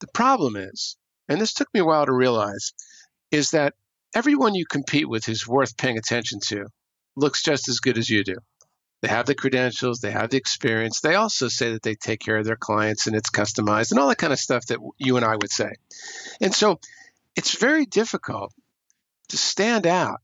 The 0.00 0.08
problem 0.08 0.56
is, 0.56 0.96
and 1.28 1.40
this 1.40 1.52
took 1.52 1.72
me 1.72 1.80
a 1.80 1.84
while 1.84 2.06
to 2.06 2.12
realize, 2.12 2.72
is 3.30 3.50
that 3.50 3.74
everyone 4.14 4.54
you 4.54 4.64
compete 4.66 5.08
with 5.08 5.26
who's 5.26 5.46
worth 5.46 5.76
paying 5.76 5.98
attention 5.98 6.40
to 6.48 6.66
looks 7.14 7.42
just 7.42 7.68
as 7.68 7.78
good 7.78 7.98
as 7.98 8.10
you 8.10 8.24
do. 8.24 8.36
They 9.02 9.08
have 9.08 9.26
the 9.26 9.34
credentials, 9.34 10.00
they 10.00 10.10
have 10.10 10.30
the 10.30 10.36
experience. 10.36 11.00
They 11.00 11.16
also 11.16 11.48
say 11.48 11.72
that 11.72 11.82
they 11.82 11.94
take 11.94 12.20
care 12.20 12.36
of 12.36 12.44
their 12.44 12.56
clients 12.56 13.06
and 13.06 13.14
it's 13.14 13.30
customized 13.30 13.90
and 13.90 14.00
all 14.00 14.08
that 14.08 14.18
kind 14.18 14.32
of 14.32 14.38
stuff 14.38 14.66
that 14.66 14.78
you 14.96 15.16
and 15.16 15.26
I 15.26 15.36
would 15.36 15.50
say. 15.50 15.72
And 16.40 16.54
so 16.54 16.80
it's 17.36 17.58
very 17.58 17.84
difficult 17.84 18.52
to 19.28 19.36
stand 19.36 19.86
out 19.86 20.20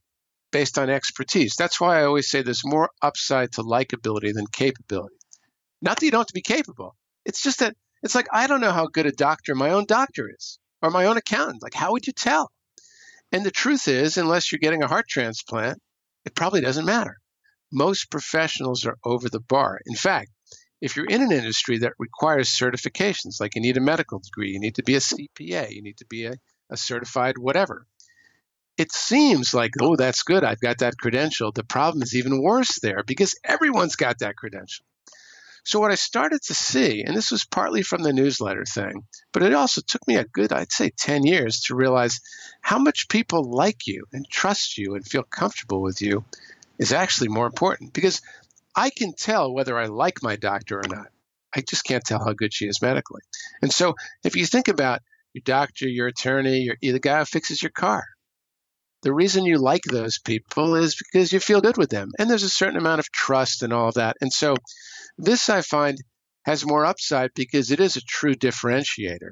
based 0.51 0.77
on 0.77 0.89
expertise. 0.89 1.55
That's 1.55 1.79
why 1.79 1.99
I 1.99 2.05
always 2.05 2.29
say 2.29 2.41
there's 2.41 2.65
more 2.65 2.89
upside 3.01 3.53
to 3.53 3.61
likability 3.61 4.33
than 4.33 4.47
capability. 4.47 5.15
Not 5.81 5.99
that 5.99 6.05
you 6.05 6.11
don't 6.11 6.21
have 6.21 6.27
to 6.27 6.33
be 6.33 6.41
capable. 6.41 6.95
It's 7.25 7.41
just 7.41 7.59
that 7.59 7.75
it's 8.03 8.15
like 8.15 8.27
I 8.31 8.47
don't 8.47 8.61
know 8.61 8.71
how 8.71 8.87
good 8.87 9.05
a 9.05 9.11
doctor 9.11 9.55
my 9.55 9.71
own 9.71 9.85
doctor 9.85 10.29
is 10.29 10.59
or 10.81 10.89
my 10.89 11.05
own 11.05 11.17
accountant. 11.17 11.61
Like 11.61 11.73
how 11.73 11.91
would 11.91 12.07
you 12.07 12.13
tell? 12.13 12.51
And 13.31 13.45
the 13.45 13.51
truth 13.51 13.87
is, 13.87 14.17
unless 14.17 14.51
you're 14.51 14.59
getting 14.59 14.83
a 14.83 14.87
heart 14.87 15.07
transplant, 15.07 15.79
it 16.25 16.35
probably 16.35 16.61
doesn't 16.61 16.85
matter. 16.85 17.17
Most 17.71 18.09
professionals 18.09 18.85
are 18.85 18.97
over 19.03 19.29
the 19.29 19.39
bar. 19.39 19.79
In 19.85 19.95
fact, 19.95 20.31
if 20.81 20.95
you're 20.95 21.05
in 21.05 21.21
an 21.21 21.31
industry 21.31 21.79
that 21.79 21.93
requires 21.99 22.49
certifications, 22.49 23.39
like 23.39 23.55
you 23.55 23.61
need 23.61 23.77
a 23.77 23.81
medical 23.81 24.19
degree, 24.19 24.51
you 24.51 24.59
need 24.59 24.75
to 24.75 24.83
be 24.83 24.95
a 24.95 24.99
CPA, 24.99 25.69
you 25.71 25.83
need 25.83 25.97
to 25.97 26.05
be 26.05 26.25
a, 26.25 26.33
a 26.69 26.77
certified 26.77 27.37
whatever. 27.37 27.85
It 28.79 28.93
seems 28.93 29.53
like, 29.53 29.73
oh, 29.81 29.97
that's 29.97 30.23
good. 30.23 30.45
I've 30.45 30.61
got 30.61 30.77
that 30.77 30.97
credential. 30.97 31.51
The 31.51 31.65
problem 31.65 32.01
is 32.01 32.15
even 32.15 32.41
worse 32.41 32.79
there 32.79 33.03
because 33.05 33.37
everyone's 33.43 33.97
got 33.97 34.19
that 34.19 34.37
credential. 34.37 34.85
So, 35.65 35.81
what 35.81 35.91
I 35.91 35.95
started 35.95 36.41
to 36.43 36.53
see, 36.53 37.03
and 37.03 37.13
this 37.13 37.29
was 37.29 37.43
partly 37.43 37.81
from 37.83 38.03
the 38.03 38.13
newsletter 38.13 38.63
thing, 38.63 39.03
but 39.33 39.43
it 39.43 39.53
also 39.53 39.81
took 39.85 40.07
me 40.07 40.15
a 40.15 40.23
good, 40.23 40.53
I'd 40.53 40.71
say, 40.71 40.91
10 40.91 41.25
years 41.25 41.59
to 41.63 41.75
realize 41.75 42.21
how 42.61 42.79
much 42.79 43.09
people 43.09 43.43
like 43.43 43.85
you 43.85 44.05
and 44.13 44.25
trust 44.25 44.77
you 44.77 44.95
and 44.95 45.05
feel 45.05 45.23
comfortable 45.23 45.81
with 45.81 46.01
you 46.01 46.23
is 46.77 46.93
actually 46.93 47.27
more 47.27 47.47
important 47.47 47.91
because 47.91 48.21
I 48.73 48.91
can 48.91 49.11
tell 49.11 49.53
whether 49.53 49.77
I 49.77 49.87
like 49.87 50.23
my 50.23 50.37
doctor 50.37 50.77
or 50.77 50.87
not. 50.87 51.09
I 51.53 51.59
just 51.59 51.83
can't 51.83 52.05
tell 52.05 52.23
how 52.23 52.31
good 52.31 52.53
she 52.53 52.65
is 52.69 52.81
medically. 52.81 53.23
And 53.61 53.73
so, 53.73 53.95
if 54.23 54.37
you 54.37 54.45
think 54.45 54.69
about 54.69 55.01
your 55.33 55.41
doctor, 55.43 55.85
your 55.85 56.07
attorney, 56.07 56.59
your, 56.59 56.77
the 56.81 56.99
guy 56.99 57.19
who 57.19 57.25
fixes 57.25 57.61
your 57.61 57.71
car, 57.71 58.05
the 59.01 59.13
reason 59.13 59.45
you 59.45 59.57
like 59.57 59.83
those 59.83 60.19
people 60.19 60.75
is 60.75 60.95
because 60.95 61.31
you 61.31 61.39
feel 61.39 61.61
good 61.61 61.77
with 61.77 61.89
them. 61.89 62.11
And 62.19 62.29
there's 62.29 62.43
a 62.43 62.49
certain 62.49 62.77
amount 62.77 62.99
of 62.99 63.11
trust 63.11 63.63
and 63.63 63.71
all 63.71 63.87
of 63.87 63.95
that. 63.95 64.17
And 64.21 64.31
so, 64.31 64.55
this 65.17 65.49
I 65.49 65.61
find 65.61 65.97
has 66.43 66.65
more 66.65 66.85
upside 66.85 67.33
because 67.33 67.71
it 67.71 67.79
is 67.79 67.95
a 67.95 68.01
true 68.01 68.35
differentiator. 68.35 69.31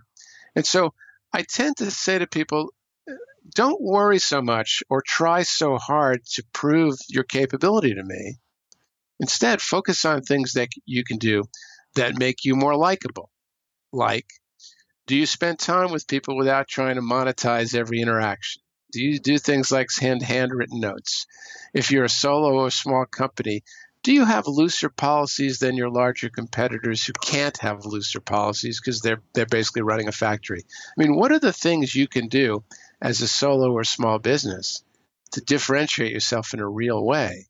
And 0.55 0.65
so, 0.65 0.93
I 1.33 1.43
tend 1.43 1.77
to 1.77 1.91
say 1.91 2.19
to 2.19 2.27
people, 2.27 2.73
don't 3.55 3.81
worry 3.81 4.19
so 4.19 4.41
much 4.41 4.83
or 4.89 5.01
try 5.01 5.43
so 5.43 5.77
hard 5.77 6.25
to 6.33 6.43
prove 6.53 6.95
your 7.09 7.23
capability 7.23 7.93
to 7.93 8.03
me. 8.03 8.37
Instead, 9.19 9.61
focus 9.61 10.05
on 10.05 10.21
things 10.21 10.53
that 10.53 10.69
you 10.85 11.03
can 11.03 11.17
do 11.17 11.43
that 11.95 12.17
make 12.17 12.45
you 12.45 12.55
more 12.55 12.75
likable. 12.75 13.31
Like, 13.91 14.27
do 15.07 15.15
you 15.15 15.25
spend 15.25 15.59
time 15.59 15.91
with 15.91 16.07
people 16.07 16.37
without 16.37 16.67
trying 16.67 16.95
to 16.95 17.01
monetize 17.01 17.73
every 17.73 18.01
interaction? 18.01 18.61
Do 18.91 19.01
you 19.01 19.19
do 19.19 19.37
things 19.37 19.71
like 19.71 19.89
hand 19.99 20.21
handwritten 20.21 20.79
notes? 20.79 21.25
If 21.73 21.91
you're 21.91 22.05
a 22.05 22.09
solo 22.09 22.53
or 22.53 22.71
small 22.71 23.05
company, 23.05 23.63
do 24.03 24.13
you 24.13 24.23
have 24.23 24.47
looser 24.47 24.89
policies 24.89 25.59
than 25.59 25.75
your 25.75 25.89
larger 25.89 26.29
competitors 26.29 27.03
who 27.03 27.13
can't 27.13 27.57
have 27.57 27.85
looser 27.85 28.21
policies 28.21 28.79
because 28.79 29.01
they're 29.01 29.21
they're 29.33 29.45
basically 29.45 29.81
running 29.81 30.07
a 30.07 30.13
factory? 30.13 30.61
I 30.65 30.93
mean, 31.01 31.15
what 31.15 31.31
are 31.31 31.39
the 31.39 31.53
things 31.53 31.95
you 31.95 32.07
can 32.07 32.27
do 32.27 32.63
as 33.01 33.21
a 33.21 33.27
solo 33.27 33.71
or 33.71 33.83
small 33.83 34.19
business 34.19 34.83
to 35.31 35.41
differentiate 35.41 36.11
yourself 36.11 36.53
in 36.53 36.59
a 36.59 36.67
real 36.67 37.03
way 37.03 37.47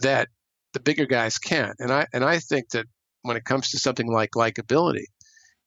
that 0.00 0.28
the 0.72 0.80
bigger 0.80 1.06
guys 1.06 1.38
can't. 1.38 1.76
And 1.78 1.92
I 1.92 2.06
and 2.12 2.24
I 2.24 2.38
think 2.38 2.70
that 2.70 2.86
when 3.22 3.36
it 3.36 3.44
comes 3.44 3.70
to 3.70 3.78
something 3.78 4.10
like 4.10 4.32
likability, 4.32 5.06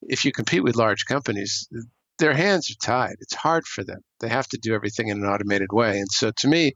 if 0.01 0.25
you 0.25 0.31
compete 0.31 0.63
with 0.63 0.75
large 0.75 1.05
companies, 1.05 1.67
their 2.21 2.33
hands 2.33 2.69
are 2.69 2.75
tied. 2.75 3.15
It's 3.19 3.33
hard 3.33 3.65
for 3.65 3.83
them. 3.83 3.99
They 4.19 4.29
have 4.29 4.47
to 4.49 4.57
do 4.57 4.73
everything 4.73 5.09
in 5.09 5.17
an 5.23 5.29
automated 5.29 5.73
way. 5.73 5.99
And 5.99 6.09
so 6.09 6.31
to 6.37 6.47
me, 6.47 6.73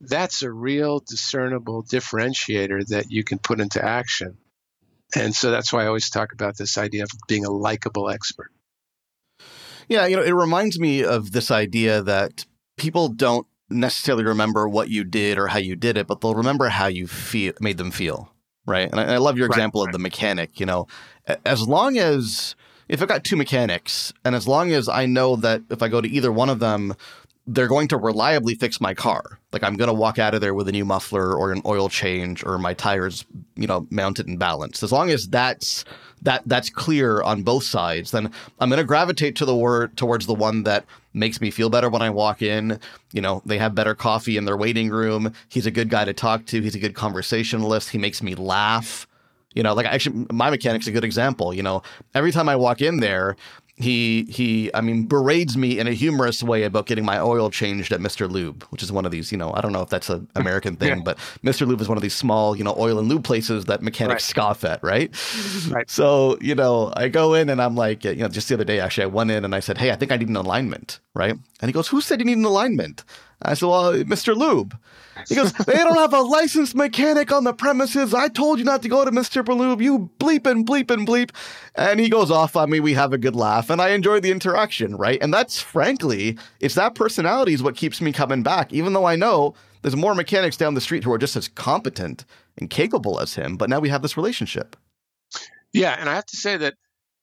that's 0.00 0.42
a 0.42 0.52
real 0.52 1.00
discernible 1.00 1.82
differentiator 1.82 2.86
that 2.88 3.06
you 3.08 3.24
can 3.24 3.38
put 3.38 3.58
into 3.58 3.82
action. 3.82 4.36
And 5.16 5.34
so 5.34 5.50
that's 5.50 5.72
why 5.72 5.84
I 5.84 5.86
always 5.86 6.10
talk 6.10 6.32
about 6.32 6.58
this 6.58 6.76
idea 6.76 7.04
of 7.04 7.10
being 7.26 7.46
a 7.46 7.50
likable 7.50 8.10
expert. 8.10 8.52
Yeah, 9.88 10.06
you 10.06 10.16
know, 10.16 10.22
it 10.22 10.34
reminds 10.34 10.78
me 10.78 11.02
of 11.02 11.32
this 11.32 11.50
idea 11.50 12.02
that 12.02 12.44
people 12.76 13.08
don't 13.08 13.46
necessarily 13.70 14.24
remember 14.24 14.68
what 14.68 14.90
you 14.90 15.04
did 15.04 15.38
or 15.38 15.46
how 15.46 15.58
you 15.58 15.74
did 15.74 15.96
it, 15.96 16.06
but 16.06 16.20
they'll 16.20 16.34
remember 16.34 16.68
how 16.68 16.86
you 16.86 17.06
feel 17.06 17.54
made 17.60 17.78
them 17.78 17.90
feel. 17.90 18.30
Right. 18.66 18.90
And 18.90 19.00
I, 19.00 19.14
I 19.14 19.16
love 19.16 19.38
your 19.38 19.48
right, 19.48 19.56
example 19.56 19.82
right. 19.82 19.88
of 19.88 19.92
the 19.92 19.98
mechanic. 20.00 20.60
You 20.60 20.66
know, 20.66 20.86
as 21.46 21.66
long 21.66 21.96
as 21.96 22.56
if 22.88 23.02
I've 23.02 23.08
got 23.08 23.24
two 23.24 23.36
mechanics, 23.36 24.12
and 24.24 24.34
as 24.34 24.46
long 24.46 24.72
as 24.72 24.88
I 24.88 25.06
know 25.06 25.36
that 25.36 25.62
if 25.70 25.82
I 25.82 25.88
go 25.88 26.00
to 26.00 26.08
either 26.08 26.30
one 26.30 26.48
of 26.48 26.60
them, 26.60 26.94
they're 27.46 27.68
going 27.68 27.88
to 27.88 27.96
reliably 27.96 28.54
fix 28.56 28.80
my 28.80 28.92
car. 28.92 29.38
Like 29.52 29.62
I'm 29.62 29.76
going 29.76 29.88
to 29.88 29.94
walk 29.94 30.18
out 30.18 30.34
of 30.34 30.40
there 30.40 30.54
with 30.54 30.68
a 30.68 30.72
new 30.72 30.84
muffler 30.84 31.34
or 31.34 31.52
an 31.52 31.62
oil 31.64 31.88
change 31.88 32.44
or 32.44 32.58
my 32.58 32.74
tires, 32.74 33.24
you 33.54 33.66
know, 33.66 33.86
mounted 33.90 34.26
and 34.26 34.38
balanced. 34.38 34.82
As 34.82 34.90
long 34.90 35.10
as 35.10 35.28
that's 35.28 35.84
that 36.22 36.42
that's 36.46 36.70
clear 36.70 37.22
on 37.22 37.44
both 37.44 37.62
sides, 37.62 38.10
then 38.10 38.32
I'm 38.58 38.68
going 38.68 38.78
to 38.78 38.84
gravitate 38.84 39.36
to 39.36 39.44
the 39.44 39.54
word 39.56 39.96
towards 39.96 40.26
the 40.26 40.34
one 40.34 40.64
that 40.64 40.84
makes 41.14 41.40
me 41.40 41.50
feel 41.50 41.70
better 41.70 41.88
when 41.88 42.02
I 42.02 42.10
walk 42.10 42.42
in. 42.42 42.80
You 43.12 43.20
know, 43.20 43.42
they 43.46 43.58
have 43.58 43.74
better 43.74 43.94
coffee 43.94 44.36
in 44.36 44.44
their 44.44 44.56
waiting 44.56 44.90
room. 44.90 45.32
He's 45.48 45.66
a 45.66 45.70
good 45.70 45.88
guy 45.88 46.04
to 46.04 46.12
talk 46.12 46.46
to. 46.46 46.60
He's 46.60 46.74
a 46.74 46.80
good 46.80 46.94
conversationalist. 46.94 47.90
He 47.90 47.98
makes 47.98 48.22
me 48.22 48.34
laugh. 48.34 49.06
You 49.56 49.62
know, 49.62 49.74
like 49.74 49.86
actually, 49.86 50.26
my 50.30 50.50
mechanic's 50.50 50.86
a 50.86 50.92
good 50.92 51.04
example. 51.04 51.52
You 51.52 51.62
know, 51.62 51.82
every 52.14 52.30
time 52.30 52.48
I 52.48 52.56
walk 52.56 52.80
in 52.82 53.00
there, 53.00 53.36
he 53.76 54.24
he 54.24 54.70
I 54.74 54.80
mean 54.80 55.06
berates 55.06 55.56
me 55.56 55.78
in 55.78 55.86
a 55.86 55.92
humorous 55.92 56.42
way 56.42 56.62
about 56.62 56.86
getting 56.86 57.04
my 57.04 57.18
oil 57.18 57.50
changed 57.50 57.92
at 57.92 58.00
Mr. 58.00 58.30
Lube, 58.30 58.62
which 58.64 58.82
is 58.82 58.90
one 58.90 59.04
of 59.04 59.12
these, 59.12 59.30
you 59.30 59.38
know, 59.38 59.52
I 59.54 59.60
don't 59.60 59.72
know 59.72 59.82
if 59.82 59.90
that's 59.90 60.08
an 60.08 60.28
American 60.34 60.76
thing, 60.76 60.98
yeah. 60.98 61.02
but 61.04 61.18
Mr. 61.44 61.66
Lube 61.66 61.80
is 61.80 61.88
one 61.88 61.98
of 61.98 62.02
these 62.02 62.14
small, 62.14 62.56
you 62.56 62.64
know, 62.64 62.74
oil 62.78 62.98
and 62.98 63.08
lube 63.08 63.24
places 63.24 63.66
that 63.66 63.82
mechanics 63.82 64.24
right. 64.24 64.30
scoff 64.30 64.64
at, 64.64 64.82
right? 64.82 65.10
right? 65.70 65.88
So, 65.90 66.38
you 66.40 66.54
know, 66.54 66.92
I 66.96 67.08
go 67.08 67.34
in 67.34 67.50
and 67.50 67.60
I'm 67.60 67.76
like, 67.76 68.04
you 68.04 68.16
know, 68.16 68.28
just 68.28 68.48
the 68.48 68.54
other 68.54 68.64
day 68.64 68.80
actually 68.80 69.04
I 69.04 69.08
went 69.08 69.30
in 69.30 69.44
and 69.44 69.54
I 69.54 69.60
said, 69.60 69.76
"Hey, 69.78 69.90
I 69.90 69.96
think 69.96 70.10
I 70.10 70.16
need 70.16 70.28
an 70.28 70.36
alignment," 70.36 71.00
right? 71.14 71.32
And 71.60 71.68
he 71.68 71.72
goes, 71.72 71.88
"Who 71.88 72.00
said 72.00 72.18
you 72.18 72.26
need 72.26 72.38
an 72.38 72.44
alignment?" 72.46 73.04
I 73.42 73.54
said, 73.54 73.66
"Well, 73.66 73.92
Mr. 73.92 74.36
Lube." 74.36 74.76
He 75.28 75.34
goes, 75.34 75.52
they 75.52 75.72
don't 75.72 75.96
have 75.96 76.12
a 76.12 76.20
licensed 76.20 76.74
mechanic 76.74 77.32
on 77.32 77.44
the 77.44 77.54
premises. 77.54 78.12
I 78.12 78.28
told 78.28 78.58
you 78.58 78.64
not 78.64 78.82
to 78.82 78.88
go 78.88 79.04
to 79.04 79.10
Mr. 79.10 79.46
Lube. 79.46 79.80
You 79.80 80.10
bleep 80.18 80.46
and 80.46 80.66
bleep 80.66 80.90
and 80.90 81.06
bleep. 81.06 81.30
And 81.74 81.98
he 82.00 82.08
goes 82.08 82.30
off 82.30 82.54
on 82.56 82.70
me. 82.70 82.80
We 82.80 82.94
have 82.94 83.12
a 83.12 83.18
good 83.18 83.34
laugh 83.34 83.70
and 83.70 83.80
I 83.80 83.90
enjoy 83.90 84.20
the 84.20 84.30
interaction, 84.30 84.96
right? 84.96 85.18
And 85.22 85.32
that's 85.32 85.60
frankly, 85.60 86.38
it's 86.60 86.74
that 86.74 86.94
personality 86.94 87.54
is 87.54 87.62
what 87.62 87.76
keeps 87.76 88.00
me 88.00 88.12
coming 88.12 88.42
back, 88.42 88.72
even 88.72 88.92
though 88.92 89.06
I 89.06 89.16
know 89.16 89.54
there's 89.82 89.96
more 89.96 90.14
mechanics 90.14 90.56
down 90.56 90.74
the 90.74 90.80
street 90.80 91.04
who 91.04 91.12
are 91.12 91.18
just 91.18 91.36
as 91.36 91.48
competent 91.48 92.24
and 92.58 92.68
capable 92.68 93.20
as 93.20 93.34
him. 93.34 93.56
But 93.56 93.70
now 93.70 93.80
we 93.80 93.88
have 93.88 94.02
this 94.02 94.16
relationship. 94.16 94.76
Yeah. 95.72 95.96
And 95.98 96.08
I 96.08 96.14
have 96.14 96.26
to 96.26 96.36
say 96.36 96.56
that 96.58 96.74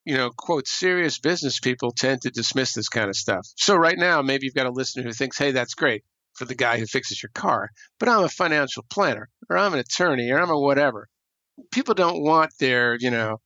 you 0.04 0.16
know, 0.16 0.30
quote, 0.30 0.66
serious 0.66 1.18
business 1.18 1.60
people 1.60 1.90
tend 1.90 2.22
to 2.22 2.30
dismiss 2.30 2.74
this 2.74 2.88
kind 2.88 3.08
of 3.08 3.16
stuff. 3.16 3.46
So 3.56 3.74
right 3.74 3.98
now, 3.98 4.22
maybe 4.22 4.46
you've 4.46 4.54
got 4.54 4.66
a 4.66 4.70
listener 4.70 5.02
who 5.02 5.12
thinks, 5.12 5.38
hey, 5.38 5.52
that's 5.52 5.74
great 5.74 6.04
for 6.34 6.44
the 6.44 6.54
guy 6.54 6.78
who 6.78 6.86
fixes 6.86 7.22
your 7.22 7.30
car, 7.34 7.70
but 7.98 8.08
I'm 8.08 8.24
a 8.24 8.28
financial 8.28 8.84
planner 8.90 9.28
or 9.48 9.56
I'm 9.56 9.72
an 9.72 9.78
attorney 9.78 10.30
or 10.30 10.40
I'm 10.40 10.50
a 10.50 10.58
whatever. 10.58 11.08
People 11.70 11.94
don't 11.94 12.22
want 12.22 12.50
their, 12.58 12.96
you 12.98 13.10
know, 13.10 13.40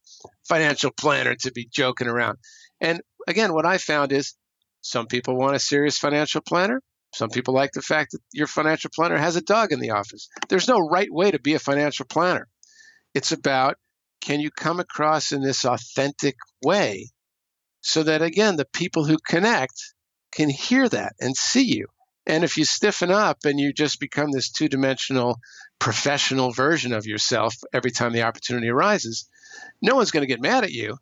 financial 0.48 0.90
planner 0.90 1.34
to 1.34 1.52
be 1.52 1.68
joking 1.70 2.08
around. 2.08 2.38
And 2.80 3.02
again, 3.26 3.52
what 3.52 3.66
I 3.66 3.78
found 3.78 4.12
is 4.12 4.34
some 4.80 5.06
people 5.06 5.36
want 5.36 5.56
a 5.56 5.60
serious 5.60 5.98
financial 5.98 6.40
planner. 6.40 6.80
Some 7.14 7.30
people 7.30 7.54
like 7.54 7.72
the 7.72 7.82
fact 7.82 8.12
that 8.12 8.20
your 8.32 8.46
financial 8.46 8.90
planner 8.94 9.18
has 9.18 9.36
a 9.36 9.42
dog 9.42 9.72
in 9.72 9.80
the 9.80 9.90
office. 9.90 10.28
There's 10.48 10.68
no 10.68 10.78
right 10.78 11.08
way 11.10 11.30
to 11.30 11.38
be 11.38 11.54
a 11.54 11.58
financial 11.58 12.06
planner. 12.06 12.48
It's 13.14 13.32
about 13.32 13.76
can 14.20 14.40
you 14.40 14.50
come 14.50 14.80
across 14.80 15.32
in 15.32 15.42
this 15.42 15.64
authentic 15.64 16.36
way 16.62 17.10
so 17.80 18.02
that, 18.02 18.22
again, 18.22 18.56
the 18.56 18.66
people 18.72 19.04
who 19.04 19.16
connect 19.26 19.94
can 20.32 20.50
hear 20.50 20.88
that 20.88 21.12
and 21.20 21.36
see 21.36 21.64
you 21.64 21.86
and 22.28 22.44
if 22.44 22.58
you 22.58 22.64
stiffen 22.66 23.10
up 23.10 23.38
and 23.44 23.58
you 23.58 23.72
just 23.72 23.98
become 23.98 24.30
this 24.30 24.50
two 24.50 24.68
dimensional 24.68 25.40
professional 25.78 26.52
version 26.52 26.92
of 26.92 27.06
yourself 27.06 27.54
every 27.72 27.90
time 27.90 28.12
the 28.12 28.22
opportunity 28.22 28.68
arises, 28.68 29.26
no 29.80 29.96
one's 29.96 30.10
going 30.10 30.22
to 30.22 30.26
get 30.26 30.40
mad 30.40 30.62
at 30.62 30.70
you. 30.70 30.98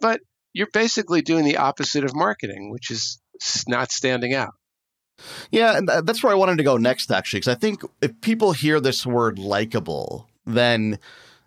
But 0.00 0.20
you're 0.54 0.70
basically 0.72 1.20
doing 1.20 1.44
the 1.44 1.58
opposite 1.58 2.04
of 2.04 2.16
marketing, 2.16 2.70
which 2.70 2.90
is 2.90 3.20
not 3.68 3.92
standing 3.92 4.32
out. 4.32 4.54
Yeah, 5.50 5.76
and 5.76 5.88
that's 5.88 6.22
where 6.22 6.32
I 6.32 6.36
wanted 6.36 6.56
to 6.56 6.64
go 6.64 6.78
next, 6.78 7.12
actually, 7.12 7.40
because 7.40 7.54
I 7.54 7.58
think 7.58 7.82
if 8.00 8.18
people 8.22 8.52
hear 8.52 8.80
this 8.80 9.04
word 9.04 9.38
likable, 9.38 10.26
then 10.46 10.98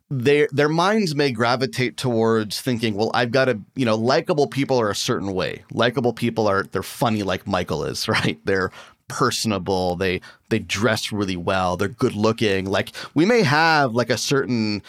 their 0.10 0.48
their 0.52 0.70
minds 0.70 1.16
may 1.16 1.32
gravitate 1.32 1.98
towards 1.98 2.62
thinking, 2.62 2.96
well, 2.96 3.12
I've 3.14 3.32
got 3.32 3.46
to, 3.46 3.60
you 3.76 3.86
know, 3.86 3.96
likable 3.96 4.48
people 4.48 4.80
are 4.80 4.90
a 4.90 4.96
certain 4.96 5.34
way. 5.34 5.64
Likable 5.72 6.14
people 6.14 6.48
are 6.48 6.64
they're 6.64 6.84
funny 6.84 7.24
like 7.24 7.48
Michael 7.48 7.84
is, 7.84 8.08
right? 8.08 8.40
They're 8.46 8.72
personable. 9.08 9.96
They 9.96 10.22
they 10.50 10.60
dress 10.60 11.12
really 11.12 11.38
well. 11.38 11.78
They're 11.78 11.88
good 11.88 12.16
looking. 12.16 12.66
Like 12.66 12.92
we 13.14 13.26
may 13.26 13.44
have 13.44 13.94
like 13.94 14.10
a 14.10 14.18
certain 14.18 14.82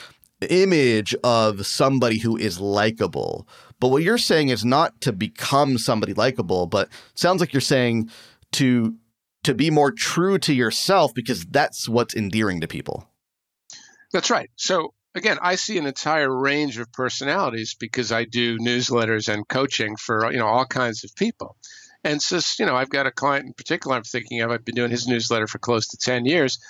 image 0.50 1.14
of 1.24 1.66
somebody 1.66 2.18
who 2.18 2.36
is 2.36 2.60
likable 2.60 3.48
but 3.80 3.88
what 3.88 4.02
you're 4.02 4.18
saying 4.18 4.48
is 4.48 4.64
not 4.64 5.00
to 5.00 5.12
become 5.12 5.78
somebody 5.78 6.14
likable 6.14 6.66
but 6.66 6.88
sounds 7.14 7.40
like 7.40 7.52
you're 7.52 7.60
saying 7.60 8.10
to 8.52 8.94
to 9.44 9.54
be 9.54 9.70
more 9.70 9.92
true 9.92 10.38
to 10.38 10.52
yourself 10.52 11.14
because 11.14 11.46
that's 11.46 11.88
what's 11.88 12.16
endearing 12.16 12.60
to 12.60 12.66
people. 12.66 13.08
That's 14.12 14.28
right. 14.28 14.50
So 14.56 14.92
again 15.18 15.38
i 15.42 15.54
see 15.54 15.78
an 15.78 15.86
entire 15.86 16.34
range 16.34 16.78
of 16.78 16.92
personalities 16.92 17.74
because 17.74 18.12
i 18.12 18.24
do 18.24 18.58
newsletters 18.58 19.32
and 19.32 19.48
coaching 19.48 19.96
for 19.96 20.30
you 20.30 20.38
know 20.38 20.46
all 20.46 20.66
kinds 20.66 21.04
of 21.04 21.14
people 21.14 21.56
and 22.04 22.22
so, 22.22 22.38
you 22.60 22.66
know, 22.66 22.76
I've 22.76 22.88
got 22.88 23.06
a 23.06 23.10
client 23.10 23.46
in 23.46 23.52
particular 23.52 23.96
I'm 23.96 24.04
thinking 24.04 24.40
of. 24.40 24.52
I've 24.52 24.64
been 24.64 24.76
doing 24.76 24.92
his 24.92 25.08
newsletter 25.08 25.48
for 25.48 25.58
close 25.58 25.88
to 25.88 25.96
10 25.96 26.24
years. 26.24 26.60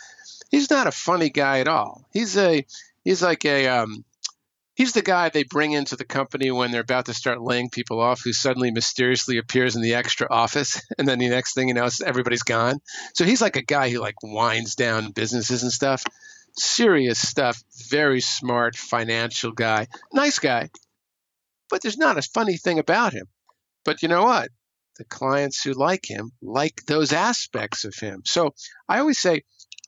He's 0.50 0.70
not 0.70 0.86
a 0.86 0.92
funny 0.92 1.28
guy 1.28 1.60
at 1.60 1.68
all. 1.68 2.06
He's 2.10 2.38
a 2.38 2.64
he's 3.04 3.22
like 3.22 3.44
a 3.44 3.68
um, 3.68 4.02
He's 4.76 4.92
the 4.92 5.00
guy 5.00 5.30
they 5.30 5.44
bring 5.44 5.72
into 5.72 5.96
the 5.96 6.04
company 6.04 6.50
when 6.50 6.70
they're 6.70 6.82
about 6.82 7.06
to 7.06 7.14
start 7.14 7.40
laying 7.40 7.70
people 7.70 7.98
off, 7.98 8.20
who 8.22 8.34
suddenly 8.34 8.70
mysteriously 8.70 9.38
appears 9.38 9.74
in 9.74 9.80
the 9.80 9.94
extra 9.94 10.26
office, 10.30 10.82
and 10.98 11.08
then 11.08 11.18
the 11.18 11.30
next 11.30 11.54
thing 11.54 11.68
you 11.68 11.74
know, 11.74 11.88
everybody's 12.04 12.42
gone. 12.42 12.80
So 13.14 13.24
he's 13.24 13.40
like 13.40 13.56
a 13.56 13.62
guy 13.62 13.88
who 13.88 14.00
like 14.00 14.22
winds 14.22 14.74
down 14.74 15.12
businesses 15.12 15.62
and 15.62 15.72
stuff. 15.72 16.04
Serious 16.58 17.20
stuff. 17.20 17.62
Very 17.88 18.20
smart, 18.20 18.76
financial 18.76 19.52
guy, 19.52 19.88
nice 20.12 20.38
guy. 20.38 20.70
But 21.68 21.82
there's 21.82 21.98
not 21.98 22.18
a 22.18 22.22
funny 22.22 22.56
thing 22.56 22.78
about 22.78 23.12
him. 23.12 23.26
But 23.84 24.02
you 24.02 24.08
know 24.08 24.24
what? 24.24 24.50
The 24.98 25.04
clients 25.04 25.62
who 25.62 25.72
like 25.72 26.08
him 26.08 26.32
like 26.40 26.86
those 26.86 27.12
aspects 27.12 27.84
of 27.84 27.94
him. 27.94 28.22
So 28.24 28.54
I 28.88 29.00
always 29.00 29.18
say 29.18 29.42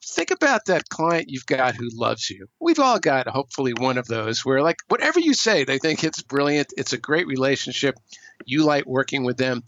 think 0.05 0.31
about 0.31 0.67
that 0.67 0.89
client 0.89 1.29
you've 1.29 1.47
got 1.47 1.75
who 1.75 1.89
loves 1.93 2.31
you. 2.31 2.49
We've 2.61 2.79
all 2.79 2.99
got 2.99 3.29
hopefully 3.29 3.73
one 3.73 3.99
of 3.99 4.07
those 4.07 4.45
where, 4.45 4.63
like, 4.63 4.79
whatever 4.89 5.21
you 5.21 5.35
say, 5.35 5.65
they 5.65 5.79
think 5.79 6.05
it's 6.05 6.23
brilliant. 6.23 6.73
It's 6.77 6.93
a 6.93 6.99
great 6.99 7.27
relationship. 7.27 7.97
You 8.45 8.65
like 8.65 8.87
working 8.87 9.25
with 9.25 9.37
them. 9.37 9.63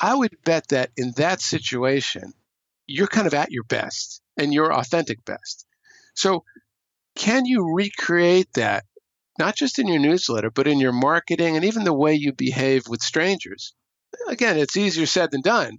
I 0.00 0.14
would 0.14 0.36
bet 0.44 0.68
that 0.68 0.90
in 0.96 1.12
that 1.16 1.40
situation, 1.40 2.32
you're 2.86 3.06
kind 3.06 3.26
of 3.26 3.34
at 3.34 3.52
your 3.52 3.64
best 3.64 4.22
and 4.36 4.52
your 4.52 4.72
authentic 4.72 5.24
best. 5.24 5.65
So, 6.16 6.44
can 7.14 7.46
you 7.46 7.74
recreate 7.74 8.52
that, 8.54 8.84
not 9.38 9.56
just 9.56 9.78
in 9.78 9.86
your 9.86 10.00
newsletter, 10.00 10.50
but 10.50 10.66
in 10.66 10.80
your 10.80 10.92
marketing 10.92 11.56
and 11.56 11.64
even 11.64 11.84
the 11.84 11.92
way 11.92 12.14
you 12.14 12.32
behave 12.32 12.88
with 12.88 13.02
strangers? 13.02 13.74
Again, 14.28 14.58
it's 14.58 14.76
easier 14.76 15.06
said 15.06 15.30
than 15.30 15.42
done, 15.42 15.78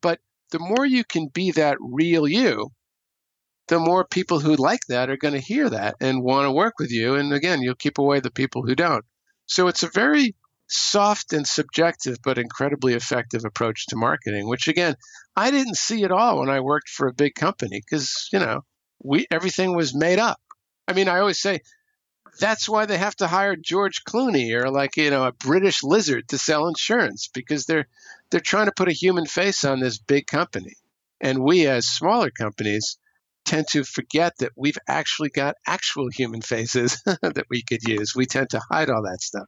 but 0.00 0.20
the 0.50 0.58
more 0.58 0.86
you 0.86 1.04
can 1.04 1.28
be 1.28 1.50
that 1.52 1.76
real 1.80 2.28
you, 2.28 2.70
the 3.68 3.78
more 3.78 4.06
people 4.06 4.40
who 4.40 4.56
like 4.56 4.86
that 4.88 5.10
are 5.10 5.16
going 5.16 5.34
to 5.34 5.40
hear 5.40 5.68
that 5.68 5.96
and 6.00 6.22
want 6.22 6.46
to 6.46 6.52
work 6.52 6.74
with 6.78 6.90
you. 6.90 7.14
And 7.14 7.32
again, 7.32 7.60
you'll 7.60 7.74
keep 7.74 7.98
away 7.98 8.20
the 8.20 8.30
people 8.30 8.62
who 8.62 8.74
don't. 8.74 9.04
So 9.46 9.68
it's 9.68 9.82
a 9.82 9.90
very 9.92 10.34
soft 10.68 11.32
and 11.32 11.46
subjective, 11.46 12.18
but 12.22 12.38
incredibly 12.38 12.94
effective 12.94 13.44
approach 13.44 13.86
to 13.86 13.96
marketing, 13.96 14.48
which 14.48 14.68
again, 14.68 14.96
I 15.36 15.50
didn't 15.50 15.76
see 15.76 16.04
at 16.04 16.12
all 16.12 16.40
when 16.40 16.50
I 16.50 16.60
worked 16.60 16.88
for 16.88 17.08
a 17.08 17.14
big 17.14 17.34
company 17.34 17.80
because, 17.80 18.28
you 18.32 18.38
know, 18.38 18.62
we 19.02 19.26
everything 19.30 19.74
was 19.74 19.94
made 19.94 20.18
up. 20.18 20.40
I 20.86 20.92
mean, 20.92 21.08
I 21.08 21.20
always 21.20 21.40
say 21.40 21.60
that's 22.38 22.68
why 22.68 22.86
they 22.86 22.98
have 22.98 23.16
to 23.16 23.26
hire 23.26 23.56
George 23.56 24.04
Clooney 24.04 24.52
or 24.52 24.70
like, 24.70 24.96
you 24.96 25.10
know, 25.10 25.24
a 25.24 25.32
British 25.32 25.82
lizard 25.82 26.28
to 26.28 26.38
sell 26.38 26.68
insurance 26.68 27.28
because 27.28 27.66
they're 27.66 27.88
they're 28.30 28.40
trying 28.40 28.66
to 28.66 28.72
put 28.72 28.88
a 28.88 28.92
human 28.92 29.26
face 29.26 29.64
on 29.64 29.80
this 29.80 29.98
big 29.98 30.26
company. 30.26 30.74
And 31.20 31.42
we 31.42 31.66
as 31.66 31.86
smaller 31.86 32.30
companies 32.30 32.98
tend 33.44 33.66
to 33.68 33.84
forget 33.84 34.34
that 34.38 34.52
we've 34.56 34.78
actually 34.88 35.30
got 35.30 35.56
actual 35.66 36.08
human 36.10 36.42
faces 36.42 37.00
that 37.06 37.46
we 37.48 37.62
could 37.62 37.82
use. 37.82 38.14
We 38.14 38.26
tend 38.26 38.50
to 38.50 38.60
hide 38.70 38.90
all 38.90 39.02
that 39.02 39.20
stuff. 39.20 39.46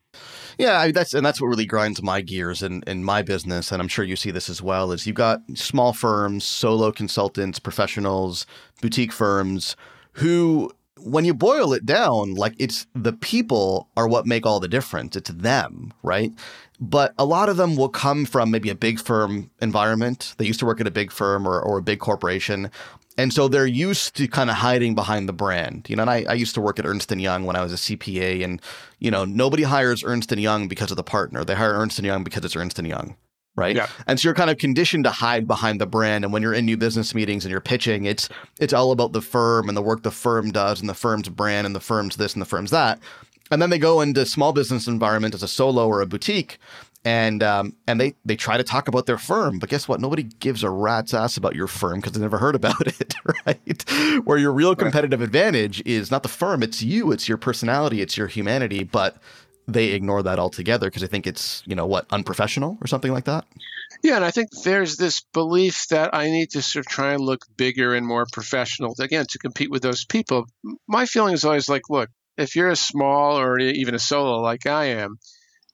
Yeah, 0.59 0.79
I, 0.79 0.93
that's 0.93 1.15
and 1.15 1.25
that's 1.25 1.41
what 1.41 1.49
really 1.49 1.67
grinds 1.67 2.03
my 2.03 2.21
gears 2.21 2.63
in, 2.63 2.83
in 2.87 3.05
my 3.05 3.23
business, 3.23 3.73
and 3.73 3.81
I'm 3.81 3.89
sure 3.89 4.05
you 4.05 4.17
see 4.17 4.31
this 4.31 4.49
as 4.49 4.63
well. 4.63 4.93
Is 4.93 5.07
you've 5.07 5.17
got 5.17 5.41
small 5.55 5.93
firms, 5.93 6.45
solo 6.45 6.93
consultants, 6.93 7.59
professionals, 7.59 8.47
boutique 8.81 9.13
firms 9.13 9.77
who 10.15 10.71
when 11.03 11.25
you 11.25 11.35
boil 11.35 11.73
it 11.73 11.87
down, 11.87 12.35
like 12.35 12.55
it's 12.59 12.87
the 12.95 13.13
people 13.13 13.89
are 13.97 14.09
what 14.09 14.27
make 14.27 14.47
all 14.47 14.61
the 14.61 14.69
difference. 14.69 15.17
It's 15.17 15.31
them, 15.31 15.93
right? 16.03 16.33
But 16.81 17.15
a 17.19 17.25
lot 17.25 17.49
of 17.49 17.57
them 17.57 17.77
will 17.77 17.89
come 17.89 18.25
from 18.25 18.51
maybe 18.51 18.71
a 18.71 18.75
big 18.75 18.99
firm 19.01 19.51
environment. 19.61 20.35
They 20.39 20.47
used 20.47 20.61
to 20.61 20.67
work 20.67 20.81
at 20.81 20.87
a 20.87 20.91
big 20.91 21.13
firm 21.13 21.47
or, 21.47 21.61
or 21.61 21.79
a 21.79 21.83
big 21.83 22.01
corporation. 22.01 22.71
And 23.21 23.35
so 23.35 23.49
they're 23.49 23.67
used 23.67 24.17
to 24.17 24.27
kind 24.27 24.49
of 24.49 24.57
hiding 24.57 24.95
behind 24.95 25.29
the 25.29 25.35
brand. 25.35 25.91
You 25.91 25.97
know, 25.97 26.03
and 26.03 26.11
I, 26.11 26.25
I 26.27 26.33
used 26.33 26.55
to 26.55 26.61
work 26.63 26.79
at 26.79 26.87
Ernst 26.87 27.13
& 27.13 27.17
Young 27.17 27.45
when 27.45 27.55
I 27.55 27.63
was 27.63 27.71
a 27.71 27.77
CPA 27.77 28.43
and, 28.43 28.63
you 28.99 29.11
know, 29.11 29.27
nobody 29.27 29.65
hires 29.65 30.03
Ernst 30.03 30.33
& 30.33 30.37
Young 30.37 30.69
because 30.69 30.91
of 30.91 30.97
the 30.97 31.03
partner. 31.03 31.45
They 31.45 31.55
hire 31.55 31.75
Ernst 31.75 31.99
& 31.99 32.03
Young 32.03 32.25
because 32.25 32.47
it's 32.47 32.57
Ernst 32.57 32.79
& 32.79 32.83
Young, 32.83 33.17
right? 33.57 33.77
Yeah. 33.77 33.89
And 34.07 34.19
so 34.19 34.27
you're 34.27 34.35
kind 34.35 34.49
of 34.49 34.57
conditioned 34.57 35.05
to 35.05 35.11
hide 35.11 35.47
behind 35.47 35.83
the 35.83 35.87
brand. 35.87 36.25
And 36.25 36.33
when 36.33 36.41
you're 36.41 36.55
in 36.55 36.65
new 36.65 36.79
business 36.79 37.15
meetings 37.15 37.45
and 37.45 37.51
you're 37.51 37.61
pitching, 37.61 38.07
it's 38.07 38.31
it's 38.59 38.73
all 38.73 38.91
about 38.91 39.13
the 39.13 39.21
firm 39.21 39.69
and 39.69 39.77
the 39.77 39.83
work 39.83 40.03
the 40.03 40.11
firm 40.11 40.51
does 40.51 40.81
and 40.81 40.89
the 40.89 40.95
firm's 40.95 41.29
brand 41.29 41.67
and 41.67 41.77
the 41.77 41.81
firm's 41.81 42.17
this 42.17 42.33
and 42.33 42.41
the 42.41 42.47
firm's 42.47 42.71
that. 42.71 42.99
And 43.51 43.61
then 43.61 43.69
they 43.69 43.79
go 43.79 44.01
into 44.01 44.25
small 44.25 44.55
business 44.55 44.87
environment 44.87 45.35
as 45.35 45.43
a 45.43 45.49
solo 45.49 45.87
or 45.87 46.01
a 46.01 46.07
boutique 46.07 46.57
and 47.05 47.43
um, 47.43 47.77
and 47.87 48.01
they 48.01 48.15
they 48.25 48.37
try 48.37 48.57
to 48.57 48.65
talk 48.65 48.89
about 48.89 49.07
their 49.07 49.19
firm, 49.19 49.59
but 49.59 49.69
guess 49.69 49.89
what? 49.89 50.01
Nobody 50.01 50.25
gives 50.25 50.63
a 50.63 50.71
rat's 50.71 51.15
ass 51.15 51.37
about 51.37 51.57
your 51.57 51.67
firm 51.67 52.01
because 52.01 52.13
they 52.13 52.21
never 52.21 52.39
heard 52.39 52.55
about 52.55 52.87
it, 52.87 53.15
right? 53.47 53.85
Where 54.25 54.39
your 54.39 54.53
real 54.53 54.75
competitive 54.75 55.21
right. 55.21 55.27
advantage 55.27 55.83
is 55.87 56.11
not 56.11 56.23
the 56.23 56.29
firm, 56.29 56.63
it's 56.63 56.83
you, 56.83 57.11
it's 57.13 57.29
your 57.29 57.39
personality, 57.39 58.03
it's 58.03 58.17
your 58.17 58.27
humanity, 58.27 58.85
but 58.85 59.17
they 59.67 59.89
ignore 59.89 60.23
that 60.23 60.39
altogether 60.39 60.89
because 60.89 61.03
they 61.03 61.09
think 61.09 61.27
it's 61.27 61.63
you 61.67 61.75
know 61.75 61.87
what 61.87 62.07
unprofessional 62.11 62.77
or 62.81 62.87
something 62.87 63.13
like 63.13 63.25
that. 63.25 63.47
Yeah, 64.03 64.17
and 64.17 64.25
I 64.25 64.31
think 64.31 64.51
there's 64.63 64.97
this 64.97 65.23
belief 65.33 65.87
that 65.89 66.15
I 66.15 66.27
need 66.27 66.51
to 66.51 66.63
sort 66.63 66.87
of 66.87 66.93
try 66.93 67.13
and 67.13 67.23
look 67.23 67.45
bigger 67.57 67.95
and 67.95 68.07
more 68.07 68.27
professional 68.31 68.95
again 68.99 69.27
to 69.31 69.39
compete 69.39 69.71
with 69.71 69.83
those 69.83 70.05
people. 70.05 70.47
My 70.87 71.07
feeling 71.07 71.35
is 71.35 71.45
always 71.45 71.69
like, 71.69 71.91
look, 71.91 72.09
if 72.37 72.57
you're 72.57 72.69
a 72.69 72.77
small 72.77 73.39
or 73.39 73.59
even 73.59 73.95
a 73.95 73.99
solo 73.99 74.41
like 74.41 74.67
I 74.67 74.87
am 74.87 75.19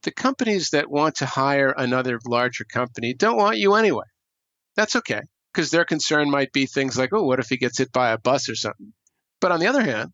the 0.07 0.12
companies 0.12 0.71
that 0.71 0.88
want 0.88 1.16
to 1.16 1.27
hire 1.27 1.75
another 1.77 2.21
larger 2.25 2.64
company 2.64 3.12
don't 3.12 3.37
want 3.37 3.59
you 3.59 3.75
anyway. 3.75 4.05
That's 4.77 4.95
okay 4.95 5.21
because 5.53 5.73
their 5.73 5.85
concern 5.85 6.31
might 6.31 6.53
be 6.53 6.66
things 6.66 6.97
like, 6.97 7.12
oh, 7.12 7.25
what 7.25 7.40
if 7.40 7.49
he 7.49 7.57
gets 7.57 7.79
hit 7.79 7.90
by 7.90 8.11
a 8.12 8.19
bus 8.19 8.49
or 8.49 8.55
something? 8.55 8.92
But 9.40 9.51
on 9.51 9.59
the 9.59 9.66
other 9.66 9.83
hand, 9.83 10.12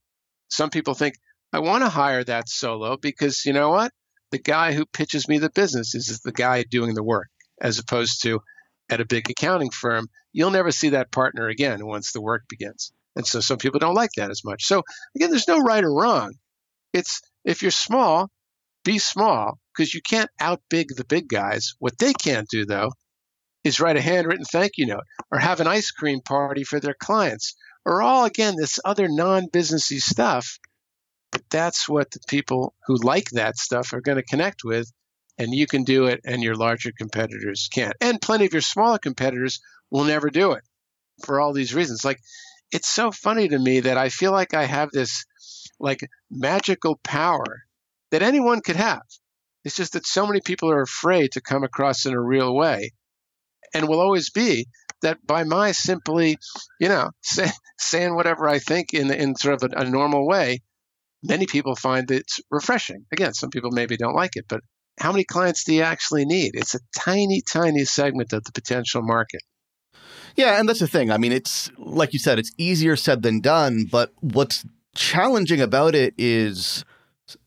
some 0.49 0.71
people 0.71 0.95
think, 0.95 1.17
I 1.53 1.59
want 1.59 1.85
to 1.85 1.91
hire 1.91 2.25
that 2.25 2.49
solo 2.49 2.97
because 2.97 3.45
you 3.45 3.53
know 3.53 3.69
what? 3.69 3.93
The 4.31 4.39
guy 4.39 4.73
who 4.73 4.87
pitches 4.87 5.29
me 5.29 5.37
the 5.37 5.51
business 5.51 5.95
is 5.95 6.21
the 6.25 6.33
guy 6.33 6.63
doing 6.63 6.95
the 6.95 7.05
work, 7.05 7.29
as 7.61 7.79
opposed 7.79 8.23
to 8.23 8.41
at 8.89 9.03
a 9.03 9.07
big 9.07 9.29
accounting 9.29 9.71
firm, 9.71 10.09
you'll 10.33 10.51
never 10.51 10.73
see 10.73 10.91
that 10.91 11.13
partner 11.13 11.49
again 11.49 11.85
once 11.85 12.13
the 12.13 12.23
work 12.23 12.45
begins. 12.49 12.93
And 13.15 13.27
so 13.27 13.41
some 13.41 13.59
people 13.59 13.79
don't 13.79 13.95
like 13.95 14.13
that 14.17 14.31
as 14.31 14.43
much. 14.43 14.65
So 14.65 14.85
again, 15.15 15.29
there's 15.29 15.49
no 15.49 15.59
right 15.59 15.85
or 15.85 15.93
wrong. 15.93 16.33
It's 16.95 17.21
if 17.45 17.61
you're 17.61 17.71
small, 17.71 18.31
be 18.85 18.99
small 18.99 19.59
because 19.75 19.95
you 19.95 20.01
can't 20.03 20.31
outbig 20.41 20.89
the 20.97 21.05
big 21.09 21.29
guys. 21.29 21.75
What 21.79 21.99
they 21.99 22.13
can't 22.13 22.49
do, 22.49 22.65
though, 22.65 22.93
is 23.65 23.81
write 23.81 23.97
a 23.97 24.01
handwritten 24.01 24.45
thank 24.45 24.73
you 24.77 24.87
note 24.87 25.05
or 25.31 25.39
have 25.39 25.61
an 25.61 25.67
ice 25.67 25.91
cream 25.91 26.21
party 26.21 26.65
for 26.65 26.81
their 26.81 26.97
clients 26.99 27.55
or 27.85 28.03
all, 28.03 28.25
again, 28.25 28.55
this 28.57 28.79
other 28.85 29.09
non 29.09 29.49
businessy 29.49 30.01
stuff. 30.01 30.59
But 31.31 31.43
that's 31.51 31.89
what 31.89 32.11
the 32.11 32.21
people 32.29 32.75
who 32.87 32.97
like 32.97 33.31
that 33.31 33.57
stuff 33.57 33.93
are 33.93 34.01
going 34.01 34.17
to 34.17 34.23
connect 34.23 34.65
with. 34.65 34.91
And 35.39 35.55
you 35.55 35.67
can 35.67 35.85
do 35.85 36.05
it, 36.05 36.21
and 36.27 36.43
your 36.43 36.55
larger 36.55 36.93
competitors 36.97 37.69
can't. 37.73 37.97
And 38.01 38.21
plenty 38.21 38.45
of 38.45 38.53
your 38.53 38.61
smaller 38.61 38.99
competitors 38.99 39.61
will 39.91 40.05
never 40.05 40.29
do 40.29 40.53
it 40.53 40.63
for 41.25 41.41
all 41.41 41.55
these 41.55 41.75
reasons. 41.75 42.05
Like, 42.05 42.19
it's 42.71 42.89
so 42.89 43.11
funny 43.11 43.49
to 43.49 43.59
me 43.59 43.81
that 43.81 43.97
I 43.97 44.11
feel 44.11 44.33
like 44.33 44.55
I 44.55 44.65
have 44.65 44.91
this 44.93 45.25
like 45.81 46.09
magical 46.31 47.01
power 47.03 47.63
that 48.13 48.23
anyone 48.23 48.61
could 48.61 48.77
have. 48.77 49.03
It's 49.65 49.77
just 49.77 49.95
that 49.95 50.07
so 50.07 50.27
many 50.27 50.41
people 50.41 50.71
are 50.71 50.83
afraid 50.83 51.33
to 51.33 51.41
come 51.41 51.65
across 51.65 52.07
in 52.07 52.13
a 52.13 52.21
real 52.21 52.55
way 52.55 52.91
and 53.75 53.89
will 53.89 54.01
always 54.01 54.31
be 54.31 54.67
that 55.01 55.27
by 55.27 55.45
my 55.45 55.73
simply, 55.73 56.37
you 56.79 56.89
know, 56.89 57.11
say, 57.23 57.51
saying 57.79 58.15
whatever 58.15 58.49
I 58.49 58.61
think 58.61 58.95
in, 58.95 59.13
in 59.13 59.35
sort 59.35 59.61
of 59.63 59.73
a, 59.73 59.81
a 59.81 59.91
normal 59.91 60.27
way, 60.29 60.61
many 61.23 61.47
people 61.47 61.75
find 61.75 62.09
it 62.11 62.31
refreshing. 62.51 63.07
Again, 63.13 63.35
some 63.35 63.51
people 63.51 63.71
maybe 63.73 63.97
don't 63.97 64.15
like 64.15 64.37
it, 64.37 64.45
but 64.49 64.61
how 65.01 65.11
many 65.11 65.25
clients 65.25 65.65
do 65.65 65.75
you 65.75 65.83
actually 65.83 66.27
need? 66.27 66.53
It's 66.55 66.75
a 66.75 66.81
tiny, 66.97 67.41
tiny 67.41 67.85
segment 67.85 68.33
of 68.33 68.45
the 68.45 68.53
potential 68.53 69.03
market. 69.03 69.41
Yeah, 70.37 70.61
and 70.61 70.69
that's 70.69 70.81
the 70.81 70.87
thing. 70.87 71.11
I 71.11 71.19
mean, 71.19 71.33
it's 71.33 71.71
like 71.79 72.13
you 72.13 72.19
said, 72.19 72.39
it's 72.39 72.53
easier 72.59 72.97
said 72.97 73.23
than 73.23 73.41
done, 73.41 73.87
but 73.91 74.13
what's 74.21 74.65
challenging 74.95 75.61
about 75.61 75.95
it 75.95 76.15
is 76.19 76.85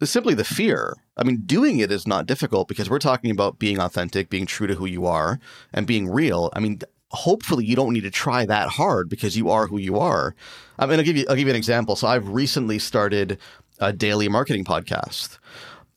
simply 0.04 0.34
the 0.34 0.44
fear. 0.44 0.96
I 1.18 1.24
mean, 1.24 1.44
doing 1.46 1.80
it 1.80 1.92
is 1.92 2.08
not 2.08 2.26
difficult 2.26 2.68
because 2.68 2.90
we're 2.90 3.00
talking 3.00 3.32
about 3.32 3.60
being 3.60 3.80
authentic, 3.80 4.30
being 4.30 4.46
true 4.46 4.68
to 4.68 4.76
who 4.76 4.86
you 4.86 5.06
are, 5.06 5.40
and 5.74 5.88
being 5.88 6.10
real. 6.10 6.50
I 6.54 6.60
mean, 6.60 6.80
hopefully 7.12 7.66
you 7.66 7.76
don't 7.76 7.94
need 7.94 8.04
to 8.04 8.12
try 8.12 8.46
that 8.46 8.70
hard 8.70 9.10
because 9.10 9.38
you 9.38 9.50
are 9.50 9.68
who 9.68 9.78
you 9.78 9.98
are. 9.98 10.36
I 10.78 10.86
mean, 10.86 11.00
I'll 11.00 11.06
give 11.06 11.18
you 11.18 11.26
I'll 11.30 11.36
give 11.36 11.48
you 11.48 11.54
an 11.54 11.58
example. 11.58 11.96
So 11.96 12.08
I've 12.08 12.28
recently 12.30 12.80
started 12.80 13.40
a 13.80 13.92
daily 13.94 14.28
marketing 14.28 14.66
podcast. 14.66 15.38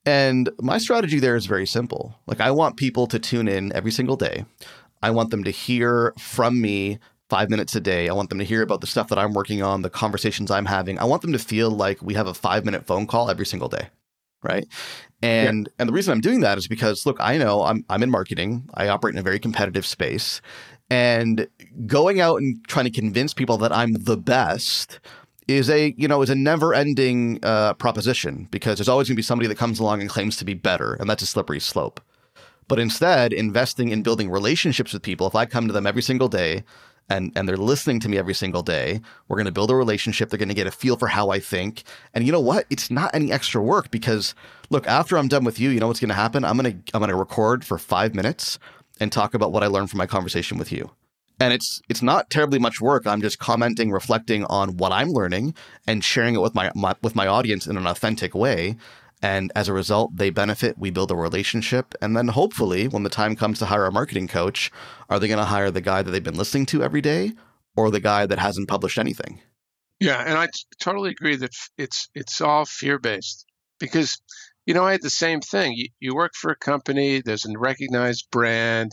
And 0.07 0.49
my 0.61 0.79
strategy 0.79 1.21
there 1.21 1.37
is 1.37 1.47
very 1.47 1.67
simple. 1.67 2.15
Like 2.27 2.41
I 2.41 2.51
want 2.51 2.77
people 2.77 3.07
to 3.09 3.19
tune 3.19 3.49
in 3.49 3.73
every 3.75 3.91
single 3.91 4.17
day. 4.17 4.45
I 5.03 5.11
want 5.11 5.31
them 5.31 5.45
to 5.45 5.51
hear 5.51 6.13
from 6.19 6.61
me 6.61 6.99
five 7.29 7.51
minutes 7.51 7.75
a 7.75 7.81
day. 7.81 8.09
I 8.09 8.13
want 8.15 8.31
them 8.31 8.39
to 8.39 8.45
hear 8.45 8.63
about 8.63 8.81
the 8.81 8.87
stuff 8.87 9.09
that 9.09 9.19
I'm 9.19 9.35
working 9.35 9.63
on, 9.63 9.83
the 9.83 9.91
conversations 9.91 10.51
I'm 10.51 10.67
having. 10.67 10.99
I 10.99 11.05
want 11.05 11.23
them 11.23 11.33
to 11.33 11.39
feel 11.39 11.71
like 11.71 12.01
we 12.03 12.15
have 12.15 12.27
a 12.27 12.35
five 12.35 12.65
minute 12.65 12.87
phone 12.87 13.07
call 13.07 13.31
every 13.31 13.47
single 13.47 13.69
day. 13.69 13.89
Right. 14.43 14.67
And 15.21 15.67
yeah. 15.67 15.73
and 15.81 15.89
the 15.89 15.93
reason 15.93 16.13
I'm 16.13 16.21
doing 16.21 16.41
that 16.41 16.59
is 16.59 16.69
because 16.69 17.05
look, 17.05 17.17
I 17.21 17.39
know 17.39 17.65
I'm 17.65 17.85
I'm 17.89 18.03
in 18.03 18.11
marketing. 18.11 18.69
I 18.75 18.89
operate 18.89 19.15
in 19.15 19.19
a 19.19 19.23
very 19.23 19.39
competitive 19.39 19.85
space. 19.85 20.41
And 20.91 21.49
going 21.87 22.21
out 22.21 22.41
and 22.41 22.67
trying 22.67 22.87
to 22.87 22.91
convince 22.91 23.35
people 23.35 23.59
that 23.59 23.73
I'm 23.73 23.93
the 23.93 24.17
best 24.17 25.01
is 25.49 25.69
a 25.69 25.95
you 25.97 26.07
know 26.07 26.23
is 26.23 26.31
a 26.31 26.35
never 26.35 26.73
ending 26.73 27.41
uh, 27.43 27.75
proposition 27.75 28.47
because 28.51 28.79
there's 28.79 28.89
always 28.89 29.09
going 29.09 29.15
to 29.15 29.19
be 29.19 29.23
somebody 29.23 29.49
that 29.49 29.59
comes 29.59 29.81
along 29.81 30.01
and 30.01 30.09
claims 30.09 30.37
to 30.37 30.45
be 30.45 30.55
better, 30.55 30.95
and 30.95 31.11
that's 31.11 31.23
a 31.23 31.27
slippery 31.27 31.61
slope. 31.61 32.01
But 32.69 32.79
instead, 32.79 33.33
investing 33.33 33.89
in 33.89 34.03
building 34.03 34.31
relationships 34.31 34.93
with 34.93 35.03
people. 35.03 35.27
If 35.27 35.35
I 35.35 35.47
come 35.47 35.67
to 35.67 35.73
them 35.73 35.87
every 35.87 36.03
single 36.03 36.29
day 36.29 36.65
and 37.09 37.33
and 37.35 37.49
they're 37.49 37.57
listening 37.57 38.01
to 38.01 38.09
me 38.09 38.19
every 38.19 38.35
single 38.35 38.63
day, 38.63 39.01
we're 39.29 39.37
going 39.37 39.47
to 39.47 39.53
build 39.53 39.71
a 39.71 39.75
relationship. 39.75 40.31
They're 40.31 40.39
going 40.39 40.49
to 40.49 40.55
get 40.55 40.67
a 40.67 40.71
feel 40.71 40.97
for 40.97 41.09
how 41.09 41.31
I 41.31 41.41
think. 41.41 41.85
And 42.15 42.25
you 42.27 42.33
know 42.33 42.41
what? 42.41 42.67
It's 42.71 42.91
not 42.91 43.15
any 43.15 43.33
extra 43.33 43.63
work 43.63 43.91
because 43.91 44.35
look, 44.71 44.87
after 44.87 45.17
I'm 45.17 45.29
done 45.29 45.45
with 45.45 45.59
you, 45.59 45.71
you 45.71 45.81
know 45.81 45.89
what's 45.89 46.01
going 46.01 46.09
to 46.09 46.15
happen? 46.15 46.45
I'm 46.45 46.59
going 46.59 46.83
to 46.83 46.95
I'm 46.95 47.01
going 47.01 47.11
to 47.11 47.17
record 47.17 47.65
for 47.65 47.79
5 47.79 48.15
minutes 48.15 48.59
and 49.01 49.13
talk 49.13 49.35
about 49.35 49.53
what 49.53 49.63
I 49.63 49.67
learned 49.67 49.91
from 49.91 49.99
my 49.99 50.07
conversation 50.07 50.59
with 50.59 50.73
you. 50.73 50.91
And 51.41 51.53
it's 51.53 51.81
it's 51.89 52.03
not 52.03 52.31
terribly 52.31 52.59
much 52.59 52.81
work. 52.81 53.07
I'm 53.07 53.23
just 53.23 53.39
commenting, 53.39 53.93
reflecting 53.93 54.45
on 54.47 54.77
what 54.77 54.93
I'm 54.93 55.11
learning 55.11 55.55
and 55.87 56.03
sharing 56.03 56.35
it 56.35 56.41
with 56.41 56.55
my, 56.55 56.73
my 56.75 56.95
with 57.03 57.15
my 57.15 57.27
audience 57.27 57.67
in 57.67 57.77
an 57.77 57.87
authentic 57.87 58.35
way. 58.35 58.77
And 59.23 59.51
as 59.55 59.69
a 59.69 59.73
result, 59.73 60.17
they 60.17 60.31
benefit. 60.31 60.79
We 60.79 60.91
build 60.91 61.11
a 61.11 61.17
relationship. 61.17 61.95
And 62.01 62.17
then 62.17 62.29
hopefully, 62.29 62.87
when 62.87 63.03
the 63.03 63.09
time 63.09 63.35
comes 63.35 63.59
to 63.59 63.67
hire 63.67 63.87
a 63.87 63.93
marketing 63.93 64.29
coach, 64.29 64.71
are 65.11 65.19
they 65.19 65.29
going 65.29 65.39
to 65.39 65.45
hire 65.45 65.71
the 65.71 65.81
guy 65.81 66.03
that 66.03 66.11
they've 66.11 66.23
been 66.23 66.37
listening 66.37 66.67
to 66.67 66.83
every 66.83 67.01
day 67.01 67.33
or 67.77 67.91
the 67.91 68.01
guy 68.01 68.27
that 68.27 68.39
hasn't 68.39 68.69
published 68.69 68.99
anything? 68.99 69.41
Yeah, 70.01 70.23
and 70.25 70.39
I 70.39 70.47
t- 70.47 70.53
totally 70.79 71.11
agree 71.11 71.37
that 71.37 71.51
it's 71.77 72.09
it's 72.15 72.41
all 72.41 72.65
fear 72.65 72.99
based 73.01 73.47
because 73.81 74.21
you 74.65 74.75
know 74.75 74.85
I 74.85 74.93
had 74.93 75.03
the 75.03 75.11
same 75.11 75.41
thing. 75.41 75.73
You, 75.75 75.89
you 75.99 76.15
work 76.15 76.35
for 76.37 76.53
a 76.53 76.57
company, 76.57 77.21
there's 77.21 77.45
a 77.45 77.59
recognized 77.59 78.31
brand, 78.31 78.93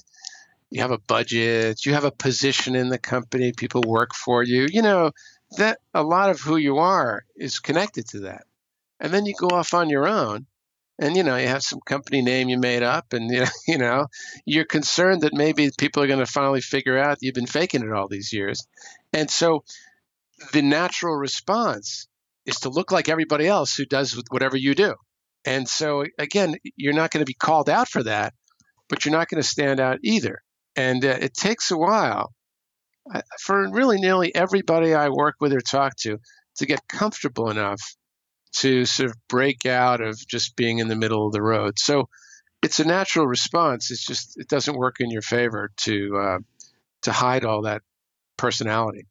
you 0.71 0.81
have 0.81 0.91
a 0.91 0.97
budget, 0.97 1.85
you 1.85 1.93
have 1.93 2.05
a 2.05 2.11
position 2.11 2.75
in 2.75 2.89
the 2.89 2.97
company, 2.97 3.53
people 3.53 3.83
work 3.85 4.15
for 4.15 4.41
you. 4.41 4.67
You 4.71 4.81
know 4.81 5.11
that 5.57 5.77
a 5.93 6.01
lot 6.01 6.31
of 6.31 6.39
who 6.41 6.57
you 6.57 6.79
are 6.79 7.23
is 7.35 7.59
connected 7.59 8.07
to 8.09 8.21
that 8.21 8.45
and 9.05 9.13
then 9.13 9.27
you 9.27 9.35
go 9.39 9.55
off 9.55 9.75
on 9.75 9.87
your 9.87 10.07
own 10.07 10.47
and 10.97 11.15
you 11.15 11.21
know 11.21 11.35
you 11.35 11.47
have 11.47 11.61
some 11.61 11.79
company 11.85 12.23
name 12.23 12.49
you 12.49 12.57
made 12.57 12.81
up 12.81 13.13
and 13.13 13.29
you 13.29 13.39
know, 13.41 13.47
you 13.67 13.77
know 13.77 14.07
you're 14.47 14.65
concerned 14.65 15.21
that 15.21 15.31
maybe 15.31 15.69
people 15.77 16.01
are 16.01 16.07
going 16.07 16.25
to 16.25 16.25
finally 16.25 16.59
figure 16.59 16.97
out 16.97 17.19
you've 17.21 17.35
been 17.35 17.45
faking 17.45 17.83
it 17.83 17.93
all 17.93 18.07
these 18.07 18.33
years. 18.33 18.65
And 19.13 19.29
so 19.29 19.63
the 20.53 20.63
natural 20.63 21.15
response 21.15 22.07
is 22.47 22.61
to 22.61 22.69
look 22.69 22.91
like 22.91 23.07
everybody 23.07 23.45
else 23.45 23.75
who 23.75 23.85
does 23.85 24.19
whatever 24.31 24.57
you 24.57 24.73
do. 24.73 24.95
And 25.45 25.69
so 25.69 26.05
again 26.17 26.55
you're 26.75 26.93
not 26.93 27.11
going 27.11 27.21
to 27.21 27.29
be 27.29 27.35
called 27.35 27.69
out 27.69 27.87
for 27.87 28.01
that 28.03 28.33
but 28.89 29.05
you're 29.05 29.15
not 29.15 29.29
going 29.29 29.41
to 29.41 29.47
stand 29.47 29.79
out 29.79 29.99
either. 30.03 30.39
And 30.75 31.05
uh, 31.05 31.17
it 31.21 31.35
takes 31.35 31.69
a 31.69 31.77
while 31.77 32.33
for 33.39 33.69
really 33.69 33.99
nearly 33.99 34.33
everybody 34.33 34.95
i 34.95 35.09
work 35.09 35.35
with 35.39 35.53
or 35.53 35.61
talk 35.61 35.95
to 35.95 36.17
to 36.55 36.65
get 36.65 36.87
comfortable 36.87 37.51
enough 37.51 37.79
to 38.55 38.85
sort 38.85 39.09
of 39.09 39.17
break 39.27 39.65
out 39.65 40.01
of 40.01 40.17
just 40.27 40.55
being 40.55 40.79
in 40.79 40.87
the 40.87 40.95
middle 40.95 41.27
of 41.27 41.33
the 41.33 41.41
road. 41.41 41.77
So 41.77 42.09
it's 42.63 42.79
a 42.79 42.85
natural 42.85 43.27
response. 43.27 43.91
It's 43.91 44.05
just 44.05 44.37
it 44.37 44.47
doesn't 44.47 44.77
work 44.77 44.97
in 44.99 45.11
your 45.11 45.21
favor 45.21 45.71
to 45.77 46.17
uh, 46.17 46.37
to 47.03 47.11
hide 47.11 47.45
all 47.45 47.63
that 47.63 47.81
personality. 48.37 49.05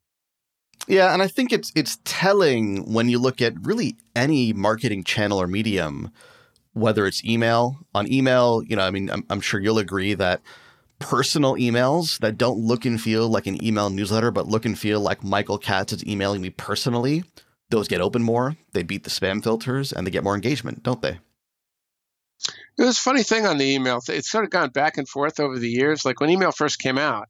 Yeah, 0.88 1.12
and 1.12 1.22
I 1.22 1.28
think 1.28 1.52
it's 1.52 1.72
it's 1.74 1.98
telling 2.04 2.92
when 2.92 3.08
you 3.08 3.18
look 3.18 3.40
at 3.40 3.54
really 3.62 3.96
any 4.16 4.52
marketing 4.52 5.04
channel 5.04 5.40
or 5.40 5.46
medium, 5.46 6.10
whether 6.72 7.06
it's 7.06 7.24
email. 7.24 7.78
On 7.94 8.10
email, 8.12 8.62
you 8.66 8.76
know, 8.76 8.82
I 8.82 8.90
mean, 8.90 9.10
I'm, 9.10 9.24
I'm 9.30 9.40
sure 9.40 9.60
you'll 9.60 9.78
agree 9.78 10.14
that 10.14 10.42
personal 10.98 11.54
emails 11.54 12.18
that 12.20 12.38
don't 12.38 12.58
look 12.58 12.84
and 12.84 13.00
feel 13.00 13.28
like 13.28 13.46
an 13.46 13.62
email 13.64 13.90
newsletter, 13.90 14.30
but 14.30 14.48
look 14.48 14.64
and 14.64 14.78
feel 14.78 15.00
like 15.00 15.22
Michael 15.22 15.58
Katz 15.58 15.92
is 15.92 16.06
emailing 16.06 16.40
me 16.40 16.50
personally 16.50 17.24
those 17.70 17.88
get 17.88 18.00
open 18.00 18.22
more, 18.22 18.56
they 18.72 18.82
beat 18.82 19.04
the 19.04 19.10
spam 19.10 19.42
filters, 19.42 19.92
and 19.92 20.06
they 20.06 20.10
get 20.10 20.24
more 20.24 20.34
engagement, 20.34 20.82
don't 20.82 21.02
they? 21.02 21.18
It 22.76 22.82
was 22.82 22.98
a 22.98 23.02
funny 23.02 23.22
thing 23.22 23.46
on 23.46 23.58
the 23.58 23.64
email. 23.64 24.00
It's 24.08 24.30
sort 24.30 24.44
of 24.44 24.50
gone 24.50 24.70
back 24.70 24.98
and 24.98 25.08
forth 25.08 25.40
over 25.40 25.58
the 25.58 25.70
years. 25.70 26.04
Like 26.04 26.20
when 26.20 26.30
email 26.30 26.52
first 26.52 26.78
came 26.78 26.98
out, 26.98 27.28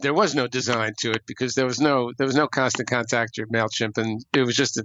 there 0.00 0.14
was 0.14 0.34
no 0.34 0.46
design 0.46 0.94
to 0.98 1.12
it 1.12 1.22
because 1.26 1.54
there 1.54 1.66
was 1.66 1.80
no 1.80 2.12
there 2.18 2.26
was 2.26 2.36
no 2.36 2.48
Constant 2.48 2.88
Contact 2.88 3.38
or 3.38 3.46
Mailchimp, 3.46 3.96
and 3.96 4.24
it 4.34 4.42
was 4.42 4.56
just 4.56 4.76
a, 4.76 4.84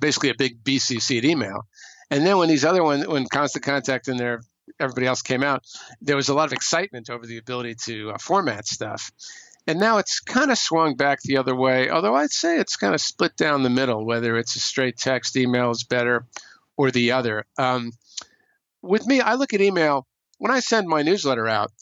basically 0.00 0.30
a 0.30 0.34
big 0.36 0.64
BCC 0.64 1.22
email. 1.24 1.66
And 2.10 2.26
then 2.26 2.38
when 2.38 2.48
these 2.48 2.64
other 2.64 2.82
ones, 2.82 3.06
when 3.06 3.26
Constant 3.26 3.64
Contact 3.64 4.08
and 4.08 4.18
their 4.18 4.40
everybody 4.80 5.06
else 5.06 5.22
came 5.22 5.42
out, 5.42 5.64
there 6.00 6.16
was 6.16 6.28
a 6.28 6.34
lot 6.34 6.46
of 6.46 6.52
excitement 6.52 7.10
over 7.10 7.26
the 7.26 7.38
ability 7.38 7.76
to 7.84 8.10
uh, 8.10 8.18
format 8.18 8.66
stuff. 8.66 9.10
And 9.66 9.80
now 9.80 9.98
it's 9.98 10.20
kind 10.20 10.50
of 10.50 10.58
swung 10.58 10.94
back 10.94 11.20
the 11.22 11.38
other 11.38 11.54
way, 11.54 11.90
although 11.90 12.14
I'd 12.14 12.30
say 12.30 12.58
it's 12.58 12.76
kind 12.76 12.94
of 12.94 13.00
split 13.00 13.36
down 13.36 13.62
the 13.62 13.70
middle, 13.70 14.04
whether 14.04 14.36
it's 14.36 14.54
a 14.54 14.60
straight 14.60 14.96
text 14.96 15.36
email 15.36 15.70
is 15.70 15.82
better 15.82 16.26
or 16.76 16.90
the 16.90 17.12
other. 17.12 17.46
Um, 17.58 17.92
with 18.82 19.06
me, 19.06 19.20
I 19.20 19.34
look 19.34 19.54
at 19.54 19.60
email, 19.60 20.06
when 20.38 20.52
I 20.52 20.60
send 20.60 20.86
my 20.86 21.02
newsletter 21.02 21.48
out, 21.48 21.72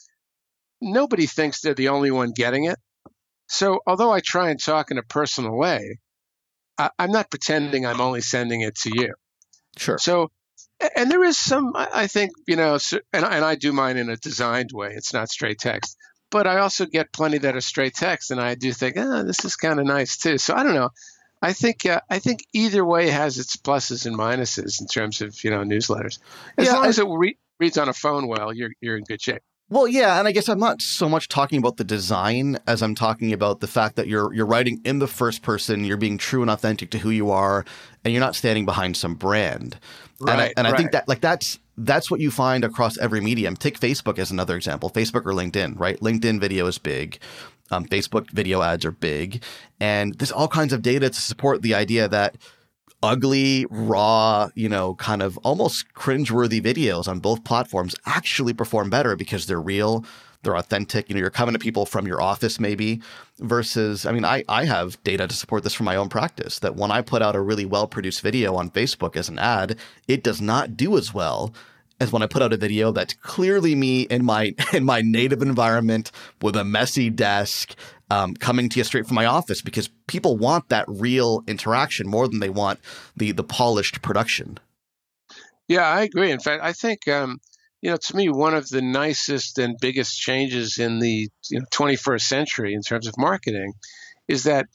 nobody 0.81 1.27
thinks 1.27 1.61
they're 1.61 1.75
the 1.75 1.89
only 1.89 2.11
one 2.11 2.33
getting 2.33 2.65
it. 2.65 2.79
So 3.49 3.81
although 3.87 4.13
I 4.13 4.21
try 4.21 4.51
and 4.51 4.63
talk 4.63 4.91
in 4.91 4.97
a 4.97 5.03
personal 5.03 5.55
way, 5.55 5.99
I, 6.79 6.91
I'm 6.99 7.11
not 7.11 7.31
pretending 7.31 7.85
I'm 7.85 8.01
only 8.01 8.23
sending 8.23 8.63
it 8.63 8.77
to 8.77 8.91
you. 8.95 9.15
Sure. 9.77 9.99
So 9.99 10.31
and 10.97 11.11
there 11.11 11.25
is 11.25 11.39
some 11.39 11.73
i 11.77 12.07
think 12.07 12.33
you 12.47 12.57
know 12.57 12.79
and, 13.13 13.25
and 13.25 13.45
i 13.45 13.55
do 13.55 13.73
mine 13.73 13.97
in 13.97 14.11
a 14.11 14.17
designed 14.17 14.71
way 14.73 14.93
it's 14.95 15.13
not 15.13 15.29
straight 15.29 15.59
text 15.59 15.97
but 16.35 16.49
I 16.49 16.59
also 16.59 16.85
get 16.85 17.13
plenty 17.13 17.39
that 17.39 17.55
are 17.55 17.61
straight 17.61 17.95
text, 17.95 18.33
and 18.33 18.41
I 18.41 18.57
do 18.57 18.73
think, 18.73 18.97
oh, 18.99 19.23
this 19.23 19.45
is 19.45 19.55
kind 19.55 19.79
of 19.79 19.87
nice 19.87 20.17
too. 20.17 20.37
So 20.37 20.53
I 20.53 20.65
don't 20.65 20.75
know. 20.75 20.91
I 21.41 21.53
think 21.53 21.87
uh, 21.87 22.01
I 22.11 22.19
think 22.19 22.41
either 22.53 22.85
way 22.85 23.09
has 23.09 23.39
its 23.39 23.57
pluses 23.57 24.05
and 24.05 24.19
minuses 24.19 24.81
in 24.81 24.89
terms 24.89 25.21
of 25.21 25.45
you 25.45 25.51
know 25.51 25.59
newsletters. 25.59 26.19
As 26.59 26.67
yeah, 26.67 26.73
long 26.73 26.87
I, 26.87 26.89
as 26.89 26.99
it 26.99 27.07
re- 27.07 27.39
reads 27.61 27.79
on 27.79 27.89
a 27.89 27.93
phone 27.93 28.27
well, 28.27 28.53
you're 28.53 28.73
you're 28.81 28.97
in 28.97 29.05
good 29.05 29.23
shape. 29.23 29.43
Well, 29.71 29.87
yeah, 29.87 30.19
and 30.19 30.27
I 30.27 30.33
guess 30.33 30.49
I'm 30.49 30.59
not 30.59 30.83
so 30.83 31.09
much 31.09 31.29
talking 31.29 31.61
about 31.61 31.77
the 31.77 31.85
design 31.85 32.59
as 32.67 32.83
I'm 32.83 32.97
talking 32.97 33.33
about 33.33 33.61
the 33.61 33.69
fact 33.69 33.95
that 33.95 34.09
you're 34.09 34.35
you're 34.35 34.45
writing 34.45 34.81
in 34.85 34.99
the 34.99 35.07
first 35.07 35.41
person, 35.43 35.85
you're 35.85 35.97
being 35.97 36.19
true 36.19 36.43
and 36.43 36.51
authentic 36.51 36.91
to 36.91 36.99
who 36.99 37.11
you 37.11 37.31
are, 37.31 37.65
and 38.05 38.13
you're 38.13 38.21
not 38.21 38.35
standing 38.35 38.65
behind 38.65 38.97
some 38.97 39.15
brand. 39.15 39.79
Right, 40.19 40.33
and 40.33 40.43
I, 40.43 40.53
and 40.57 40.65
right. 40.65 40.75
I 40.75 40.77
think 40.77 40.91
that 40.91 41.07
like 41.07 41.21
that's 41.21 41.61
that's 41.77 42.11
what 42.11 42.21
you 42.21 42.31
find 42.31 42.65
across 42.65 42.99
every 42.99 43.21
medium. 43.21 43.57
Take 43.57 43.79
Facebook 43.79 44.19
as 44.19 44.31
another 44.31 44.57
example. 44.57 44.91
Facebook 44.91 45.27
or 45.27 45.33
LinkedIn, 45.33 45.79
right? 45.79 45.99
LinkedIn 46.01 46.41
video 46.41 46.67
is 46.67 46.79
big. 46.79 47.19
Um, 47.71 47.87
Facebook 47.87 48.31
video 48.31 48.63
ads 48.63 48.85
are 48.85 48.93
big, 48.93 49.43
and 49.81 50.15
there's 50.15 50.31
all 50.31 50.49
kinds 50.49 50.73
of 50.73 50.83
data 50.83 51.09
to 51.09 51.21
support 51.21 51.63
the 51.63 51.75
idea 51.75 52.07
that 52.09 52.37
ugly, 53.03 53.67
raw, 53.71 54.49
you 54.55 54.69
know, 54.69 54.95
kind 54.95 55.23
of 55.23 55.39
almost 55.39 55.93
cringeworthy 55.95 56.61
videos 56.63 57.09
on 57.09 57.21
both 57.21 57.45
platforms 57.45 57.95
actually 58.07 58.53
perform 58.53 58.91
better 58.91 59.17
because 59.17 59.47
they're 59.47 59.61
real, 59.61 60.05
they're 60.45 60.57
authentic. 60.57 61.09
You 61.09 61.15
know, 61.15 61.21
you're 61.21 61.31
coming 61.31 61.55
to 61.55 61.59
people 61.59 61.87
from 61.87 62.07
your 62.07 62.23
office 62.23 62.61
maybe 62.61 63.01
versus, 63.39 64.07
I 64.07 64.13
mean, 64.13 64.25
I, 64.25 64.45
I 64.49 64.65
have 64.65 65.03
data 65.03 65.27
to 65.27 65.35
support 65.35 65.65
this 65.65 65.75
from 65.75 65.87
my 65.87 65.97
own 65.97 66.09
practice 66.09 66.61
that 66.61 66.77
when 66.77 66.91
I 66.91 67.03
put 67.03 67.23
out 67.23 67.35
a 67.35 67.41
really 67.41 67.65
well 67.65 67.87
produced 67.87 68.21
video 68.21 68.55
on 68.55 68.71
Facebook 68.71 69.17
as 69.17 69.29
an 69.29 69.39
ad, 69.39 69.77
it 70.07 70.23
does 70.23 70.41
not 70.41 70.77
do 70.77 70.97
as 70.97 71.13
well 71.13 71.55
as 72.01 72.13
when 72.13 72.23
I 72.23 72.27
put 72.27 72.43
out 72.43 72.53
a 72.53 72.57
video 72.57 72.93
that's 72.93 73.15
clearly 73.15 73.75
me 73.75 74.03
in 74.03 74.25
my 74.25 74.55
in 74.73 74.85
my 74.85 75.01
native 75.01 75.43
environment 75.43 76.11
with 76.43 76.57
a 76.57 76.65
messy 76.65 77.11
desk, 77.11 77.75
um, 78.11 78.35
coming 78.35 78.69
to 78.69 78.81
you 78.81 78.85
straight 78.85 79.07
from 79.07 79.15
my 79.15 79.27
office 79.27 79.63
because 79.63 79.89
people 80.07 80.37
want 80.37 80.69
that 80.69 80.85
real 80.89 81.43
interaction 81.47 82.09
more 82.09 82.29
than 82.29 82.41
they 82.41 82.51
want 82.51 82.81
the 83.17 83.33
the 83.33 83.45
polished 83.45 84.03
production. 84.03 84.59
Yeah, 85.69 85.87
I 85.87 86.03
agree. 86.03 86.31
In 86.31 86.41
fact, 86.41 86.63
I 86.63 86.73
think 86.73 87.09
um, 87.09 87.41
you 87.85 87.91
know, 87.91 87.99
to 87.99 88.17
me, 88.17 88.31
one 88.31 88.55
of 88.55 88.67
the 88.71 88.81
nicest 88.81 89.59
and 89.59 89.77
biggest 89.79 90.19
changes 90.19 90.79
in 90.79 91.01
the 91.01 91.29
you 91.51 91.61
know, 91.61 91.67
21st 91.71 92.23
century 92.23 92.73
in 92.73 92.81
terms 92.81 93.07
of 93.07 93.13
marketing 93.19 93.75
is 94.27 94.45
that 94.45 94.69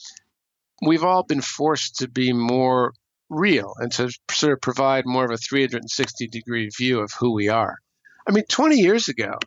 we've 0.85 1.03
all 1.03 1.23
been 1.23 1.41
forced 1.41 1.95
to 1.95 2.07
be 2.07 2.33
more 2.33 2.93
real 3.27 3.73
and 3.79 3.91
to 3.93 4.11
sort 4.29 4.53
of 4.53 4.61
provide 4.61 5.07
more 5.07 5.25
of 5.25 5.31
a 5.31 5.37
360 5.37 6.27
degree 6.27 6.69
view 6.69 6.99
of 6.99 7.11
who 7.19 7.33
we 7.33 7.49
are. 7.49 7.79
I 8.27 8.31
mean, 8.31 8.43
20 8.47 8.75
years 8.75 9.07
ago, 9.07 9.39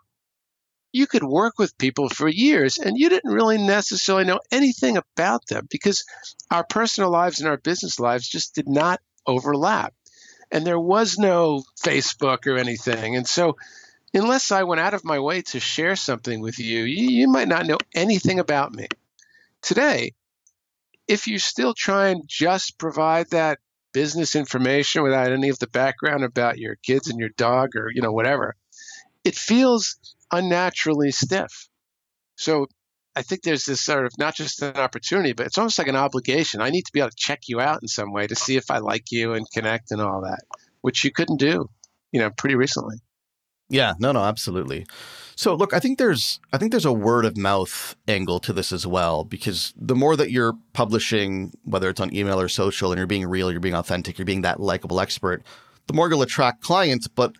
you 0.91 1.07
could 1.07 1.23
work 1.23 1.57
with 1.57 1.79
people 1.79 2.09
for 2.09 2.27
years 2.27 2.79
and 2.79 2.99
you 2.99 3.11
didn't 3.11 3.33
really 3.33 3.59
necessarily 3.59 4.25
know 4.25 4.41
anything 4.51 4.97
about 4.97 5.47
them 5.47 5.69
because 5.71 6.05
our 6.51 6.65
personal 6.65 7.13
lives 7.13 7.39
and 7.39 7.49
our 7.49 7.59
business 7.59 8.01
lives 8.01 8.29
just 8.29 8.57
did 8.57 8.69
not 8.69 9.01
overlap 9.25 9.95
and 10.53 10.67
there 10.67 10.79
was 10.79 11.19
no 11.19 11.65
Facebook 11.83 12.47
or 12.47 12.59
anything. 12.59 13.17
And 13.17 13.27
so, 13.27 13.57
unless 14.13 14.53
I 14.53 14.65
went 14.65 14.83
out 14.83 14.95
of 14.95 15.05
my 15.05 15.19
way 15.19 15.41
to 15.43 15.59
share 15.59 15.97
something 15.97 16.41
with 16.41 16.59
you, 16.59 16.83
you, 16.83 17.09
you 17.09 17.29
might 17.29 17.49
not 17.49 17.67
know 17.67 17.79
anything 17.95 18.39
about 18.39 18.73
me. 18.73 18.87
Today, 19.63 20.13
if 21.09 21.27
you 21.27 21.39
still 21.39 21.75
try 21.75 22.09
and 22.09 22.23
just 22.29 22.79
provide 22.79 23.31
that 23.31 23.59
business 23.93 24.37
information 24.37 25.03
without 25.03 25.33
any 25.33 25.49
of 25.49 25.59
the 25.59 25.67
background 25.67 26.23
about 26.23 26.59
your 26.59 26.77
kids 26.77 27.09
and 27.09 27.19
your 27.19 27.31
dog 27.31 27.75
or 27.75 27.91
you 27.91 28.03
know 28.03 28.13
whatever, 28.13 28.55
it 29.25 29.35
feels 29.35 29.97
unnaturally 30.31 31.13
stiff. 31.13 31.69
So 32.37 32.67
I 33.15 33.23
think 33.23 33.43
there's 33.43 33.65
this 33.65 33.81
sort 33.81 34.07
of 34.07 34.13
not 34.19 34.35
just 34.35 34.63
an 34.63 34.77
opportunity, 34.77 35.33
but 35.33 35.47
it's 35.47 35.59
almost 35.59 35.79
like 35.79 35.89
an 35.89 35.97
obligation. 35.97 36.63
I 36.63 36.71
need 36.71 36.87
to 36.87 36.93
be 36.93 37.01
able 37.01 37.11
to 37.11 37.17
check 37.17 37.41
you 37.47 37.61
out 37.61 37.83
in 37.83 37.89
some 37.89 38.13
way 38.13 38.27
to 38.27 38.35
see 38.35 38.57
if 38.57 38.71
I 38.71 38.79
like 38.79 39.11
you 39.11 39.35
and 39.35 39.47
connect 39.53 39.91
and 39.91 40.01
all 40.01 40.23
that, 40.23 40.45
which 40.81 41.05
you 41.05 41.11
couldn't 41.11 41.39
do, 41.39 41.69
you 42.11 42.21
know, 42.21 42.31
pretty 42.31 42.55
recently. 42.55 42.97
Yeah, 43.69 43.95
no, 43.99 44.13
no, 44.13 44.21
absolutely. 44.21 44.87
So 45.35 45.55
look, 45.55 45.73
I 45.73 45.81
think 45.81 45.99
there's 45.99 46.41
I 46.53 46.59
think 46.59 46.71
there's 46.73 46.85
a 46.85 46.93
word 46.93 47.25
of 47.25 47.37
mouth 47.37 47.97
angle 48.07 48.39
to 48.41 48.53
this 48.53 48.71
as 48.71 48.87
well 48.87 49.25
because 49.25 49.73
the 49.77 49.95
more 49.95 50.15
that 50.17 50.31
you're 50.31 50.55
publishing, 50.73 51.53
whether 51.65 51.89
it's 51.89 52.01
on 52.01 52.15
email 52.15 52.39
or 52.39 52.49
social, 52.49 52.93
and 52.93 52.99
you're 52.99 53.07
being 53.07 53.27
real, 53.27 53.51
you're 53.51 53.61
being 53.61 53.75
authentic, 53.75 54.19
you're 54.19 54.27
being 54.27 54.43
that 54.43 54.61
likable 54.61 55.01
expert, 55.01 55.43
the 55.87 55.95
more 55.95 56.09
you'll 56.09 56.23
attract 56.23 56.63
clients. 56.63 57.09
But 57.09 57.33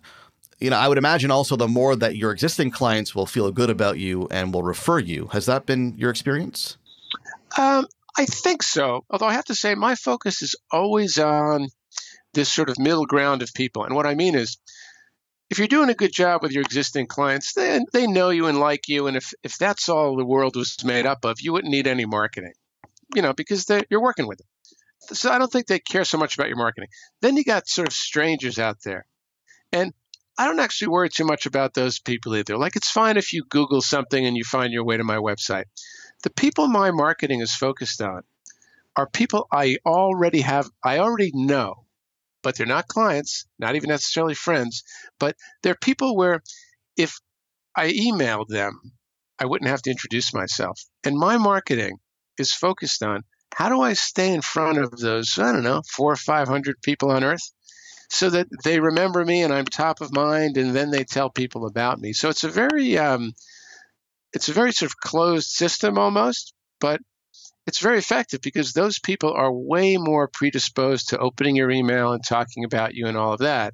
you 0.59 0.69
know, 0.69 0.77
I 0.77 0.87
would 0.87 0.97
imagine 0.97 1.31
also 1.31 1.55
the 1.55 1.67
more 1.67 1.95
that 1.95 2.15
your 2.15 2.31
existing 2.31 2.71
clients 2.71 3.13
will 3.13 3.25
feel 3.25 3.51
good 3.51 3.69
about 3.69 3.99
you 3.99 4.27
and 4.31 4.53
will 4.53 4.63
refer 4.63 4.99
you. 4.99 5.27
Has 5.27 5.45
that 5.45 5.65
been 5.65 5.97
your 5.97 6.09
experience? 6.09 6.77
Um, 7.57 7.87
I 8.17 8.25
think 8.25 8.63
so. 8.63 9.05
Although 9.09 9.27
I 9.27 9.33
have 9.33 9.45
to 9.45 9.55
say, 9.55 9.75
my 9.75 9.95
focus 9.95 10.41
is 10.41 10.55
always 10.71 11.17
on 11.17 11.67
this 12.33 12.51
sort 12.51 12.69
of 12.69 12.79
middle 12.79 13.05
ground 13.05 13.41
of 13.41 13.53
people. 13.53 13.83
And 13.83 13.95
what 13.95 14.07
I 14.07 14.15
mean 14.15 14.35
is, 14.35 14.57
if 15.49 15.59
you're 15.59 15.67
doing 15.67 15.89
a 15.89 15.95
good 15.95 16.11
job 16.11 16.41
with 16.41 16.51
your 16.51 16.63
existing 16.63 17.05
clients, 17.05 17.53
they, 17.53 17.79
they 17.91 18.07
know 18.07 18.29
you 18.29 18.47
and 18.47 18.59
like 18.59 18.87
you. 18.87 19.07
And 19.07 19.15
if, 19.15 19.33
if 19.43 19.57
that's 19.57 19.87
all 19.87 20.15
the 20.15 20.25
world 20.25 20.55
was 20.55 20.83
made 20.83 21.05
up 21.05 21.25
of, 21.25 21.41
you 21.41 21.53
wouldn't 21.53 21.71
need 21.71 21.85
any 21.85 22.05
marketing, 22.05 22.53
you 23.13 23.21
know, 23.21 23.33
because 23.33 23.69
you're 23.89 24.01
working 24.01 24.25
with 24.25 24.39
them. 24.39 24.47
So 25.11 25.29
I 25.29 25.37
don't 25.37 25.51
think 25.51 25.67
they 25.67 25.79
care 25.79 26.05
so 26.05 26.17
much 26.17 26.35
about 26.35 26.47
your 26.47 26.57
marketing. 26.57 26.89
Then 27.21 27.35
you 27.35 27.43
got 27.43 27.67
sort 27.67 27.87
of 27.87 27.93
strangers 27.93 28.57
out 28.57 28.77
there. 28.83 29.05
And 29.71 29.93
I 30.37 30.47
don't 30.47 30.59
actually 30.59 30.87
worry 30.87 31.09
too 31.09 31.25
much 31.25 31.45
about 31.45 31.73
those 31.73 31.99
people 31.99 32.35
either. 32.35 32.57
Like, 32.57 32.75
it's 32.75 32.89
fine 32.89 33.17
if 33.17 33.33
you 33.33 33.43
Google 33.49 33.81
something 33.81 34.25
and 34.25 34.35
you 34.35 34.43
find 34.43 34.73
your 34.73 34.83
way 34.83 34.97
to 34.97 35.03
my 35.03 35.17
website. 35.17 35.65
The 36.23 36.31
people 36.31 36.67
my 36.67 36.91
marketing 36.91 37.41
is 37.41 37.53
focused 37.53 38.01
on 38.01 38.23
are 38.95 39.07
people 39.09 39.47
I 39.51 39.77
already 39.85 40.41
have, 40.41 40.69
I 40.83 40.99
already 40.99 41.31
know, 41.33 41.85
but 42.41 42.55
they're 42.55 42.65
not 42.65 42.87
clients, 42.87 43.45
not 43.59 43.75
even 43.75 43.89
necessarily 43.89 44.33
friends, 44.33 44.83
but 45.19 45.35
they're 45.61 45.75
people 45.75 46.15
where 46.15 46.41
if 46.97 47.19
I 47.75 47.91
emailed 47.91 48.47
them, 48.47 48.79
I 49.39 49.45
wouldn't 49.45 49.69
have 49.69 49.81
to 49.83 49.91
introduce 49.91 50.33
myself. 50.33 50.79
And 51.03 51.17
my 51.17 51.37
marketing 51.37 51.97
is 52.37 52.53
focused 52.53 53.03
on 53.03 53.23
how 53.53 53.69
do 53.69 53.81
I 53.81 53.93
stay 53.93 54.33
in 54.33 54.41
front 54.41 54.79
of 54.79 54.91
those, 54.91 55.37
I 55.37 55.51
don't 55.51 55.63
know, 55.63 55.83
four 55.95 56.13
or 56.13 56.15
500 56.15 56.81
people 56.81 57.11
on 57.11 57.23
earth 57.23 57.51
so 58.09 58.29
that 58.29 58.47
they 58.63 58.79
remember 58.79 59.23
me 59.23 59.43
and 59.43 59.53
I'm 59.53 59.65
top 59.65 60.01
of 60.01 60.13
mind, 60.13 60.57
and 60.57 60.75
then 60.75 60.91
they 60.91 61.03
tell 61.03 61.29
people 61.29 61.65
about 61.65 61.99
me. 61.99 62.13
So 62.13 62.29
it's 62.29 62.43
a 62.43 62.49
very 62.49 62.97
um, 62.97 63.33
it's 64.33 64.49
a 64.49 64.53
very 64.53 64.71
sort 64.71 64.91
of 64.91 64.97
closed 64.97 65.49
system 65.49 65.97
almost, 65.97 66.53
but 66.79 66.99
it's 67.65 67.79
very 67.79 67.97
effective 67.97 68.41
because 68.41 68.73
those 68.73 68.99
people 68.99 69.31
are 69.31 69.51
way 69.51 69.97
more 69.97 70.27
predisposed 70.27 71.09
to 71.09 71.17
opening 71.17 71.55
your 71.55 71.71
email 71.71 72.11
and 72.11 72.23
talking 72.23 72.65
about 72.65 72.93
you 72.93 73.07
and 73.07 73.17
all 73.17 73.33
of 73.33 73.39
that. 73.39 73.73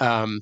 Um, 0.00 0.40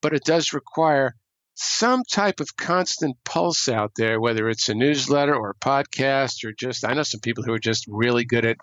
but 0.00 0.14
it 0.14 0.24
does 0.24 0.52
require 0.52 1.14
some 1.54 2.02
type 2.10 2.40
of 2.40 2.56
constant 2.56 3.16
pulse 3.24 3.68
out 3.68 3.92
there, 3.96 4.20
whether 4.20 4.48
it's 4.48 4.68
a 4.68 4.74
newsletter 4.74 5.34
or 5.34 5.50
a 5.50 5.64
podcast 5.64 6.44
or 6.44 6.52
just, 6.52 6.84
I 6.84 6.94
know 6.94 7.02
some 7.02 7.20
people 7.20 7.44
who 7.44 7.52
are 7.52 7.60
just 7.60 7.86
really 7.88 8.24
good 8.24 8.44
at 8.44 8.56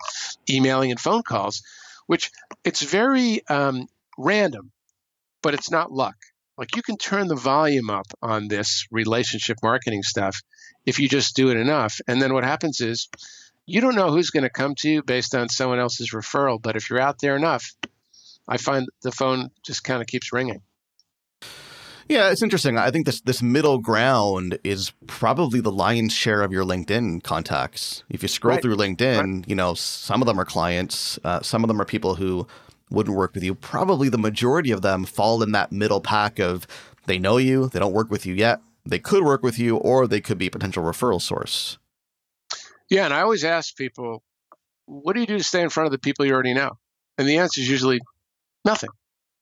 emailing 0.48 0.90
and 0.90 1.00
phone 1.00 1.22
calls, 1.22 1.62
which 2.06 2.30
it's 2.64 2.82
very 2.82 3.46
um, 3.48 3.86
random, 4.18 4.70
but 5.42 5.54
it's 5.54 5.70
not 5.70 5.92
luck. 5.92 6.16
Like 6.58 6.76
you 6.76 6.82
can 6.82 6.96
turn 6.96 7.28
the 7.28 7.34
volume 7.36 7.90
up 7.90 8.06
on 8.20 8.48
this 8.48 8.86
relationship 8.90 9.58
marketing 9.62 10.02
stuff 10.02 10.36
if 10.84 10.98
you 10.98 11.08
just 11.08 11.34
do 11.34 11.50
it 11.50 11.56
enough. 11.56 12.00
And 12.06 12.20
then 12.20 12.34
what 12.34 12.44
happens 12.44 12.80
is 12.80 13.08
you 13.66 13.80
don't 13.80 13.94
know 13.94 14.10
who's 14.10 14.30
going 14.30 14.42
to 14.42 14.50
come 14.50 14.74
to 14.76 14.90
you 14.90 15.02
based 15.02 15.34
on 15.34 15.48
someone 15.48 15.78
else's 15.78 16.12
referral. 16.12 16.60
But 16.60 16.76
if 16.76 16.90
you're 16.90 17.00
out 17.00 17.20
there 17.20 17.36
enough, 17.36 17.74
I 18.46 18.56
find 18.56 18.86
the 19.02 19.12
phone 19.12 19.50
just 19.64 19.84
kind 19.84 20.00
of 20.00 20.06
keeps 20.06 20.32
ringing. 20.32 20.62
Yeah, 22.08 22.30
it's 22.30 22.42
interesting. 22.42 22.78
I 22.78 22.90
think 22.90 23.06
this 23.06 23.20
this 23.20 23.42
middle 23.42 23.78
ground 23.78 24.58
is 24.64 24.92
probably 25.06 25.60
the 25.60 25.72
lion's 25.72 26.12
share 26.12 26.42
of 26.42 26.52
your 26.52 26.64
LinkedIn 26.64 27.22
contacts. 27.22 28.02
If 28.10 28.22
you 28.22 28.28
scroll 28.28 28.54
right. 28.54 28.62
through 28.62 28.76
LinkedIn, 28.76 29.36
right. 29.36 29.48
you 29.48 29.54
know 29.54 29.74
some 29.74 30.20
of 30.22 30.26
them 30.26 30.38
are 30.38 30.44
clients, 30.44 31.18
uh, 31.24 31.40
some 31.42 31.64
of 31.64 31.68
them 31.68 31.80
are 31.80 31.84
people 31.84 32.16
who 32.16 32.46
wouldn't 32.90 33.16
work 33.16 33.34
with 33.34 33.42
you. 33.42 33.54
Probably 33.54 34.08
the 34.08 34.18
majority 34.18 34.70
of 34.70 34.82
them 34.82 35.04
fall 35.04 35.42
in 35.42 35.52
that 35.52 35.72
middle 35.72 36.00
pack 36.00 36.38
of 36.38 36.66
they 37.06 37.18
know 37.18 37.36
you, 37.36 37.68
they 37.68 37.78
don't 37.78 37.92
work 37.92 38.10
with 38.10 38.26
you 38.26 38.34
yet, 38.34 38.60
they 38.84 38.98
could 38.98 39.24
work 39.24 39.42
with 39.42 39.58
you, 39.58 39.76
or 39.76 40.06
they 40.06 40.20
could 40.20 40.38
be 40.38 40.46
a 40.46 40.50
potential 40.50 40.82
referral 40.82 41.20
source. 41.20 41.78
Yeah, 42.90 43.06
and 43.06 43.14
I 43.14 43.22
always 43.22 43.44
ask 43.44 43.76
people, 43.76 44.22
what 44.86 45.14
do 45.14 45.20
you 45.20 45.26
do 45.26 45.38
to 45.38 45.44
stay 45.44 45.62
in 45.62 45.70
front 45.70 45.86
of 45.86 45.92
the 45.92 45.98
people 45.98 46.26
you 46.26 46.32
already 46.32 46.54
know? 46.54 46.72
And 47.16 47.26
the 47.26 47.38
answer 47.38 47.60
is 47.60 47.68
usually 47.68 48.00
nothing. 48.64 48.90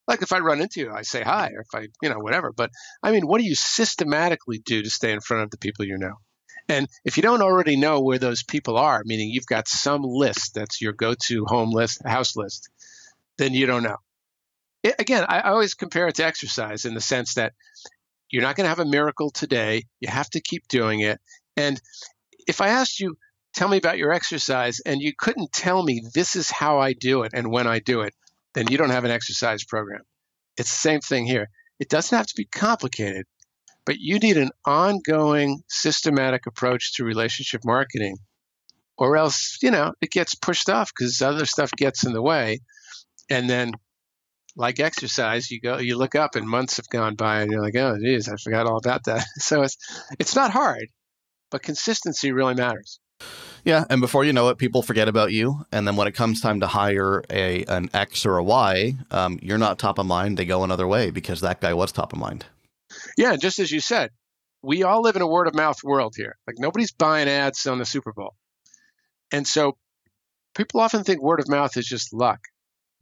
Like 0.07 0.21
if 0.21 0.33
I 0.33 0.39
run 0.39 0.61
into 0.61 0.79
you, 0.79 0.91
I 0.91 1.03
say 1.03 1.21
hi, 1.21 1.51
or 1.55 1.61
if 1.61 1.73
I, 1.73 1.87
you 2.01 2.09
know, 2.09 2.19
whatever. 2.19 2.51
But 2.51 2.71
I 3.03 3.11
mean, 3.11 3.27
what 3.27 3.39
do 3.39 3.45
you 3.45 3.55
systematically 3.55 4.59
do 4.59 4.81
to 4.81 4.89
stay 4.89 5.11
in 5.11 5.21
front 5.21 5.43
of 5.43 5.51
the 5.51 5.57
people 5.57 5.85
you 5.85 5.97
know? 5.97 6.15
And 6.67 6.87
if 7.05 7.17
you 7.17 7.23
don't 7.23 7.41
already 7.41 7.75
know 7.75 8.01
where 8.01 8.19
those 8.19 8.43
people 8.43 8.77
are, 8.77 9.03
meaning 9.05 9.29
you've 9.29 9.45
got 9.45 9.67
some 9.67 10.03
list 10.03 10.55
that's 10.55 10.81
your 10.81 10.93
go 10.93 11.15
to 11.27 11.45
home 11.45 11.71
list, 11.71 12.01
house 12.05 12.35
list, 12.35 12.69
then 13.37 13.53
you 13.53 13.65
don't 13.65 13.83
know. 13.83 13.97
It, 14.83 14.95
again, 14.99 15.25
I, 15.27 15.39
I 15.39 15.49
always 15.51 15.73
compare 15.73 16.07
it 16.07 16.15
to 16.15 16.25
exercise 16.25 16.85
in 16.85 16.93
the 16.93 17.01
sense 17.01 17.35
that 17.35 17.53
you're 18.29 18.41
not 18.41 18.55
going 18.55 18.65
to 18.65 18.69
have 18.69 18.79
a 18.79 18.85
miracle 18.85 19.29
today. 19.29 19.83
You 19.99 20.09
have 20.09 20.29
to 20.31 20.41
keep 20.41 20.67
doing 20.67 21.01
it. 21.01 21.19
And 21.57 21.79
if 22.47 22.61
I 22.61 22.69
asked 22.69 22.99
you, 22.99 23.17
tell 23.53 23.67
me 23.67 23.77
about 23.77 23.97
your 23.97 24.13
exercise, 24.13 24.79
and 24.85 25.01
you 25.01 25.13
couldn't 25.17 25.51
tell 25.51 25.83
me 25.83 26.01
this 26.13 26.35
is 26.35 26.49
how 26.49 26.79
I 26.79 26.93
do 26.93 27.23
it 27.23 27.33
and 27.33 27.51
when 27.51 27.67
I 27.67 27.79
do 27.79 28.01
it, 28.01 28.13
then 28.53 28.67
you 28.69 28.77
don't 28.77 28.89
have 28.89 29.05
an 29.05 29.11
exercise 29.11 29.63
program. 29.63 30.01
It's 30.57 30.69
the 30.69 30.89
same 30.89 30.99
thing 30.99 31.25
here. 31.25 31.47
It 31.79 31.89
doesn't 31.89 32.15
have 32.15 32.27
to 32.27 32.33
be 32.35 32.45
complicated, 32.45 33.25
but 33.85 33.97
you 33.99 34.19
need 34.19 34.37
an 34.37 34.51
ongoing, 34.65 35.63
systematic 35.67 36.45
approach 36.45 36.95
to 36.95 37.03
relationship 37.03 37.61
marketing, 37.65 38.17
or 38.97 39.17
else, 39.17 39.57
you 39.61 39.71
know, 39.71 39.93
it 40.01 40.11
gets 40.11 40.35
pushed 40.35 40.69
off 40.69 40.91
because 40.95 41.21
other 41.21 41.45
stuff 41.45 41.71
gets 41.71 42.05
in 42.05 42.13
the 42.13 42.21
way 42.21 42.59
and 43.29 43.49
then 43.49 43.71
like 44.55 44.79
exercise, 44.79 45.49
you 45.49 45.61
go, 45.61 45.77
you 45.77 45.97
look 45.97 46.15
up, 46.15 46.35
and 46.35 46.47
months 46.47 46.77
have 46.77 46.89
gone 46.89 47.15
by, 47.15 47.41
and 47.41 47.51
you're 47.51 47.61
like, 47.61 47.75
oh, 47.75 47.97
geez, 48.01 48.27
I 48.27 48.35
forgot 48.35 48.67
all 48.67 48.77
about 48.77 49.05
that. 49.05 49.25
So 49.39 49.61
it's 49.63 49.77
it's 50.19 50.35
not 50.35 50.51
hard, 50.51 50.87
but 51.49 51.63
consistency 51.63 52.31
really 52.31 52.55
matters. 52.55 52.99
Yeah, 53.63 53.85
and 53.89 54.01
before 54.01 54.25
you 54.25 54.33
know 54.33 54.49
it, 54.49 54.57
people 54.57 54.81
forget 54.81 55.07
about 55.07 55.31
you, 55.31 55.65
and 55.71 55.87
then 55.87 55.95
when 55.95 56.07
it 56.07 56.13
comes 56.13 56.41
time 56.41 56.59
to 56.61 56.67
hire 56.67 57.23
a 57.29 57.63
an 57.65 57.89
X 57.93 58.25
or 58.25 58.37
a 58.37 58.43
Y, 58.43 58.95
um, 59.11 59.37
you're 59.41 59.59
not 59.59 59.77
top 59.77 59.99
of 59.99 60.07
mind. 60.07 60.37
They 60.37 60.45
go 60.45 60.63
another 60.63 60.87
way 60.87 61.11
because 61.11 61.41
that 61.41 61.61
guy 61.61 61.73
was 61.73 61.91
top 61.91 62.11
of 62.11 62.19
mind. 62.19 62.45
Yeah, 63.17 63.35
just 63.35 63.59
as 63.59 63.71
you 63.71 63.79
said, 63.79 64.09
we 64.63 64.83
all 64.83 65.01
live 65.01 65.15
in 65.15 65.21
a 65.21 65.27
word 65.27 65.47
of 65.47 65.53
mouth 65.53 65.83
world 65.83 66.15
here. 66.17 66.37
Like 66.47 66.55
nobody's 66.57 66.91
buying 66.91 67.29
ads 67.29 67.67
on 67.67 67.77
the 67.77 67.85
Super 67.85 68.13
Bowl, 68.13 68.33
and 69.31 69.47
so 69.47 69.77
people 70.55 70.79
often 70.79 71.03
think 71.03 71.21
word 71.21 71.39
of 71.39 71.47
mouth 71.47 71.77
is 71.77 71.85
just 71.85 72.13
luck 72.13 72.39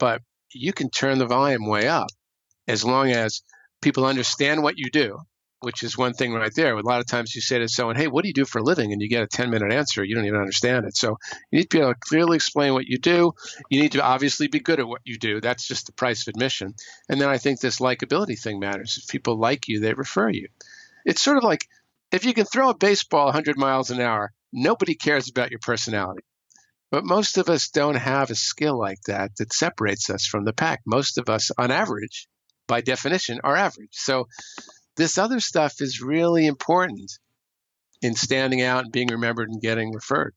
but 0.00 0.22
you 0.52 0.72
can 0.72 0.90
turn 0.90 1.18
the 1.18 1.26
volume 1.26 1.68
way 1.68 1.86
up 1.86 2.08
as 2.66 2.84
long 2.84 3.12
as 3.12 3.42
people 3.80 4.04
understand 4.04 4.64
what 4.64 4.78
you 4.78 4.90
do, 4.90 5.18
which 5.60 5.82
is 5.82 5.96
one 5.96 6.14
thing 6.14 6.32
right 6.32 6.54
there. 6.54 6.76
A 6.76 6.82
lot 6.82 7.00
of 7.00 7.06
times 7.06 7.34
you 7.34 7.40
say 7.40 7.58
to 7.58 7.68
someone, 7.68 7.96
Hey, 7.96 8.08
what 8.08 8.22
do 8.22 8.28
you 8.28 8.34
do 8.34 8.44
for 8.44 8.58
a 8.58 8.62
living? 8.62 8.92
And 8.92 9.00
you 9.00 9.08
get 9.08 9.22
a 9.22 9.26
10 9.26 9.50
minute 9.50 9.72
answer. 9.72 10.02
You 10.02 10.14
don't 10.14 10.24
even 10.24 10.40
understand 10.40 10.86
it. 10.86 10.96
So 10.96 11.18
you 11.50 11.58
need 11.58 11.70
to 11.70 11.76
be 11.76 11.80
able 11.80 11.94
to 11.94 12.00
clearly 12.00 12.36
explain 12.36 12.72
what 12.72 12.86
you 12.86 12.98
do. 12.98 13.32
You 13.68 13.80
need 13.80 13.92
to 13.92 14.02
obviously 14.02 14.48
be 14.48 14.60
good 14.60 14.80
at 14.80 14.88
what 14.88 15.02
you 15.04 15.18
do. 15.18 15.40
That's 15.40 15.66
just 15.66 15.86
the 15.86 15.92
price 15.92 16.22
of 16.22 16.28
admission. 16.28 16.74
And 17.08 17.20
then 17.20 17.28
I 17.28 17.38
think 17.38 17.60
this 17.60 17.78
likability 17.78 18.40
thing 18.40 18.58
matters. 18.58 18.98
If 18.98 19.08
people 19.08 19.38
like 19.38 19.68
you, 19.68 19.80
they 19.80 19.94
refer 19.94 20.30
you. 20.30 20.48
It's 21.04 21.22
sort 21.22 21.36
of 21.36 21.44
like 21.44 21.66
if 22.12 22.24
you 22.24 22.34
can 22.34 22.46
throw 22.46 22.70
a 22.70 22.76
baseball 22.76 23.26
100 23.26 23.56
miles 23.56 23.90
an 23.90 24.00
hour, 24.00 24.32
nobody 24.52 24.94
cares 24.94 25.28
about 25.28 25.50
your 25.50 25.60
personality. 25.60 26.22
But 26.90 27.04
most 27.04 27.38
of 27.38 27.48
us 27.48 27.68
don't 27.68 27.94
have 27.94 28.30
a 28.30 28.34
skill 28.34 28.76
like 28.76 29.00
that 29.06 29.36
that 29.36 29.52
separates 29.52 30.10
us 30.10 30.26
from 30.26 30.44
the 30.44 30.52
pack. 30.52 30.80
Most 30.84 31.18
of 31.18 31.28
us, 31.28 31.52
on 31.56 31.70
average, 31.70 32.28
by 32.66 32.80
definition, 32.80 33.40
are 33.44 33.56
average. 33.56 33.92
So 33.92 34.26
this 34.96 35.18
other 35.18 35.40
stuff 35.40 35.80
is 35.80 36.00
really 36.00 36.46
important 36.46 37.10
in 38.02 38.14
standing 38.14 38.62
out 38.62 38.84
and 38.84 38.92
being 38.92 39.08
remembered 39.08 39.48
and 39.48 39.60
getting 39.60 39.92
referred. 39.92 40.34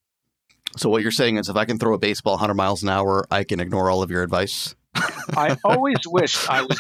So 0.78 0.90
what 0.90 1.02
you're 1.02 1.12
saying 1.12 1.38
is 1.38 1.50
if 1.50 1.56
I 1.56 1.66
can 1.66 1.78
throw 1.78 1.94
a 1.94 2.00
baseball 2.00 2.34
100 2.34 2.54
miles 2.56 2.84
an 2.84 2.90
hour, 2.90 3.26
I 3.30 3.44
can 3.44 3.60
ignore 3.60 3.90
all 3.90 4.02
of 4.02 4.10
your 4.10 4.24
advice? 4.24 4.76
I 4.96 5.58
always 5.64 6.00
wished 6.06 6.50
I 6.50 6.64
was 6.64 6.80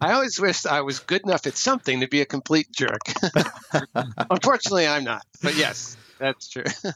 I 0.00 0.12
always 0.12 0.38
wished 0.40 0.66
I 0.66 0.80
was 0.82 1.00
good 1.00 1.22
enough 1.24 1.46
at 1.46 1.56
something 1.56 2.00
to 2.00 2.08
be 2.08 2.20
a 2.20 2.26
complete 2.26 2.68
jerk. 2.72 3.00
Unfortunately, 4.30 4.86
I'm 4.86 5.04
not. 5.04 5.22
But 5.42 5.56
yes, 5.56 5.96
that's 6.18 6.48
true. 6.48 6.64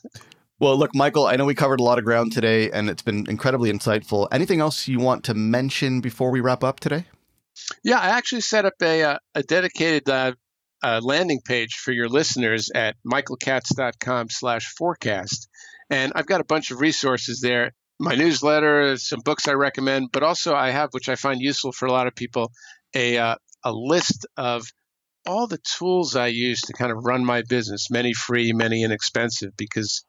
Well, 0.58 0.78
look, 0.78 0.94
Michael, 0.94 1.26
I 1.26 1.36
know 1.36 1.44
we 1.44 1.54
covered 1.54 1.80
a 1.80 1.82
lot 1.82 1.98
of 1.98 2.04
ground 2.06 2.32
today 2.32 2.70
and 2.70 2.88
it's 2.88 3.02
been 3.02 3.28
incredibly 3.28 3.70
insightful. 3.70 4.26
Anything 4.32 4.60
else 4.60 4.88
you 4.88 4.98
want 4.98 5.22
to 5.24 5.34
mention 5.34 6.00
before 6.00 6.30
we 6.30 6.40
wrap 6.40 6.64
up 6.64 6.80
today? 6.80 7.04
Yeah, 7.82 7.98
I 7.98 8.08
actually 8.08 8.42
set 8.42 8.64
up 8.64 8.74
a, 8.82 9.02
uh, 9.02 9.18
a 9.34 9.42
dedicated 9.42 10.08
uh, 10.08 10.32
a 10.82 11.00
landing 11.00 11.40
page 11.44 11.74
for 11.74 11.92
your 11.92 12.08
listeners 12.08 12.70
at 12.74 12.96
michaelkatz.com 13.06 14.30
slash 14.30 14.66
forecast. 14.76 15.48
And 15.90 16.12
I've 16.14 16.26
got 16.26 16.40
a 16.40 16.44
bunch 16.44 16.70
of 16.70 16.80
resources 16.80 17.40
there. 17.40 17.72
My 17.98 18.14
newsletter, 18.14 18.96
some 18.98 19.20
books 19.20 19.48
I 19.48 19.52
recommend, 19.52 20.10
but 20.12 20.22
also 20.22 20.54
I 20.54 20.70
have, 20.70 20.90
which 20.92 21.08
I 21.08 21.14
find 21.14 21.40
useful 21.40 21.72
for 21.72 21.86
a 21.86 21.92
lot 21.92 22.06
of 22.06 22.14
people, 22.14 22.52
a, 22.94 23.16
uh, 23.16 23.36
a 23.64 23.72
list 23.72 24.26
of 24.36 24.66
all 25.26 25.46
the 25.46 25.58
tools 25.58 26.14
I 26.14 26.28
use 26.28 26.60
to 26.62 26.72
kind 26.72 26.92
of 26.92 27.04
run 27.04 27.24
my 27.24 27.42
business, 27.42 27.90
many 27.90 28.12
free, 28.12 28.52
many 28.52 28.82
inexpensive, 28.82 29.56
because 29.56 30.04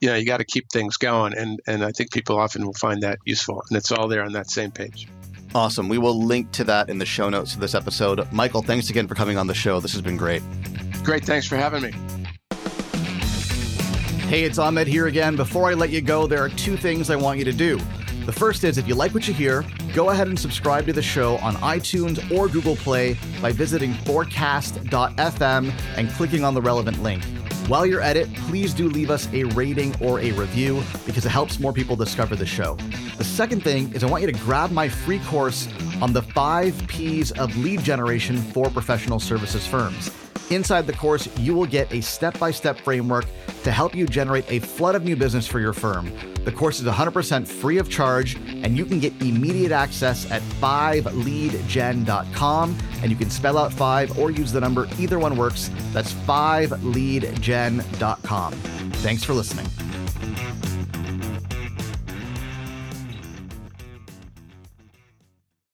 you 0.00 0.08
know 0.08 0.14
you 0.14 0.24
got 0.24 0.38
to 0.38 0.44
keep 0.44 0.70
things 0.72 0.96
going, 0.96 1.36
and 1.36 1.60
and 1.66 1.84
I 1.84 1.90
think 1.92 2.10
people 2.10 2.38
often 2.38 2.64
will 2.64 2.74
find 2.74 3.02
that 3.02 3.18
useful, 3.24 3.62
and 3.68 3.76
it's 3.76 3.92
all 3.92 4.08
there 4.08 4.24
on 4.24 4.32
that 4.32 4.50
same 4.50 4.70
page. 4.70 5.08
Awesome. 5.54 5.88
We 5.88 5.98
will 5.98 6.22
link 6.22 6.50
to 6.52 6.64
that 6.64 6.88
in 6.88 6.98
the 6.98 7.06
show 7.06 7.28
notes 7.28 7.54
of 7.54 7.60
this 7.60 7.74
episode. 7.74 8.30
Michael, 8.32 8.62
thanks 8.62 8.90
again 8.90 9.06
for 9.08 9.14
coming 9.14 9.38
on 9.38 9.46
the 9.46 9.54
show. 9.54 9.80
This 9.80 9.92
has 9.92 10.02
been 10.02 10.16
great. 10.16 10.42
Great. 11.02 11.24
Thanks 11.24 11.46
for 11.46 11.56
having 11.56 11.82
me. 11.82 11.92
Hey, 14.28 14.42
it's 14.42 14.58
Ahmed 14.58 14.88
here 14.88 15.06
again. 15.06 15.36
Before 15.36 15.70
I 15.70 15.74
let 15.74 15.90
you 15.90 16.00
go, 16.00 16.26
there 16.26 16.42
are 16.42 16.48
two 16.48 16.76
things 16.76 17.10
I 17.10 17.16
want 17.16 17.38
you 17.38 17.44
to 17.44 17.52
do. 17.52 17.78
The 18.26 18.32
first 18.32 18.64
is 18.64 18.76
if 18.76 18.88
you 18.88 18.96
like 18.96 19.14
what 19.14 19.28
you 19.28 19.32
hear, 19.32 19.64
go 19.94 20.10
ahead 20.10 20.26
and 20.26 20.36
subscribe 20.36 20.84
to 20.86 20.92
the 20.92 21.00
show 21.00 21.36
on 21.38 21.54
iTunes 21.56 22.28
or 22.36 22.48
Google 22.48 22.74
Play 22.74 23.16
by 23.40 23.52
visiting 23.52 23.94
forecast.fm 23.94 25.72
and 25.96 26.10
clicking 26.10 26.42
on 26.42 26.54
the 26.54 26.60
relevant 26.60 27.00
link. 27.04 27.22
While 27.68 27.84
you're 27.84 28.00
at 28.00 28.16
it, 28.16 28.32
please 28.32 28.72
do 28.72 28.88
leave 28.88 29.10
us 29.10 29.28
a 29.32 29.42
rating 29.42 29.92
or 30.00 30.20
a 30.20 30.30
review 30.32 30.84
because 31.04 31.26
it 31.26 31.30
helps 31.30 31.58
more 31.58 31.72
people 31.72 31.96
discover 31.96 32.36
the 32.36 32.46
show. 32.46 32.76
The 33.18 33.24
second 33.24 33.64
thing 33.64 33.92
is 33.92 34.04
I 34.04 34.06
want 34.06 34.22
you 34.22 34.30
to 34.30 34.38
grab 34.44 34.70
my 34.70 34.88
free 34.88 35.18
course 35.18 35.66
on 36.00 36.12
the 36.12 36.22
five 36.22 36.80
P's 36.86 37.32
of 37.32 37.56
lead 37.56 37.82
generation 37.82 38.36
for 38.36 38.70
professional 38.70 39.18
services 39.18 39.66
firms. 39.66 40.12
Inside 40.50 40.86
the 40.86 40.92
course, 40.92 41.28
you 41.38 41.54
will 41.54 41.66
get 41.66 41.92
a 41.92 42.00
step 42.00 42.38
by 42.38 42.52
step 42.52 42.78
framework 42.78 43.26
to 43.64 43.72
help 43.72 43.96
you 43.96 44.06
generate 44.06 44.44
a 44.48 44.60
flood 44.60 44.94
of 44.94 45.02
new 45.02 45.16
business 45.16 45.44
for 45.46 45.58
your 45.58 45.72
firm. 45.72 46.12
The 46.44 46.52
course 46.52 46.78
is 46.78 46.86
100% 46.86 47.48
free 47.48 47.78
of 47.78 47.90
charge, 47.90 48.36
and 48.36 48.78
you 48.78 48.86
can 48.86 49.00
get 49.00 49.20
immediate 49.20 49.72
access 49.72 50.30
at 50.30 50.40
5leadgen.com. 50.60 52.78
And 53.02 53.10
you 53.10 53.16
can 53.16 53.28
spell 53.28 53.58
out 53.58 53.72
5 53.72 54.20
or 54.20 54.30
use 54.30 54.52
the 54.52 54.60
number, 54.60 54.86
either 55.00 55.18
one 55.18 55.36
works. 55.36 55.68
That's 55.92 56.12
5leadgen.com. 56.12 58.52
Thanks 58.52 59.24
for 59.24 59.34
listening. 59.34 59.66